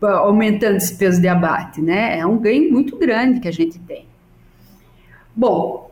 aumentando 0.00 0.76
esse 0.76 0.96
peso 0.96 1.20
de 1.20 1.28
abate, 1.28 1.82
né? 1.82 2.18
É 2.18 2.26
um 2.26 2.38
ganho 2.38 2.72
muito 2.72 2.96
grande 2.96 3.40
que 3.40 3.48
a 3.48 3.52
gente 3.52 3.78
tem. 3.80 4.06
Bom, 5.34 5.89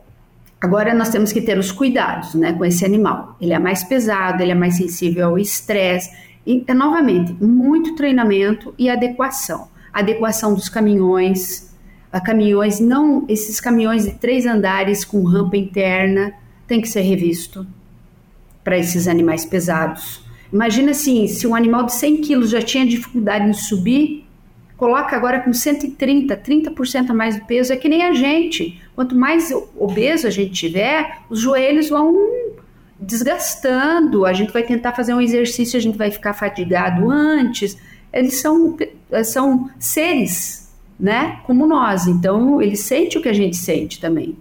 agora 0.61 0.93
nós 0.93 1.09
temos 1.09 1.31
que 1.31 1.41
ter 1.41 1.57
os 1.57 1.71
cuidados, 1.71 2.35
né, 2.35 2.53
com 2.53 2.65
esse 2.65 2.85
animal. 2.85 3.35
Ele 3.39 3.53
é 3.53 3.59
mais 3.59 3.83
pesado, 3.83 4.41
ele 4.41 4.51
é 4.51 4.55
mais 4.55 4.77
sensível 4.77 5.29
ao 5.29 5.39
estresse. 5.39 6.11
E, 6.45 6.65
novamente, 6.73 7.33
muito 7.43 7.95
treinamento 7.95 8.73
e 8.77 8.89
adequação. 8.89 9.67
Adequação 9.93 10.53
dos 10.53 10.69
caminhões, 10.69 11.69
caminhões, 12.23 12.79
não 12.79 13.25
esses 13.27 13.59
caminhões 13.59 14.05
de 14.05 14.11
três 14.11 14.45
andares 14.45 15.05
com 15.05 15.23
rampa 15.23 15.57
interna, 15.57 16.33
tem 16.67 16.81
que 16.81 16.87
ser 16.87 17.01
revisto 17.01 17.65
para 18.63 18.77
esses 18.77 19.07
animais 19.07 19.45
pesados. 19.45 20.23
Imagina 20.51 20.91
assim, 20.91 21.27
se 21.27 21.45
um 21.45 21.55
animal 21.55 21.83
de 21.85 21.93
100 21.93 22.21
quilos 22.21 22.49
já 22.49 22.61
tinha 22.61 22.85
dificuldade 22.85 23.47
em 23.47 23.53
subir, 23.53 24.25
coloca 24.79 25.15
agora 25.15 25.41
com 25.41 25.53
130, 25.53 26.35
30% 26.35 27.09
a 27.11 27.13
mais 27.13 27.35
de 27.35 27.45
peso, 27.45 27.71
é 27.71 27.77
que 27.77 27.87
nem 27.87 28.01
a 28.01 28.13
gente. 28.13 28.81
Quanto 28.95 29.15
mais 29.15 29.53
obeso 29.77 30.25
a 30.25 30.31
gente 30.31 30.53
tiver, 30.53 31.19
os 31.29 31.39
joelhos 31.39 31.89
vão 31.89 32.15
desgastando, 32.99 34.25
a 34.25 34.33
gente 34.33 34.51
vai 34.51 34.63
tentar 34.63 34.93
fazer 34.93 35.13
um 35.13 35.21
exercício, 35.21 35.77
a 35.77 35.81
gente 35.81 35.97
vai 35.97 36.09
ficar 36.09 36.33
fatigado 36.33 37.11
antes. 37.11 37.77
Eles 38.11 38.39
são, 38.39 38.75
são 39.23 39.69
seres 39.77 40.69
né? 40.99 41.39
Como 41.45 41.65
nós. 41.65 42.07
Então, 42.07 42.61
ele 42.61 42.75
sente 42.75 43.17
o 43.17 43.21
que 43.21 43.29
a 43.29 43.33
gente 43.33 43.55
sente 43.55 44.01
também. 44.01 44.37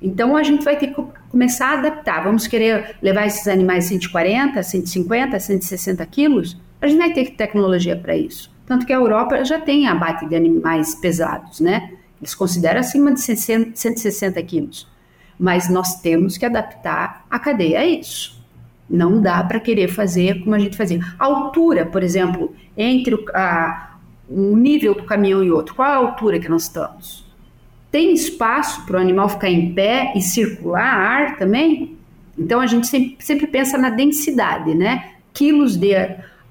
Então, 0.00 0.34
a 0.34 0.42
gente 0.42 0.64
vai 0.64 0.78
ter 0.78 0.88
que 0.88 1.02
começar 1.28 1.68
a 1.68 1.78
adaptar. 1.78 2.24
Vamos 2.24 2.46
querer 2.46 2.96
levar 3.02 3.26
esses 3.26 3.46
animais 3.46 3.84
140, 3.84 4.62
150, 4.62 5.38
160 5.38 6.06
quilos? 6.06 6.56
A 6.80 6.86
gente 6.86 6.98
vai 6.98 7.12
ter 7.12 7.32
tecnologia 7.32 7.94
para 7.94 8.16
isso. 8.16 8.50
Tanto 8.70 8.86
que 8.86 8.92
a 8.92 8.96
Europa 8.96 9.44
já 9.44 9.58
tem 9.58 9.88
abate 9.88 10.26
de 10.26 10.36
animais 10.36 10.94
pesados, 10.94 11.58
né? 11.58 11.94
Eles 12.20 12.36
consideram 12.36 12.78
acima 12.78 13.12
de 13.12 13.20
160 13.20 14.40
quilos. 14.44 14.86
Mas 15.36 15.68
nós 15.68 16.00
temos 16.00 16.38
que 16.38 16.46
adaptar 16.46 17.26
a 17.28 17.36
cadeia 17.40 17.80
a 17.80 17.84
isso. 17.84 18.40
Não 18.88 19.20
dá 19.20 19.42
para 19.42 19.58
querer 19.58 19.88
fazer 19.88 20.44
como 20.44 20.54
a 20.54 20.58
gente 20.60 20.76
fazia. 20.76 21.00
A 21.18 21.24
altura, 21.24 21.84
por 21.84 22.00
exemplo, 22.00 22.54
entre 22.76 23.16
a, 23.34 23.96
um 24.30 24.54
nível 24.54 24.94
do 24.94 25.02
caminhão 25.02 25.42
e 25.42 25.50
outro? 25.50 25.74
Qual 25.74 25.90
a 25.90 25.96
altura 25.96 26.38
que 26.38 26.48
nós 26.48 26.62
estamos? 26.62 27.26
Tem 27.90 28.14
espaço 28.14 28.86
para 28.86 28.98
o 28.98 29.00
animal 29.00 29.28
ficar 29.28 29.50
em 29.50 29.74
pé 29.74 30.12
e 30.14 30.22
circular 30.22 30.84
ar 30.84 31.38
também? 31.38 31.98
Então 32.38 32.60
a 32.60 32.68
gente 32.68 32.86
sempre, 32.86 33.16
sempre 33.18 33.48
pensa 33.48 33.76
na 33.76 33.90
densidade, 33.90 34.76
né? 34.76 35.14
Quilos 35.32 35.76
de 35.76 35.92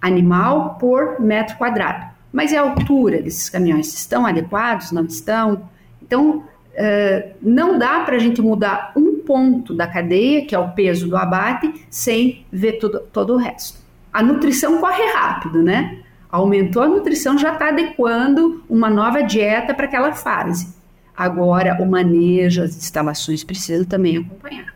animal 0.01 0.75
por 0.79 1.19
metro 1.19 1.57
quadrado. 1.57 2.07
Mas 2.31 2.51
e 2.51 2.57
a 2.57 2.61
altura 2.61 3.21
desses 3.21 3.49
caminhões? 3.49 3.93
Estão 3.93 4.25
adequados? 4.25 4.91
Não 4.91 5.05
estão? 5.05 5.69
Então, 6.01 6.37
uh, 6.37 7.29
não 7.41 7.77
dá 7.77 8.01
para 8.01 8.15
a 8.15 8.19
gente 8.19 8.41
mudar 8.41 8.91
um 8.95 9.19
ponto 9.19 9.73
da 9.73 9.87
cadeia, 9.87 10.45
que 10.45 10.53
é 10.55 10.59
o 10.59 10.69
peso 10.69 11.07
do 11.07 11.17
abate, 11.17 11.85
sem 11.89 12.45
ver 12.51 12.73
todo, 12.73 12.99
todo 13.11 13.33
o 13.33 13.37
resto. 13.37 13.79
A 14.11 14.23
nutrição 14.23 14.79
corre 14.79 15.03
rápido, 15.13 15.61
né? 15.61 15.99
Aumentou 16.31 16.83
a 16.83 16.87
nutrição, 16.87 17.37
já 17.37 17.53
está 17.53 17.69
adequando 17.69 18.63
uma 18.69 18.89
nova 18.89 19.21
dieta 19.21 19.73
para 19.73 19.85
aquela 19.85 20.13
fase. 20.13 20.73
Agora, 21.15 21.77
o 21.81 21.85
manejo, 21.85 22.61
as 22.61 22.77
instalações 22.77 23.43
precisam 23.43 23.85
também 23.85 24.17
acompanhar. 24.17 24.73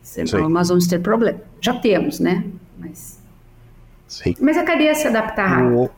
Senão 0.00 0.48
nós 0.48 0.68
vamos 0.68 0.86
ter 0.86 1.00
problema. 1.00 1.40
Já 1.60 1.74
temos, 1.74 2.18
né? 2.18 2.44
Mas, 2.78 3.15
Mas 4.40 4.56
a 4.56 4.64
cadeia 4.64 4.94
se 4.94 5.08
adaptar 5.08 5.46
rápido. 5.46 5.90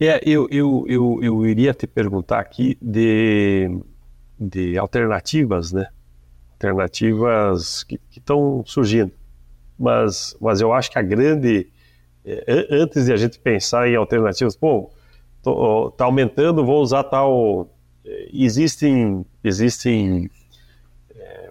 É, 0.00 0.20
eu, 0.24 0.48
eu, 0.50 0.84
eu, 0.88 1.18
eu 1.22 1.46
iria 1.46 1.74
te 1.74 1.86
perguntar 1.86 2.38
aqui 2.38 2.78
de, 2.80 3.80
de 4.38 4.78
alternativas, 4.78 5.72
né? 5.72 5.88
Alternativas 6.52 7.82
que 7.82 8.00
estão 8.10 8.62
surgindo. 8.64 9.12
Mas, 9.78 10.36
mas 10.40 10.60
eu 10.60 10.72
acho 10.72 10.90
que 10.90 10.98
a 10.98 11.02
grande 11.02 11.68
é, 12.30 12.66
antes 12.70 13.06
de 13.06 13.12
a 13.12 13.16
gente 13.16 13.38
pensar 13.38 13.88
em 13.88 13.96
alternativas, 13.96 14.54
pô, 14.54 14.90
tô, 15.42 15.90
tá 15.92 16.04
aumentando, 16.04 16.64
vou 16.64 16.82
usar 16.82 17.04
tal. 17.04 17.70
É, 18.04 18.28
existem, 18.32 19.24
existem 19.42 20.30
é, 21.16 21.48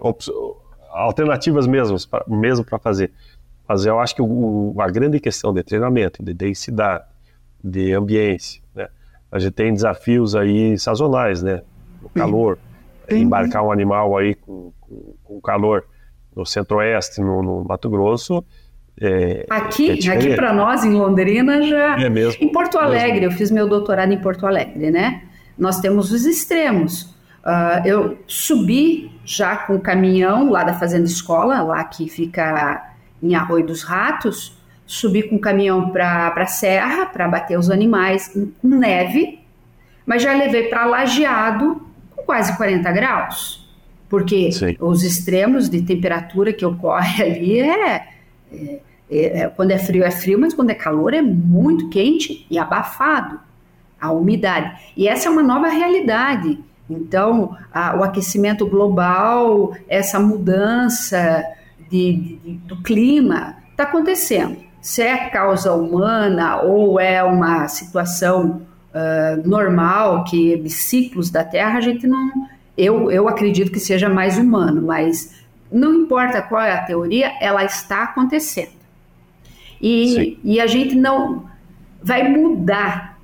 alternativas 0.90 1.66
mesmo, 1.66 1.96
mesmo 2.28 2.64
para 2.64 2.78
fazer. 2.78 3.10
Mas 3.68 3.84
eu 3.84 4.00
acho 4.00 4.14
que 4.14 4.22
o, 4.22 4.74
a 4.78 4.88
grande 4.88 5.20
questão 5.20 5.52
de 5.52 5.62
treinamento, 5.62 6.22
de 6.22 6.32
densidade, 6.32 7.04
de 7.62 7.92
ambiência, 7.92 8.62
né? 8.74 8.88
A 9.30 9.38
gente 9.38 9.52
tem 9.52 9.72
desafios 9.72 10.34
aí 10.34 10.78
sazonais, 10.78 11.42
né? 11.42 11.62
O 12.02 12.08
calor, 12.08 12.58
embarcar 13.10 13.62
um 13.62 13.70
animal 13.70 14.16
aí 14.16 14.34
com, 14.34 14.72
com, 14.80 15.14
com 15.22 15.40
calor 15.40 15.84
no 16.34 16.46
centro-oeste, 16.46 17.20
no, 17.20 17.42
no 17.42 17.64
Mato 17.64 17.90
Grosso, 17.90 18.42
é, 19.00 19.46
aqui, 19.48 20.08
é 20.08 20.12
aqui 20.12 20.34
para 20.34 20.52
nós 20.52 20.84
em 20.84 20.92
Londrina 20.92 21.62
já. 21.62 22.00
É 22.00 22.08
mesmo. 22.08 22.42
Em 22.42 22.50
Porto 22.50 22.78
Alegre, 22.78 23.20
mesmo. 23.20 23.26
eu 23.26 23.30
fiz 23.32 23.50
meu 23.50 23.68
doutorado 23.68 24.12
em 24.12 24.18
Porto 24.18 24.44
Alegre, 24.46 24.90
né? 24.90 25.22
Nós 25.56 25.80
temos 25.80 26.10
os 26.10 26.26
extremos. 26.26 27.02
Uh, 27.44 27.86
eu 27.86 28.18
subi 28.26 29.10
já 29.24 29.56
com 29.56 29.76
o 29.76 29.80
caminhão 29.80 30.50
lá 30.50 30.64
da 30.64 30.74
Fazenda 30.74 31.06
Escola, 31.06 31.62
lá 31.62 31.84
que 31.84 32.08
fica 32.08 32.96
em 33.22 33.34
Arroio 33.34 33.66
dos 33.66 33.82
Ratos, 33.82 34.56
subir 34.86 35.28
com 35.28 35.36
o 35.36 35.40
caminhão 35.40 35.90
para 35.90 36.32
a 36.34 36.46
serra 36.46 37.06
para 37.06 37.28
bater 37.28 37.58
os 37.58 37.70
animais 37.70 38.28
com 38.28 38.50
neve, 38.66 39.40
mas 40.06 40.22
já 40.22 40.32
levei 40.32 40.68
para 40.68 40.86
lajeado 40.86 41.82
com 42.16 42.22
quase 42.22 42.56
40 42.56 42.90
graus, 42.92 43.68
porque 44.08 44.50
Sim. 44.50 44.76
os 44.80 45.02
extremos 45.02 45.68
de 45.68 45.82
temperatura 45.82 46.52
que 46.52 46.64
ocorre 46.64 47.22
ali 47.30 47.60
é, 47.60 48.08
é, 49.10 49.40
é, 49.40 49.48
quando 49.48 49.72
é 49.72 49.78
frio 49.78 50.04
é 50.04 50.10
frio, 50.10 50.38
mas 50.38 50.54
quando 50.54 50.70
é 50.70 50.74
calor 50.74 51.12
é 51.12 51.20
muito 51.20 51.88
quente 51.90 52.46
e 52.50 52.58
abafado 52.58 53.38
a 54.00 54.10
umidade. 54.12 54.78
E 54.96 55.08
essa 55.08 55.28
é 55.28 55.30
uma 55.30 55.42
nova 55.42 55.68
realidade. 55.68 56.58
Então, 56.88 57.56
a, 57.72 57.96
o 57.96 58.02
aquecimento 58.02 58.66
global, 58.66 59.74
essa 59.88 60.18
mudança 60.18 61.44
de, 61.90 62.38
de, 62.44 62.52
do 62.66 62.82
clima 62.82 63.56
está 63.70 63.84
acontecendo 63.84 64.68
se 64.80 65.02
é 65.02 65.28
causa 65.28 65.72
humana 65.74 66.62
ou 66.62 66.98
é 67.00 67.22
uma 67.22 67.68
situação 67.68 68.62
uh, 68.94 69.48
normal, 69.48 70.24
que 70.24 70.56
de 70.56 70.70
ciclos 70.70 71.30
da 71.30 71.44
Terra, 71.44 71.78
a 71.78 71.80
gente 71.80 72.06
não. 72.06 72.48
Eu, 72.76 73.10
eu 73.10 73.28
acredito 73.28 73.72
que 73.72 73.80
seja 73.80 74.08
mais 74.08 74.38
humano, 74.38 74.82
mas 74.82 75.34
não 75.70 75.92
importa 75.94 76.40
qual 76.40 76.62
é 76.62 76.72
a 76.72 76.84
teoria, 76.84 77.32
ela 77.40 77.64
está 77.64 78.04
acontecendo. 78.04 78.78
E, 79.80 80.38
e 80.44 80.60
a 80.60 80.66
gente 80.66 80.94
não. 80.94 81.44
Vai 82.02 82.28
mudar. 82.28 83.18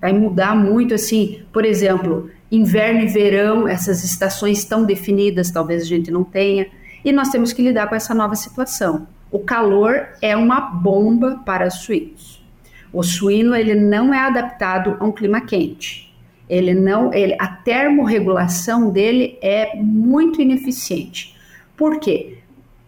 Vai 0.00 0.12
mudar 0.12 0.56
muito, 0.56 0.94
assim, 0.94 1.42
por 1.52 1.64
exemplo, 1.64 2.30
inverno 2.50 3.02
e 3.02 3.06
verão, 3.06 3.68
essas 3.68 4.02
estações 4.02 4.64
tão 4.64 4.84
definidas, 4.84 5.50
talvez 5.50 5.82
a 5.82 5.86
gente 5.86 6.10
não 6.10 6.24
tenha, 6.24 6.66
e 7.04 7.12
nós 7.12 7.28
temos 7.28 7.52
que 7.52 7.62
lidar 7.62 7.88
com 7.88 7.94
essa 7.94 8.14
nova 8.14 8.34
situação. 8.34 9.06
O 9.30 9.38
calor 9.38 10.08
é 10.22 10.36
uma 10.36 10.60
bomba 10.60 11.40
para 11.44 11.70
suínos. 11.70 12.42
O 12.92 13.02
suíno 13.02 13.54
ele 13.54 13.74
não 13.74 14.14
é 14.14 14.20
adaptado 14.20 14.96
a 14.98 15.04
um 15.04 15.12
clima 15.12 15.40
quente. 15.40 16.08
Ele 16.48 16.72
não, 16.72 17.12
ele, 17.12 17.36
a 17.38 17.46
termorregulação 17.46 18.90
dele 18.90 19.38
é 19.42 19.76
muito 19.76 20.40
ineficiente. 20.40 21.36
Por 21.76 22.00
quê? 22.00 22.38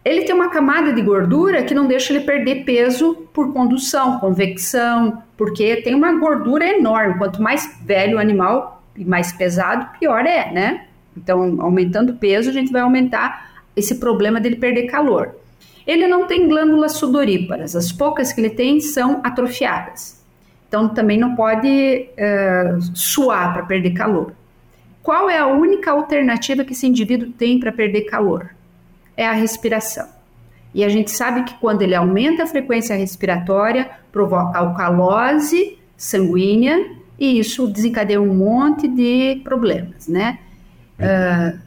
Ele 0.02 0.22
tem 0.22 0.34
uma 0.34 0.48
camada 0.48 0.94
de 0.94 1.02
gordura 1.02 1.62
que 1.62 1.74
não 1.74 1.86
deixa 1.86 2.12
ele 2.12 2.24
perder 2.24 2.64
peso 2.64 3.28
por 3.34 3.52
condução, 3.52 4.18
convecção, 4.18 5.22
porque 5.36 5.76
tem 5.82 5.94
uma 5.94 6.12
gordura 6.14 6.66
enorme. 6.66 7.18
Quanto 7.18 7.42
mais 7.42 7.78
velho 7.84 8.16
o 8.16 8.20
animal 8.20 8.82
e 8.96 9.04
mais 9.04 9.30
pesado, 9.30 9.98
pior 9.98 10.24
é, 10.24 10.50
né? 10.50 10.86
Então, 11.14 11.61
aumentando 11.61 12.12
o 12.12 12.16
peso, 12.16 12.48
a 12.48 12.52
gente 12.52 12.72
vai 12.72 12.80
aumentar 12.80 13.49
esse 13.76 13.96
problema 13.96 14.40
dele 14.40 14.56
perder 14.56 14.86
calor. 14.86 15.34
Ele 15.86 16.06
não 16.06 16.26
tem 16.26 16.48
glândulas 16.48 16.92
sudoríparas, 16.92 17.74
as 17.74 17.90
poucas 17.90 18.32
que 18.32 18.40
ele 18.40 18.50
tem 18.50 18.80
são 18.80 19.20
atrofiadas. 19.24 20.20
Então 20.68 20.88
também 20.88 21.18
não 21.18 21.34
pode 21.34 22.08
uh, 22.12 22.80
suar 22.94 23.52
para 23.52 23.64
perder 23.64 23.90
calor. 23.90 24.32
Qual 25.02 25.28
é 25.28 25.38
a 25.38 25.46
única 25.46 25.90
alternativa 25.90 26.64
que 26.64 26.72
esse 26.72 26.86
indivíduo 26.86 27.30
tem 27.30 27.58
para 27.58 27.72
perder 27.72 28.02
calor? 28.02 28.50
É 29.16 29.26
a 29.26 29.32
respiração. 29.32 30.06
E 30.72 30.84
a 30.84 30.88
gente 30.88 31.10
sabe 31.10 31.42
que 31.42 31.54
quando 31.54 31.82
ele 31.82 31.94
aumenta 31.94 32.44
a 32.44 32.46
frequência 32.46 32.94
respiratória, 32.94 33.90
provoca 34.12 34.58
alcalose 34.58 35.78
sanguínea 35.96 36.78
e 37.18 37.38
isso 37.38 37.66
desencadeia 37.66 38.20
um 38.20 38.34
monte 38.34 38.86
de 38.86 39.40
problemas, 39.42 40.06
né? 40.06 40.38
Uh, 40.98 41.58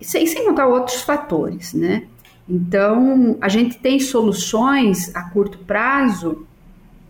sem, 0.00 0.26
sem 0.26 0.44
contar 0.44 0.66
outros 0.66 1.02
fatores, 1.02 1.72
né? 1.74 2.04
Então, 2.48 3.38
a 3.40 3.48
gente 3.48 3.78
tem 3.78 3.98
soluções 3.98 5.14
a 5.14 5.30
curto 5.30 5.58
prazo, 5.58 6.46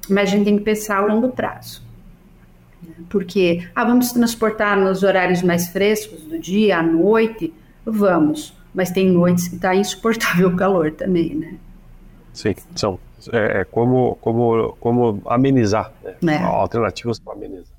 mas 0.09 0.29
a 0.29 0.33
gente 0.33 0.45
tem 0.45 0.59
que 0.59 0.65
pensar 0.65 0.99
a 0.99 1.07
longo 1.07 1.31
prazo. 1.31 1.83
Porque, 3.09 3.67
ah, 3.75 3.85
vamos 3.85 4.13
transportar 4.13 4.79
nos 4.79 5.03
horários 5.03 5.43
mais 5.43 5.69
frescos 5.69 6.23
do 6.23 6.39
dia, 6.39 6.79
à 6.79 6.83
noite? 6.83 7.53
Vamos, 7.85 8.55
mas 8.73 8.91
tem 8.91 9.11
noites 9.11 9.49
que 9.49 9.57
está 9.57 9.75
insuportável 9.75 10.49
o 10.49 10.57
calor 10.57 10.93
também, 10.93 11.35
né? 11.35 11.55
Sim, 12.33 12.55
são. 12.75 12.99
É, 13.33 13.61
é 13.61 13.65
como, 13.65 14.17
como, 14.21 14.77
como 14.79 15.23
amenizar, 15.27 15.93
né? 16.21 16.35
É. 16.35 16.43
alternativas 16.43 17.19
para 17.19 17.33
amenizar. 17.33 17.75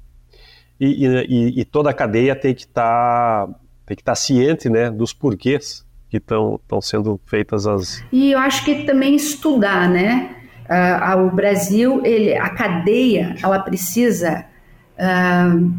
E, 0.80 1.06
e, 1.06 1.62
e, 1.62 1.66
toda 1.66 1.90
a 1.90 1.94
cadeia 1.94 2.36
tem 2.36 2.54
que 2.54 2.64
estar 2.64 3.48
tá, 3.48 3.56
tem 3.86 3.96
que 3.96 4.02
estar 4.02 4.16
ciente 4.16 4.70
né, 4.70 4.90
dos 4.90 5.14
porquês 5.14 5.86
que 6.10 6.18
estão 6.18 6.82
sendo 6.82 7.20
feitas 7.26 7.68
as. 7.68 8.04
E 8.12 8.32
eu 8.32 8.40
acho 8.40 8.64
que 8.64 8.84
também 8.86 9.16
estudar, 9.16 9.90
né? 9.90 10.36
Uh, 10.66 11.28
o 11.28 11.30
Brasil, 11.30 12.02
ele, 12.04 12.36
a 12.36 12.50
cadeia, 12.50 13.36
ela 13.44 13.60
precisa 13.60 14.46
uh, 14.98 15.72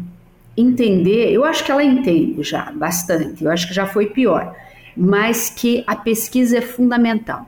entender. 0.55 1.31
Eu 1.31 1.43
acho 1.43 1.63
que 1.63 1.71
ela 1.71 1.83
entende 1.83 2.41
já 2.43 2.71
bastante. 2.71 3.43
Eu 3.43 3.51
acho 3.51 3.67
que 3.67 3.73
já 3.73 3.85
foi 3.85 4.07
pior, 4.07 4.55
mas 4.95 5.49
que 5.49 5.83
a 5.85 5.95
pesquisa 5.95 6.57
é 6.57 6.61
fundamental. 6.61 7.47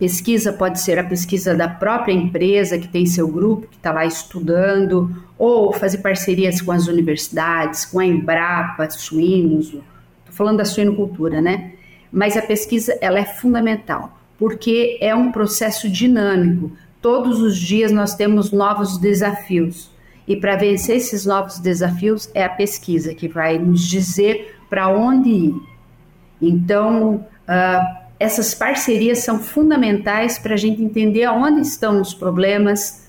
Pesquisa 0.00 0.50
pode 0.50 0.80
ser 0.80 0.98
a 0.98 1.04
pesquisa 1.04 1.54
da 1.54 1.68
própria 1.68 2.14
empresa 2.14 2.78
que 2.78 2.88
tem 2.88 3.04
seu 3.04 3.28
grupo 3.28 3.66
que 3.66 3.76
está 3.76 3.92
lá 3.92 4.06
estudando, 4.06 5.14
ou 5.36 5.74
fazer 5.74 5.98
parcerias 5.98 6.62
com 6.62 6.72
as 6.72 6.86
universidades, 6.86 7.84
com 7.84 8.00
a 8.00 8.06
Embrapa, 8.06 8.88
Suínos, 8.88 9.76
falando 10.30 10.56
da 10.56 10.64
suinocultura, 10.64 11.42
né? 11.42 11.72
Mas 12.10 12.34
a 12.34 12.40
pesquisa 12.40 12.96
ela 13.02 13.18
é 13.18 13.26
fundamental, 13.26 14.18
porque 14.38 14.96
é 15.02 15.14
um 15.14 15.30
processo 15.30 15.86
dinâmico. 15.86 16.72
Todos 17.02 17.38
os 17.42 17.58
dias 17.58 17.92
nós 17.92 18.14
temos 18.14 18.50
novos 18.50 18.96
desafios. 18.96 19.90
E 20.26 20.34
para 20.34 20.56
vencer 20.56 20.96
esses 20.96 21.26
novos 21.26 21.58
desafios 21.58 22.30
é 22.32 22.42
a 22.42 22.48
pesquisa 22.48 23.14
que 23.14 23.28
vai 23.28 23.58
nos 23.58 23.86
dizer 23.86 24.56
para 24.70 24.88
onde 24.88 25.28
ir. 25.28 25.54
Então, 26.40 27.26
uh, 27.46 27.99
essas 28.20 28.54
parcerias 28.54 29.20
são 29.20 29.38
fundamentais 29.38 30.38
para 30.38 30.52
a 30.52 30.56
gente 30.56 30.82
entender 30.82 31.24
aonde 31.24 31.62
estão 31.62 32.02
os 32.02 32.12
problemas, 32.12 33.08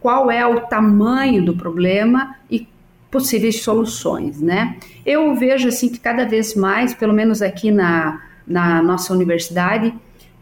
qual 0.00 0.30
é 0.30 0.46
o 0.46 0.60
tamanho 0.60 1.42
do 1.42 1.56
problema 1.56 2.36
e 2.50 2.68
possíveis 3.10 3.62
soluções, 3.62 4.38
né? 4.38 4.76
Eu 5.06 5.34
vejo 5.34 5.68
assim 5.68 5.88
que 5.88 5.98
cada 5.98 6.26
vez 6.26 6.54
mais, 6.54 6.92
pelo 6.92 7.14
menos 7.14 7.40
aqui 7.40 7.70
na, 7.70 8.22
na 8.46 8.82
nossa 8.82 9.14
universidade, 9.14 9.94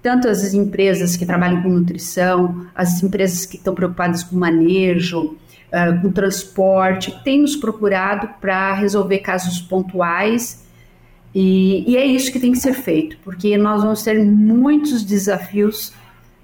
tanto 0.03 0.27
as 0.27 0.53
empresas 0.53 1.17
que 1.17 1.25
trabalham 1.25 1.63
com 1.63 1.69
nutrição, 1.69 2.67
as 2.75 3.01
empresas 3.05 3.47
que 3.47 3.57
estão 3.57 3.73
preocupadas 3.73 4.25
com 4.25 4.35
manejo, 4.35 5.37
uh, 5.73 6.03
com 6.03 6.11
transporte, 6.11 7.17
têm 7.23 7.43
nos 7.43 7.55
procurado 7.55 8.29
para 8.41 8.75
resolver 8.75 9.19
casos 9.19 9.61
pontuais 9.61 10.66
e, 11.39 11.85
e, 11.87 11.97
é 11.99 12.07
isso 12.07 12.33
que 12.33 12.41
tem 12.41 12.51
que 12.51 12.59
ser 12.59 12.73
feito, 12.73 13.19
porque 13.23 13.59
nós 13.59 13.83
vamos 13.83 14.03
ter 14.03 14.25
muitos 14.25 15.05
desafios, 15.05 15.89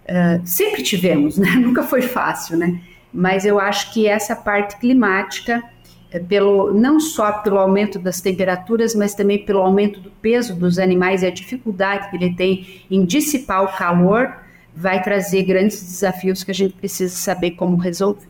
uh, 0.04 0.38
sempre 0.44 0.82
tivemos, 0.82 1.38
né? 1.40 1.48
Nunca 1.52 1.82
foi 1.82 2.02
fácil, 2.02 2.58
né? 2.58 2.78
Mas 3.10 3.46
eu 3.46 3.58
acho 3.58 3.90
que 3.94 4.06
essa 4.06 4.36
parte 4.36 4.76
climática 4.78 5.62
é, 6.10 6.18
pelo, 6.18 6.74
não 6.74 7.00
só 7.00 7.32
pelo 7.40 7.56
aumento 7.56 7.98
das 7.98 8.20
temperaturas, 8.20 8.94
mas 8.94 9.14
também 9.14 9.42
pelo 9.42 9.60
aumento 9.60 9.98
do 9.98 10.10
peso 10.10 10.54
dos 10.54 10.78
animais 10.78 11.22
e 11.22 11.26
a 11.26 11.30
dificuldade 11.30 12.10
que 12.10 12.16
ele 12.16 12.34
tem 12.34 12.84
em 12.90 13.02
dissipar 13.06 13.64
o 13.64 13.74
calor, 13.74 14.36
vai 14.76 15.02
trazer 15.02 15.42
grandes 15.44 15.82
desafios 15.82 16.44
que 16.44 16.50
a 16.50 16.54
gente 16.54 16.74
precisa 16.74 17.14
saber 17.16 17.52
como 17.52 17.78
resolver. 17.78 18.28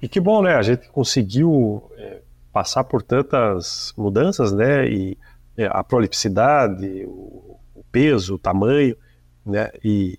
E 0.00 0.08
que 0.08 0.20
bom, 0.20 0.40
né? 0.40 0.54
A 0.54 0.62
gente 0.62 0.88
conseguiu 0.88 1.82
é, 1.98 2.22
passar 2.50 2.84
por 2.84 3.02
tantas 3.02 3.92
mudanças, 3.94 4.54
né? 4.54 4.88
E 4.88 5.18
a 5.66 5.82
prolificidade, 5.82 7.04
o, 7.06 7.56
o, 7.74 7.84
peso, 7.90 8.34
o 8.34 8.38
tamanho, 8.38 8.96
né? 9.44 9.70
E, 9.82 10.18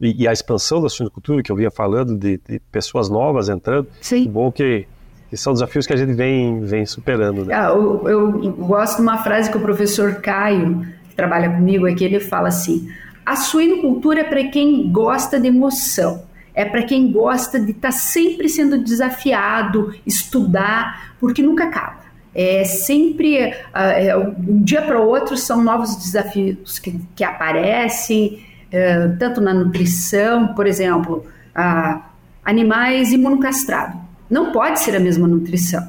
e, 0.00 0.22
e, 0.22 0.28
a 0.28 0.32
expansão 0.32 0.82
da 0.82 0.88
suinocultura 0.88 1.42
que 1.42 1.50
eu 1.50 1.56
vinha 1.56 1.70
falando 1.70 2.16
de, 2.16 2.38
de 2.38 2.60
pessoas 2.70 3.08
novas 3.08 3.48
entrando. 3.48 3.88
Sim. 4.00 4.24
Que 4.24 4.28
bom 4.28 4.52
que 4.52 4.86
que 5.28 5.36
são 5.36 5.52
desafios 5.52 5.86
que 5.86 5.92
a 5.92 5.96
gente 5.96 6.12
vem, 6.12 6.60
vem 6.60 6.86
superando. 6.86 7.44
Né? 7.44 7.54
Ah, 7.54 7.68
eu, 7.68 8.08
eu, 8.08 8.32
gosto 8.52 8.96
de 8.96 9.02
uma 9.02 9.18
frase 9.18 9.50
que 9.50 9.56
o 9.56 9.60
professor 9.60 10.16
Caio, 10.16 10.86
que 11.08 11.16
trabalha 11.16 11.50
comigo 11.50 11.86
aqui, 11.86 12.04
ele 12.04 12.20
fala 12.20 12.48
assim: 12.48 12.88
a 13.24 13.36
suinocultura 13.36 14.20
é 14.20 14.24
para 14.24 14.44
quem 14.44 14.90
gosta 14.90 15.40
de 15.40 15.48
emoção, 15.48 16.24
é 16.54 16.64
para 16.64 16.82
quem 16.84 17.10
gosta 17.10 17.58
de 17.58 17.72
estar 17.72 17.88
tá 17.88 17.92
sempre 17.92 18.48
sendo 18.48 18.78
desafiado, 18.82 19.94
estudar, 20.06 21.16
porque 21.18 21.42
nunca 21.42 21.64
acaba. 21.64 22.05
É 22.38 22.64
sempre, 22.64 23.48
uh, 23.48 24.34
um 24.46 24.62
dia 24.62 24.82
para 24.82 25.00
o 25.00 25.08
outro, 25.08 25.38
são 25.38 25.64
novos 25.64 25.96
desafios 25.96 26.78
que, 26.78 27.00
que 27.14 27.24
aparecem, 27.24 28.44
uh, 28.66 29.16
tanto 29.18 29.40
na 29.40 29.54
nutrição, 29.54 30.48
por 30.48 30.66
exemplo, 30.66 31.24
uh, 31.56 32.02
animais 32.44 33.10
imunocastrados 33.10 34.06
não 34.28 34.52
pode 34.52 34.80
ser 34.80 34.96
a 34.96 35.00
mesma 35.00 35.26
nutrição. 35.26 35.88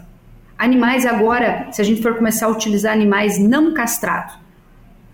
Animais 0.58 1.06
agora, 1.06 1.68
se 1.72 1.82
a 1.82 1.86
gente 1.86 2.02
for 2.02 2.16
começar 2.16 2.48
a 2.48 2.50
utilizar 2.50 2.94
animais 2.94 3.38
não 3.38 3.74
castrados, 3.74 4.36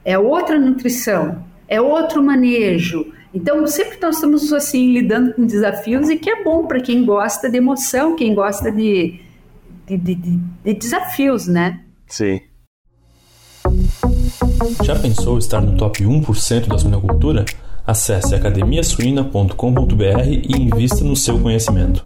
é 0.06 0.18
outra 0.18 0.60
nutrição, 0.60 1.44
é 1.68 1.82
outro 1.82 2.22
manejo, 2.22 3.12
Então, 3.34 3.66
sempre 3.66 3.98
nós 4.00 4.16
estamos 4.16 4.54
assim 4.54 4.94
lidando 4.94 5.34
com 5.34 5.44
desafios 5.44 6.08
e 6.08 6.18
que 6.18 6.30
é 6.30 6.44
bom 6.44 6.68
para 6.68 6.80
quem 6.80 7.04
gosta 7.04 7.50
de 7.50 7.58
emoção, 7.58 8.16
quem 8.16 8.36
gosta 8.36 8.72
de, 8.72 9.20
de, 9.86 9.98
de, 9.98 10.16
de 10.16 10.74
desafios, 10.74 11.48
né? 11.48 11.82
Sim. 12.08 12.40
Já 14.84 14.98
pensou 14.98 15.38
estar 15.38 15.62
no 15.62 15.78
top 15.78 16.04
1% 16.04 16.68
da 16.68 16.78
suinocultura? 16.78 17.46
Acesse 17.86 18.34
academiasuina.com.br 18.34 20.28
e 20.28 20.56
invista 20.58 21.04
no 21.04 21.16
seu 21.16 21.40
conhecimento. 21.40 22.02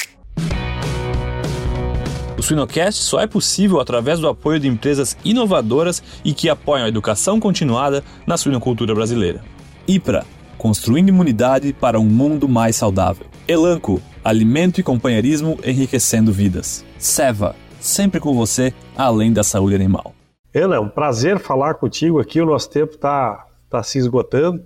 O 2.37 2.41
Suinocast 2.41 3.01
só 3.03 3.19
é 3.19 3.27
possível 3.27 3.79
através 3.79 4.19
do 4.19 4.27
apoio 4.27 4.59
de 4.59 4.67
empresas 4.67 5.17
inovadoras 5.25 6.01
e 6.23 6.33
que 6.33 6.49
apoiam 6.49 6.85
a 6.85 6.89
educação 6.89 7.39
continuada 7.39 8.03
na 8.25 8.37
suinocultura 8.37 8.93
brasileira. 8.93 9.43
IPRA 9.87 10.25
Construindo 10.57 11.09
imunidade 11.09 11.71
para 11.71 11.99
um 11.99 12.05
mundo 12.05 12.49
mais 12.49 12.75
saudável. 12.75 13.27
Elanco 13.47 14.01
Alimento 14.23 14.81
e 14.81 14.83
companheirismo 14.83 15.57
enriquecendo 15.63 16.33
vidas. 16.33 16.83
Seva 16.97 17.55
Sempre 17.87 18.19
com 18.19 18.35
você, 18.35 18.73
além 18.97 19.31
da 19.31 19.43
saúde 19.43 19.73
animal. 19.73 20.13
Ana, 20.53 20.75
é 20.75 20.79
um 20.79 20.89
prazer 20.89 21.39
falar 21.39 21.75
contigo 21.75 22.19
aqui. 22.19 22.41
O 22.41 22.45
nosso 22.45 22.69
tempo 22.69 22.95
está 22.95 23.47
tá 23.69 23.81
se 23.81 23.97
esgotando. 23.97 24.61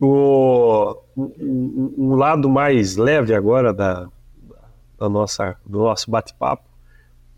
O, 0.00 0.96
um, 1.16 1.94
um, 1.98 2.14
lado 2.14 2.48
mais 2.48 2.96
leve 2.96 3.34
agora 3.34 3.74
da, 3.74 4.06
da 4.96 5.08
nossa, 5.08 5.56
do 5.66 5.80
nosso 5.80 6.08
bate-papo. 6.08 6.62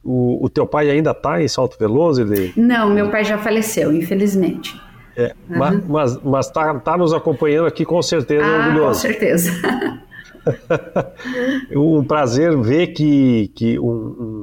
O, 0.04 0.44
o, 0.44 0.50
teu 0.50 0.66
pai 0.66 0.90
ainda 0.90 1.12
está 1.12 1.42
em 1.42 1.48
Salto 1.48 1.78
Veloso? 1.78 2.20
Ele... 2.20 2.52
Não, 2.54 2.90
meu 2.90 3.10
pai 3.10 3.24
já 3.24 3.38
faleceu, 3.38 3.94
infelizmente. 3.94 4.78
É, 5.16 5.34
uhum. 5.48 5.58
Mas, 5.58 5.86
mas, 5.86 6.22
mas 6.22 6.50
tá, 6.50 6.78
tá, 6.78 6.98
nos 6.98 7.14
acompanhando 7.14 7.66
aqui 7.66 7.86
com 7.86 8.02
certeza, 8.02 8.44
ah, 8.44 8.66
orgulhoso. 8.66 9.00
Com 9.00 9.08
certeza. 9.08 9.50
um 11.74 12.04
prazer 12.04 12.56
ver 12.58 12.88
que, 12.88 13.48
que 13.54 13.78
um, 13.78 13.84
um, 13.90 14.39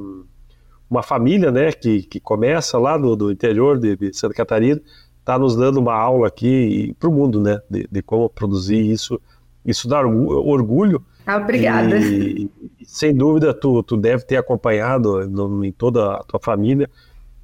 uma 0.90 1.02
família 1.02 1.50
né, 1.50 1.72
que, 1.72 2.02
que 2.02 2.20
começa 2.20 2.78
lá 2.78 2.96
do, 2.96 3.14
do 3.14 3.30
interior 3.30 3.78
de, 3.78 3.96
de 3.96 4.16
Santa 4.16 4.34
Catarina 4.34 4.80
está 5.20 5.38
nos 5.38 5.54
dando 5.54 5.78
uma 5.78 5.94
aula 5.94 6.28
aqui 6.28 6.94
para 6.98 7.08
o 7.08 7.12
mundo, 7.12 7.40
né? 7.40 7.60
De, 7.68 7.86
de, 7.90 8.02
como 8.02 8.30
produzir 8.30 8.80
isso. 8.80 9.20
Isso 9.64 9.86
dá 9.86 10.00
orgulho. 10.00 11.04
Ah, 11.26 11.36
obrigada. 11.36 11.98
E, 11.98 12.50
sem 12.84 13.14
dúvida, 13.14 13.52
tu, 13.52 13.82
tu 13.82 13.98
deve 13.98 14.24
ter 14.24 14.36
acompanhado 14.36 15.28
no, 15.28 15.62
em 15.62 15.70
toda 15.70 16.14
a 16.14 16.22
tua 16.24 16.40
família 16.40 16.88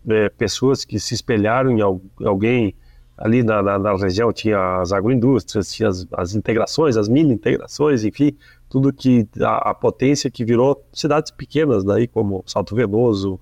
é, 0.09 0.29
pessoas 0.29 0.85
que 0.85 0.99
se 0.99 1.15
espelharam 1.15 1.71
em 1.71 1.81
alguém 1.81 2.75
ali 3.17 3.43
na, 3.43 3.63
na, 3.63 3.79
na, 3.79 3.97
região 3.97 4.33
tinha 4.33 4.81
as 4.81 4.93
agroindústrias, 4.93 5.73
tinha 5.73 5.89
as, 5.89 6.07
as, 6.13 6.35
integrações, 6.35 6.97
as 6.97 7.09
mini 7.09 7.33
integrações, 7.33 8.05
enfim, 8.05 8.37
tudo 8.75 8.93
que 8.93 9.25
a, 9.41 9.71
a, 9.71 9.75
potência 9.75 10.29
que 10.29 10.45
virou 10.45 10.85
cidades 10.93 11.31
pequenas 11.31 11.85
daí 11.85 12.09
como 12.09 12.43
Salto 12.45 12.75
Venoso, 12.75 13.39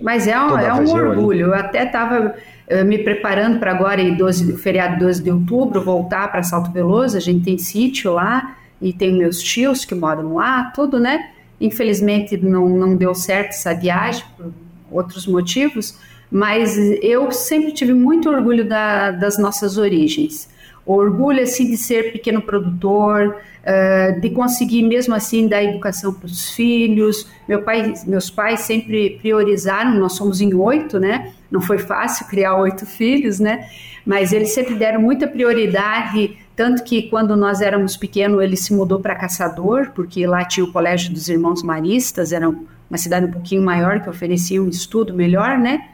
mas 0.00 0.28
é 0.28 0.40
um, 0.40 0.56
é 0.56 0.72
um 0.72 0.88
orgulho. 0.88 1.46
Eu 1.46 1.54
até 1.54 1.84
estava 1.84 2.36
eh, 2.68 2.84
me 2.84 2.98
preparando 2.98 3.58
para 3.58 3.72
agora, 3.72 4.00
em 4.00 4.14
12, 4.14 4.56
feriado 4.58 5.04
12 5.04 5.24
de 5.24 5.30
outubro, 5.32 5.82
voltar 5.82 6.30
para 6.30 6.44
Salto 6.44 6.70
Veloso. 6.70 7.16
A 7.16 7.20
gente 7.20 7.44
tem 7.44 7.58
sítio 7.58 8.12
lá 8.12 8.56
e 8.80 8.92
tem 8.92 9.12
meus 9.12 9.42
tios 9.42 9.84
que 9.84 9.92
moram 9.92 10.36
lá, 10.36 10.70
tudo, 10.72 11.00
né? 11.00 11.32
Infelizmente 11.60 12.36
não, 12.36 12.68
não 12.68 12.94
deu 12.94 13.12
certo 13.12 13.48
essa 13.48 13.74
viagem 13.74 14.24
por 14.36 14.52
outros 14.88 15.26
motivos, 15.26 15.98
mas 16.30 16.78
eu 17.02 17.32
sempre 17.32 17.72
tive 17.72 17.92
muito 17.92 18.30
orgulho 18.30 18.64
da, 18.64 19.10
das 19.10 19.36
nossas 19.36 19.76
origens. 19.76 20.48
O 20.86 20.94
orgulho 20.94 21.42
assim 21.42 21.68
de 21.68 21.76
ser 21.76 22.12
pequeno 22.12 22.40
produtor, 22.40 23.36
uh, 23.60 24.20
de 24.20 24.30
conseguir 24.30 24.82
mesmo 24.82 25.14
assim 25.14 25.48
dar 25.48 25.62
educação 25.62 26.12
para 26.12 26.26
os 26.26 26.50
filhos. 26.50 27.26
Meu 27.48 27.62
pai, 27.62 27.94
meus 28.06 28.30
pais 28.30 28.60
sempre 28.60 29.18
priorizaram. 29.20 29.94
Nós 29.94 30.14
somos 30.14 30.40
em 30.40 30.54
oito, 30.54 30.98
né? 30.98 31.32
Não 31.50 31.60
foi 31.60 31.78
fácil 31.78 32.26
criar 32.26 32.56
oito 32.56 32.86
filhos, 32.86 33.40
né? 33.40 33.68
Mas 34.04 34.32
eles 34.32 34.52
sempre 34.52 34.74
deram 34.74 35.00
muita 35.00 35.26
prioridade, 35.26 36.38
tanto 36.56 36.82
que 36.82 37.02
quando 37.02 37.36
nós 37.36 37.60
éramos 37.60 37.96
pequenos 37.96 38.42
ele 38.42 38.56
se 38.56 38.72
mudou 38.72 38.98
para 39.00 39.14
Caçador, 39.14 39.90
porque 39.94 40.26
lá 40.26 40.44
tinha 40.44 40.64
o 40.64 40.72
Colégio 40.72 41.12
dos 41.12 41.28
Irmãos 41.28 41.62
Maristas, 41.62 42.32
era 42.32 42.48
uma 42.48 42.98
cidade 42.98 43.26
um 43.26 43.30
pouquinho 43.30 43.62
maior 43.62 44.00
que 44.00 44.08
oferecia 44.08 44.62
um 44.62 44.68
estudo 44.68 45.14
melhor, 45.14 45.58
né? 45.58 45.88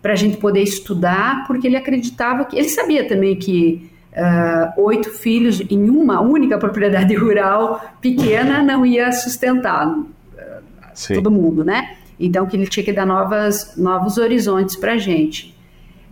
Para 0.00 0.12
a 0.12 0.16
gente 0.16 0.38
poder 0.38 0.62
estudar, 0.62 1.46
porque 1.46 1.66
ele 1.66 1.76
acreditava 1.76 2.44
que 2.44 2.56
ele 2.56 2.68
sabia 2.68 3.06
também 3.06 3.36
que 3.36 3.89
uh, 4.12 4.82
oito 4.82 5.10
filhos 5.10 5.60
em 5.70 5.88
uma 5.88 6.20
única 6.20 6.58
propriedade 6.58 7.14
rural 7.16 7.80
pequena 8.00 8.62
não 8.62 8.84
ia 8.84 9.12
sustentar 9.12 9.88
uh, 9.88 10.04
todo 11.14 11.30
mundo, 11.30 11.64
né? 11.64 11.96
Então 12.18 12.46
que 12.46 12.56
ele 12.56 12.66
tinha 12.66 12.84
que 12.84 12.92
dar 12.92 13.06
novas, 13.06 13.76
novos 13.76 14.18
horizontes 14.18 14.76
para 14.76 14.92
a 14.92 14.98
gente. 14.98 15.58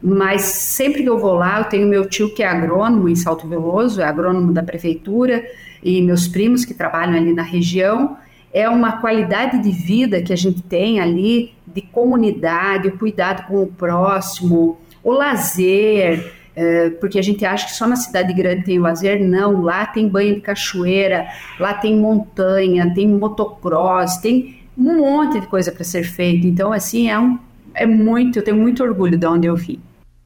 Mas 0.03 0.42
sempre 0.42 1.03
que 1.03 1.09
eu 1.09 1.18
vou 1.18 1.34
lá, 1.34 1.59
eu 1.59 1.64
tenho 1.64 1.86
meu 1.86 2.09
tio 2.09 2.32
que 2.32 2.42
é 2.42 2.46
agrônomo 2.46 3.09
em 3.09 3.16
Salto 3.16 3.49
Veloso, 3.49 4.01
é 4.01 4.05
agrônomo 4.05 4.53
da 4.53 4.62
prefeitura, 4.62 5.44
e 5.82 6.01
meus 6.01 6.28
primos 6.28 6.64
que 6.64 6.72
trabalham 6.72 7.14
ali 7.14 7.32
na 7.32 7.42
região. 7.42 8.16
É 8.53 8.68
uma 8.68 9.01
qualidade 9.01 9.61
de 9.61 9.70
vida 9.70 10.22
que 10.22 10.32
a 10.32 10.36
gente 10.36 10.62
tem 10.62 11.01
ali, 11.01 11.53
de 11.66 11.82
comunidade, 11.82 12.88
o 12.88 12.96
cuidado 12.96 13.46
com 13.46 13.62
o 13.62 13.66
próximo, 13.66 14.78
o 15.03 15.12
lazer, 15.12 16.32
é, 16.61 16.90
porque 16.90 17.20
a 17.20 17.22
gente 17.22 17.44
acha 17.44 17.66
que 17.66 17.72
só 17.72 17.86
na 17.86 17.94
cidade 17.94 18.32
grande 18.32 18.64
tem 18.64 18.80
lazer, 18.80 19.24
não, 19.24 19.62
lá 19.62 19.86
tem 19.86 20.09
banho 20.09 20.34
de 20.34 20.40
cachoeira, 20.40 21.28
lá 21.61 21.72
tem 21.72 21.96
montanha, 21.96 22.92
tem 22.92 23.06
motocross, 23.06 24.16
tem 24.16 24.59
um 24.76 24.98
monte 24.98 25.38
de 25.38 25.46
coisa 25.46 25.70
para 25.70 25.84
ser 25.84 26.02
feito. 26.02 26.48
Então, 26.48 26.72
assim, 26.72 27.09
é, 27.09 27.16
um, 27.16 27.38
é 27.74 27.86
muito, 27.86 28.40
eu 28.40 28.42
tenho 28.42 28.56
muito 28.56 28.82
orgulho 28.82 29.16
de 29.16 29.24
onde 29.24 29.46
eu 29.46 29.54
vim. 29.54 29.80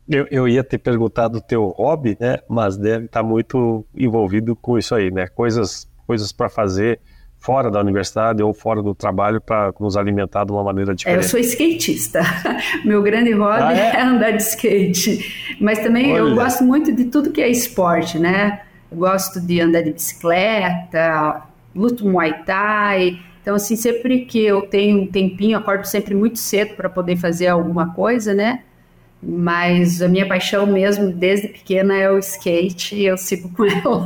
Eu, 0.08 0.26
eu 0.30 0.48
ia 0.48 0.64
ter 0.64 0.78
perguntado 0.78 1.36
o 1.36 1.40
teu 1.42 1.66
hobby, 1.68 2.16
né? 2.18 2.38
Mas 2.48 2.78
deve 2.78 3.04
estar 3.04 3.20
tá 3.20 3.26
muito 3.26 3.84
envolvido 3.94 4.56
com 4.56 4.78
isso 4.78 4.94
aí, 4.94 5.10
né? 5.10 5.26
Coisas, 5.26 5.86
coisas 6.06 6.32
para 6.32 6.48
fazer 6.48 6.98
fora 7.42 7.72
da 7.72 7.80
universidade 7.80 8.40
ou 8.40 8.54
fora 8.54 8.80
do 8.80 8.94
trabalho 8.94 9.40
para 9.40 9.74
nos 9.80 9.96
alimentar 9.96 10.44
de 10.44 10.52
uma 10.52 10.62
maneira 10.62 10.94
diferente? 10.94 11.20
É, 11.20 11.24
eu 11.24 11.28
sou 11.28 11.40
skatista. 11.40 12.20
Meu 12.86 13.02
grande 13.02 13.32
hobby 13.32 13.60
ah, 13.60 13.72
é? 13.72 13.96
é? 13.98 14.00
andar 14.00 14.30
de 14.30 14.42
skate. 14.42 15.56
Mas 15.60 15.80
também 15.80 16.12
Olha. 16.12 16.20
eu 16.20 16.34
gosto 16.36 16.62
muito 16.62 16.92
de 16.92 17.06
tudo 17.06 17.32
que 17.32 17.42
é 17.42 17.48
esporte, 17.48 18.16
né? 18.16 18.60
Eu 18.90 18.98
gosto 18.98 19.40
de 19.40 19.60
andar 19.60 19.82
de 19.82 19.92
bicicleta, 19.92 21.42
luto 21.74 22.08
muay 22.08 22.32
thai. 22.44 23.18
Então, 23.42 23.56
assim, 23.56 23.74
sempre 23.74 24.20
que 24.20 24.40
eu 24.40 24.62
tenho 24.62 25.02
um 25.02 25.06
tempinho, 25.08 25.58
acordo 25.58 25.84
sempre 25.84 26.14
muito 26.14 26.38
cedo 26.38 26.76
para 26.76 26.88
poder 26.88 27.16
fazer 27.16 27.48
alguma 27.48 27.92
coisa, 27.92 28.32
né? 28.32 28.62
Mas 29.20 30.00
a 30.00 30.06
minha 30.06 30.28
paixão 30.28 30.64
mesmo, 30.64 31.10
desde 31.10 31.48
pequena, 31.48 31.96
é 31.96 32.08
o 32.08 32.18
skate 32.18 32.94
e 32.94 33.04
eu 33.04 33.18
sigo 33.18 33.48
com 33.48 33.64
ela. 33.64 34.04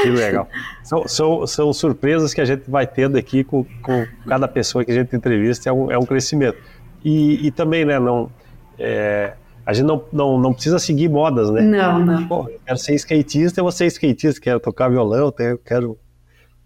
Que 0.02 0.10
legal. 0.10 0.48
São, 0.82 1.06
são, 1.08 1.46
são 1.46 1.72
surpresas 1.72 2.32
que 2.32 2.40
a 2.40 2.44
gente 2.44 2.70
vai 2.70 2.86
tendo 2.86 3.16
aqui 3.16 3.42
com, 3.44 3.64
com 3.82 4.06
cada 4.26 4.46
pessoa 4.46 4.84
que 4.84 4.90
a 4.90 4.94
gente 4.94 5.14
entrevista, 5.14 5.68
é 5.68 5.72
um, 5.72 5.90
é 5.90 5.98
um 5.98 6.04
crescimento. 6.04 6.58
E, 7.04 7.46
e 7.46 7.50
também, 7.50 7.84
né, 7.84 7.98
não, 7.98 8.30
é, 8.78 9.34
a 9.64 9.72
gente 9.72 9.86
não, 9.86 10.04
não, 10.12 10.38
não 10.38 10.52
precisa 10.52 10.78
seguir 10.78 11.08
modas, 11.08 11.50
né? 11.50 11.62
Não, 11.62 11.98
não. 11.98 12.26
Pô, 12.26 12.48
eu 12.48 12.60
quero 12.64 12.78
ser 12.78 12.94
skatista, 12.94 13.60
eu 13.60 13.64
vou 13.64 13.72
ser 13.72 13.86
skatista, 13.86 14.40
quero 14.40 14.60
tocar 14.60 14.88
violão, 14.88 15.32
eu 15.38 15.58
quero... 15.58 15.98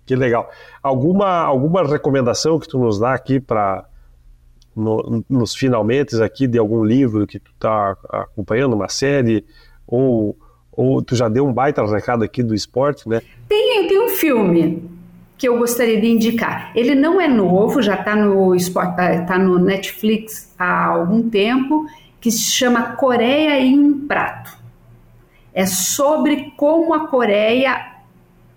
Que 0.06 0.16
legal. 0.16 0.50
Alguma, 0.82 1.28
alguma 1.28 1.86
recomendação 1.86 2.58
que 2.58 2.66
tu 2.66 2.78
nos 2.78 2.98
dá 2.98 3.14
aqui 3.14 3.38
para 3.38 3.84
no, 4.74 5.24
nos 5.28 5.54
finalmente 5.54 6.20
aqui 6.22 6.46
de 6.46 6.58
algum 6.58 6.84
livro 6.84 7.26
que 7.26 7.38
tu 7.38 7.52
está 7.52 7.96
acompanhando, 8.08 8.74
uma 8.74 8.88
série, 8.88 9.44
ou 9.86 10.36
ou 10.80 11.02
tu 11.02 11.14
já 11.14 11.28
deu 11.28 11.46
um 11.46 11.52
baita 11.52 11.84
recado 11.84 12.24
aqui 12.24 12.42
do 12.42 12.54
esporte, 12.54 13.06
né? 13.06 13.20
Tem, 13.46 13.86
tem 13.86 14.02
um 14.02 14.08
filme 14.16 14.82
que 15.36 15.46
eu 15.46 15.58
gostaria 15.58 16.00
de 16.00 16.06
indicar. 16.06 16.72
Ele 16.74 16.94
não 16.94 17.20
é 17.20 17.28
novo, 17.28 17.82
já 17.82 17.96
está 17.96 18.16
no, 18.16 18.54
ah, 18.54 19.22
tá 19.26 19.38
no 19.38 19.58
Netflix 19.58 20.54
há 20.58 20.86
algum 20.86 21.28
tempo, 21.28 21.86
que 22.18 22.30
se 22.30 22.50
chama 22.50 22.96
Coreia 22.96 23.60
em 23.60 23.78
um 23.78 24.06
Prato. 24.06 24.56
É 25.52 25.66
sobre 25.66 26.54
como 26.56 26.94
a 26.94 27.08
Coreia 27.08 27.96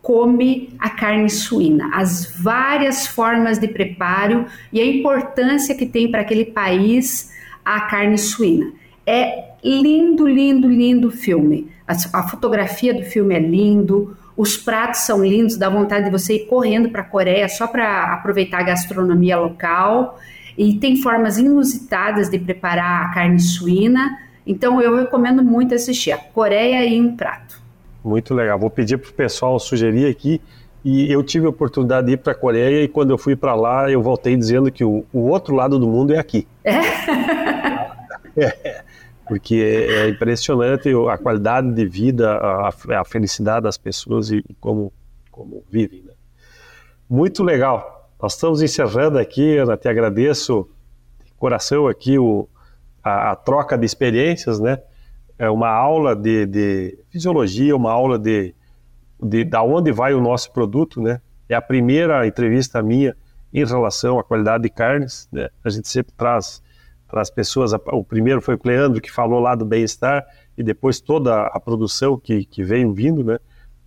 come 0.01 0.69
a 0.79 0.89
carne 0.89 1.29
suína, 1.29 1.91
as 1.93 2.33
várias 2.39 3.05
formas 3.05 3.59
de 3.59 3.67
preparo 3.67 4.45
e 4.71 4.79
a 4.79 4.85
importância 4.85 5.75
que 5.75 5.85
tem 5.85 6.09
para 6.09 6.21
aquele 6.21 6.45
país 6.45 7.33
a 7.65 7.81
carne 7.81 8.17
suína. 8.17 8.71
É 9.05 9.51
lindo, 9.61 10.25
lindo, 10.25 10.69
lindo 10.69 11.11
filme. 11.11 11.73
A, 12.13 12.19
a, 12.19 12.23
fotografia 12.27 12.93
do 12.93 13.03
filme 13.03 13.35
é 13.35 13.39
lindo, 13.39 14.17
os 14.35 14.57
pratos 14.57 15.01
são 15.01 15.23
lindos, 15.23 15.57
dá 15.57 15.69
vontade 15.69 16.05
de 16.05 16.11
você 16.11 16.35
ir 16.35 16.47
correndo 16.47 16.89
para 16.89 17.01
a 17.01 17.05
Coreia 17.05 17.47
só 17.47 17.67
para 17.67 18.13
aproveitar 18.13 18.59
a 18.59 18.63
gastronomia 18.63 19.37
local. 19.37 20.19
E 20.57 20.75
tem 20.75 21.01
formas 21.01 21.37
inusitadas 21.37 22.29
de 22.29 22.39
preparar 22.39 23.05
a 23.05 23.13
carne 23.13 23.39
suína. 23.39 24.17
Então 24.45 24.81
eu 24.81 24.95
recomendo 24.95 25.43
muito 25.43 25.73
assistir 25.73 26.11
a 26.11 26.17
Coreia 26.17 26.85
em 26.85 27.01
um 27.01 27.15
prato. 27.15 27.61
Muito 28.03 28.33
legal. 28.33 28.59
Vou 28.59 28.69
pedir 28.69 28.97
para 28.97 29.09
o 29.09 29.13
pessoal 29.13 29.59
sugerir 29.59 30.09
aqui. 30.09 30.41
E 30.83 31.09
eu 31.09 31.23
tive 31.23 31.45
a 31.45 31.49
oportunidade 31.49 32.07
de 32.07 32.13
ir 32.13 32.17
para 32.17 32.33
a 32.33 32.35
Coreia 32.35 32.83
e 32.83 32.87
quando 32.89 33.11
eu 33.11 33.17
fui 33.17 33.37
para 33.37 33.55
lá, 33.55 33.89
eu 33.89 34.01
voltei 34.01 34.35
dizendo 34.35 34.69
que 34.69 34.83
o, 34.83 35.05
o, 35.13 35.29
outro 35.29 35.55
lado 35.55 35.79
do 35.79 35.87
mundo 35.87 36.13
é 36.13 36.19
aqui. 36.19 36.45
É? 36.63 36.73
é 38.37 38.83
porque 39.27 39.55
é 39.55 40.09
impressionante 40.09 40.89
a 41.09 41.17
qualidade 41.17 41.71
de 41.73 41.85
vida, 41.85 42.33
a, 42.33 42.69
a 42.69 43.05
felicidade 43.05 43.63
das 43.63 43.77
pessoas 43.77 44.31
e, 44.31 44.43
e 44.49 44.53
como, 44.55 44.91
como 45.31 45.63
vivem. 45.69 46.01
Né? 46.03 46.13
Muito 47.09 47.43
legal. 47.43 48.09
Nós 48.21 48.33
estamos 48.33 48.61
encerrando 48.61 49.17
aqui, 49.17 49.57
Ana, 49.57 49.77
te 49.77 49.87
agradeço 49.87 50.67
de 51.25 51.31
coração 51.33 51.87
aqui 51.87 52.17
o, 52.17 52.47
a, 53.03 53.31
a 53.31 53.35
troca 53.35 53.77
de 53.77 53.85
experiências, 53.85 54.59
né? 54.59 54.79
É 55.37 55.49
uma 55.49 55.69
aula 55.69 56.15
de, 56.15 56.45
de 56.45 56.97
fisiologia, 57.11 57.75
uma 57.75 57.91
aula 57.91 58.17
de, 58.17 58.55
de 59.21 59.43
da 59.43 59.61
onde 59.61 59.91
vai 59.91 60.13
o 60.13 60.21
nosso 60.21 60.51
produto, 60.51 61.01
né? 61.01 61.19
É 61.49 61.55
a 61.55 61.61
primeira 61.61 62.25
entrevista 62.25 62.81
minha 62.81 63.15
em 63.53 63.65
relação 63.65 64.17
à 64.17 64.23
qualidade 64.23 64.63
de 64.63 64.69
carnes, 64.69 65.27
né? 65.31 65.49
A 65.63 65.69
gente 65.69 65.89
sempre 65.89 66.13
traz 66.15 66.62
traz 67.13 67.29
pessoas, 67.29 67.73
o 67.91 68.03
primeiro 68.03 68.41
foi 68.41 68.55
o 68.55 68.57
Cleandro 68.57 68.99
que 68.99 69.11
falou 69.11 69.39
lá 69.39 69.53
do 69.53 69.63
bem-estar 69.63 70.25
e 70.57 70.63
depois 70.63 70.99
toda 70.99 71.43
a 71.43 71.59
produção 71.59 72.17
que, 72.17 72.43
que 72.43 72.63
veio 72.63 72.91
vindo, 72.91 73.23
né? 73.23 73.37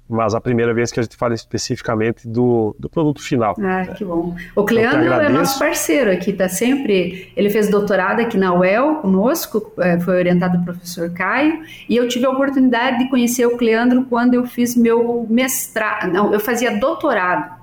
mas 0.08 0.32
a 0.32 0.40
primeira 0.40 0.72
vez 0.72 0.92
que 0.92 1.00
a 1.00 1.02
gente 1.02 1.16
fala 1.16 1.34
especificamente 1.34 2.28
do, 2.28 2.76
do 2.78 2.88
produto 2.88 3.20
final. 3.20 3.56
Ah, 3.60 3.84
que 3.86 4.04
bom. 4.04 4.36
O 4.54 4.64
Cleandro 4.64 5.04
então, 5.04 5.20
é 5.20 5.28
nosso 5.28 5.58
parceiro 5.58 6.12
aqui, 6.12 6.32
tá 6.32 6.48
sempre. 6.48 7.32
Ele 7.36 7.50
fez 7.50 7.68
doutorado 7.68 8.20
aqui 8.20 8.38
na 8.38 8.54
UEL 8.54 8.96
conosco, 8.96 9.72
é, 9.80 9.98
foi 9.98 10.18
orientado 10.18 10.52
pelo 10.52 10.76
professor 10.76 11.10
Caio, 11.10 11.62
e 11.88 11.96
eu 11.96 12.06
tive 12.06 12.26
a 12.26 12.30
oportunidade 12.30 12.98
de 12.98 13.10
conhecer 13.10 13.44
o 13.46 13.56
Cleandro 13.56 14.04
quando 14.04 14.34
eu 14.34 14.46
fiz 14.46 14.76
meu 14.76 15.26
mestrado. 15.28 16.12
Não, 16.12 16.32
eu 16.32 16.38
fazia 16.38 16.78
doutorado. 16.78 17.56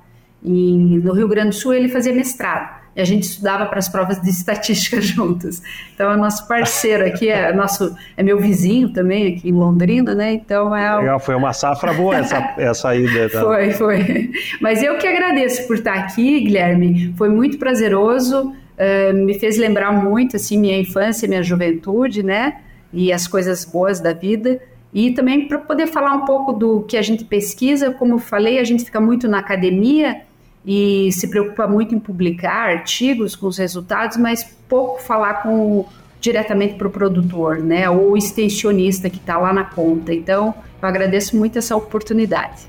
E 0.43 0.99
no 1.01 1.13
Rio 1.13 1.29
Grande 1.29 1.51
do 1.51 1.55
Sul 1.55 1.73
ele 1.73 1.87
fazia 1.87 2.13
mestrado 2.13 2.82
e 2.95 3.01
a 3.01 3.05
gente 3.05 3.23
estudava 3.23 3.65
para 3.65 3.79
as 3.79 3.89
provas 3.89 4.21
de 4.21 4.29
estatística 4.29 4.99
juntos. 5.01 5.61
Então 5.93 6.11
é 6.11 6.15
nosso 6.15 6.47
parceiro 6.47 7.05
aqui, 7.05 7.29
é 7.29 7.53
nosso, 7.53 7.95
é 8.15 8.23
meu 8.23 8.39
vizinho 8.39 8.89
também 8.89 9.35
aqui 9.35 9.49
em 9.49 9.53
Londrina, 9.53 10.13
né? 10.13 10.33
Então 10.33 10.75
é 10.75 10.97
Legal, 10.97 11.19
foi 11.19 11.35
uma 11.35 11.53
safra 11.53 11.93
boa 11.93 12.15
essa, 12.17 12.53
essa 12.57 12.95
ida. 12.95 13.29
Tá? 13.29 13.41
Foi, 13.41 13.71
foi. 13.71 14.31
Mas 14.61 14.83
eu 14.83 14.97
que 14.97 15.07
agradeço 15.07 15.67
por 15.67 15.77
estar 15.77 15.93
aqui, 15.93 16.41
Guilherme. 16.41 17.13
Foi 17.17 17.29
muito 17.29 17.57
prazeroso, 17.57 18.49
uh, 18.49 19.13
me 19.13 19.33
fez 19.39 19.57
lembrar 19.57 19.91
muito 19.91 20.35
assim 20.35 20.57
minha 20.57 20.77
infância, 20.77 21.27
minha 21.27 21.43
juventude, 21.43 22.21
né? 22.21 22.57
E 22.91 23.11
as 23.11 23.27
coisas 23.27 23.65
boas 23.65 23.99
da 23.99 24.13
vida. 24.13 24.59
E 24.93 25.11
também 25.11 25.47
para 25.47 25.57
poder 25.57 25.87
falar 25.87 26.13
um 26.13 26.25
pouco 26.25 26.53
do 26.53 26.83
que 26.83 26.95
a 26.95 27.01
gente 27.01 27.25
pesquisa, 27.25 27.89
como 27.89 28.13
eu 28.13 28.19
falei, 28.19 28.59
a 28.59 28.63
gente 28.63 28.85
fica 28.85 29.01
muito 29.01 29.27
na 29.27 29.39
academia 29.39 30.21
e 30.65 31.11
se 31.11 31.27
preocupa 31.27 31.67
muito 31.67 31.93
em 31.93 31.99
publicar 31.99 32.69
artigos 32.69 33.35
com 33.35 33.47
os 33.47 33.57
resultados, 33.57 34.17
mas 34.17 34.43
pouco 34.67 35.01
falar 35.01 35.43
com 35.43 35.85
diretamente 36.21 36.75
para 36.75 36.87
o 36.87 36.89
produtor, 36.89 37.57
né, 37.57 37.89
ou 37.89 38.11
o 38.11 38.17
extensionista 38.17 39.09
que 39.09 39.17
está 39.17 39.37
lá 39.37 39.51
na 39.51 39.65
ponta. 39.65 40.13
Então, 40.13 40.55
eu 40.81 40.87
agradeço 40.87 41.35
muito 41.35 41.59
essa 41.59 41.75
oportunidade. 41.75 42.61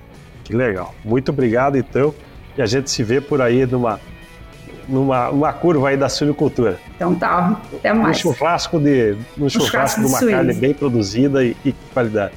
Que 0.42 0.54
legal. 0.54 0.92
Muito 1.04 1.30
obrigado, 1.30 1.76
então. 1.78 2.12
E 2.58 2.62
a 2.62 2.66
gente 2.66 2.90
se 2.90 3.02
vê 3.02 3.20
por 3.20 3.40
aí 3.40 3.64
numa, 3.64 4.00
numa 4.88 5.30
uma 5.30 5.52
curva 5.52 5.88
aí 5.88 5.96
da 5.96 6.08
suinocultura. 6.08 6.78
Então 6.96 7.14
tá, 7.14 7.60
até 7.72 7.92
mais. 7.92 8.18
Um 8.18 8.20
churrasco 8.32 8.78
de, 8.78 9.16
um 9.38 9.48
churrasco, 9.48 9.70
churrasco 9.70 10.00
de 10.00 10.06
uma 10.06 10.20
carne 10.20 10.52
bem 10.52 10.74
produzida 10.74 11.44
e, 11.44 11.56
e 11.64 11.72
qualidade. 11.92 12.34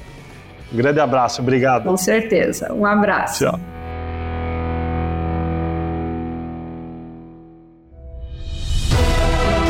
Um 0.72 0.76
grande 0.76 1.00
abraço, 1.00 1.42
obrigado. 1.42 1.84
Com 1.84 1.96
certeza. 1.96 2.72
Um 2.72 2.86
abraço. 2.86 3.44
Tchau. 3.44 3.77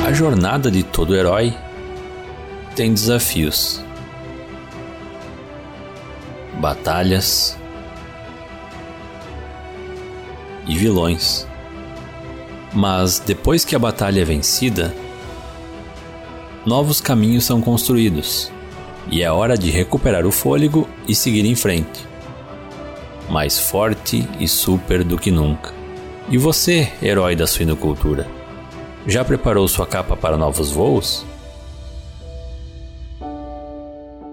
A 0.08 0.12
jornada 0.14 0.70
de 0.70 0.82
todo 0.82 1.14
herói 1.14 1.54
tem 2.74 2.94
desafios, 2.94 3.84
batalhas 6.58 7.58
e 10.66 10.78
vilões. 10.78 11.46
Mas 12.72 13.18
depois 13.18 13.66
que 13.66 13.76
a 13.76 13.78
batalha 13.78 14.22
é 14.22 14.24
vencida, 14.24 14.94
novos 16.64 17.02
caminhos 17.02 17.44
são 17.44 17.60
construídos 17.60 18.50
e 19.10 19.22
é 19.22 19.30
hora 19.30 19.58
de 19.58 19.70
recuperar 19.70 20.24
o 20.24 20.32
fôlego 20.32 20.88
e 21.06 21.14
seguir 21.14 21.44
em 21.44 21.54
frente. 21.54 22.08
Mais 23.28 23.58
forte 23.58 24.26
e 24.40 24.48
super 24.48 25.04
do 25.04 25.18
que 25.18 25.30
nunca. 25.30 25.70
E 26.30 26.38
você, 26.38 26.90
herói 27.02 27.36
da 27.36 27.46
suinocultura? 27.46 28.37
Já 29.08 29.24
preparou 29.24 29.66
sua 29.66 29.86
capa 29.86 30.14
para 30.14 30.36
novos 30.36 30.70
voos? 30.70 31.24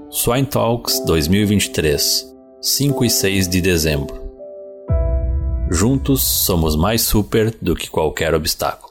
Swine 0.10 0.46
Talks 0.46 1.00
2023, 1.06 2.36
5 2.62 3.06
e 3.06 3.10
6 3.10 3.48
de 3.48 3.62
dezembro. 3.62 4.22
Juntos 5.72 6.24
somos 6.24 6.76
mais 6.76 7.04
super 7.04 7.56
do 7.62 7.74
que 7.74 7.90
qualquer 7.90 8.34
obstáculo. 8.34 8.85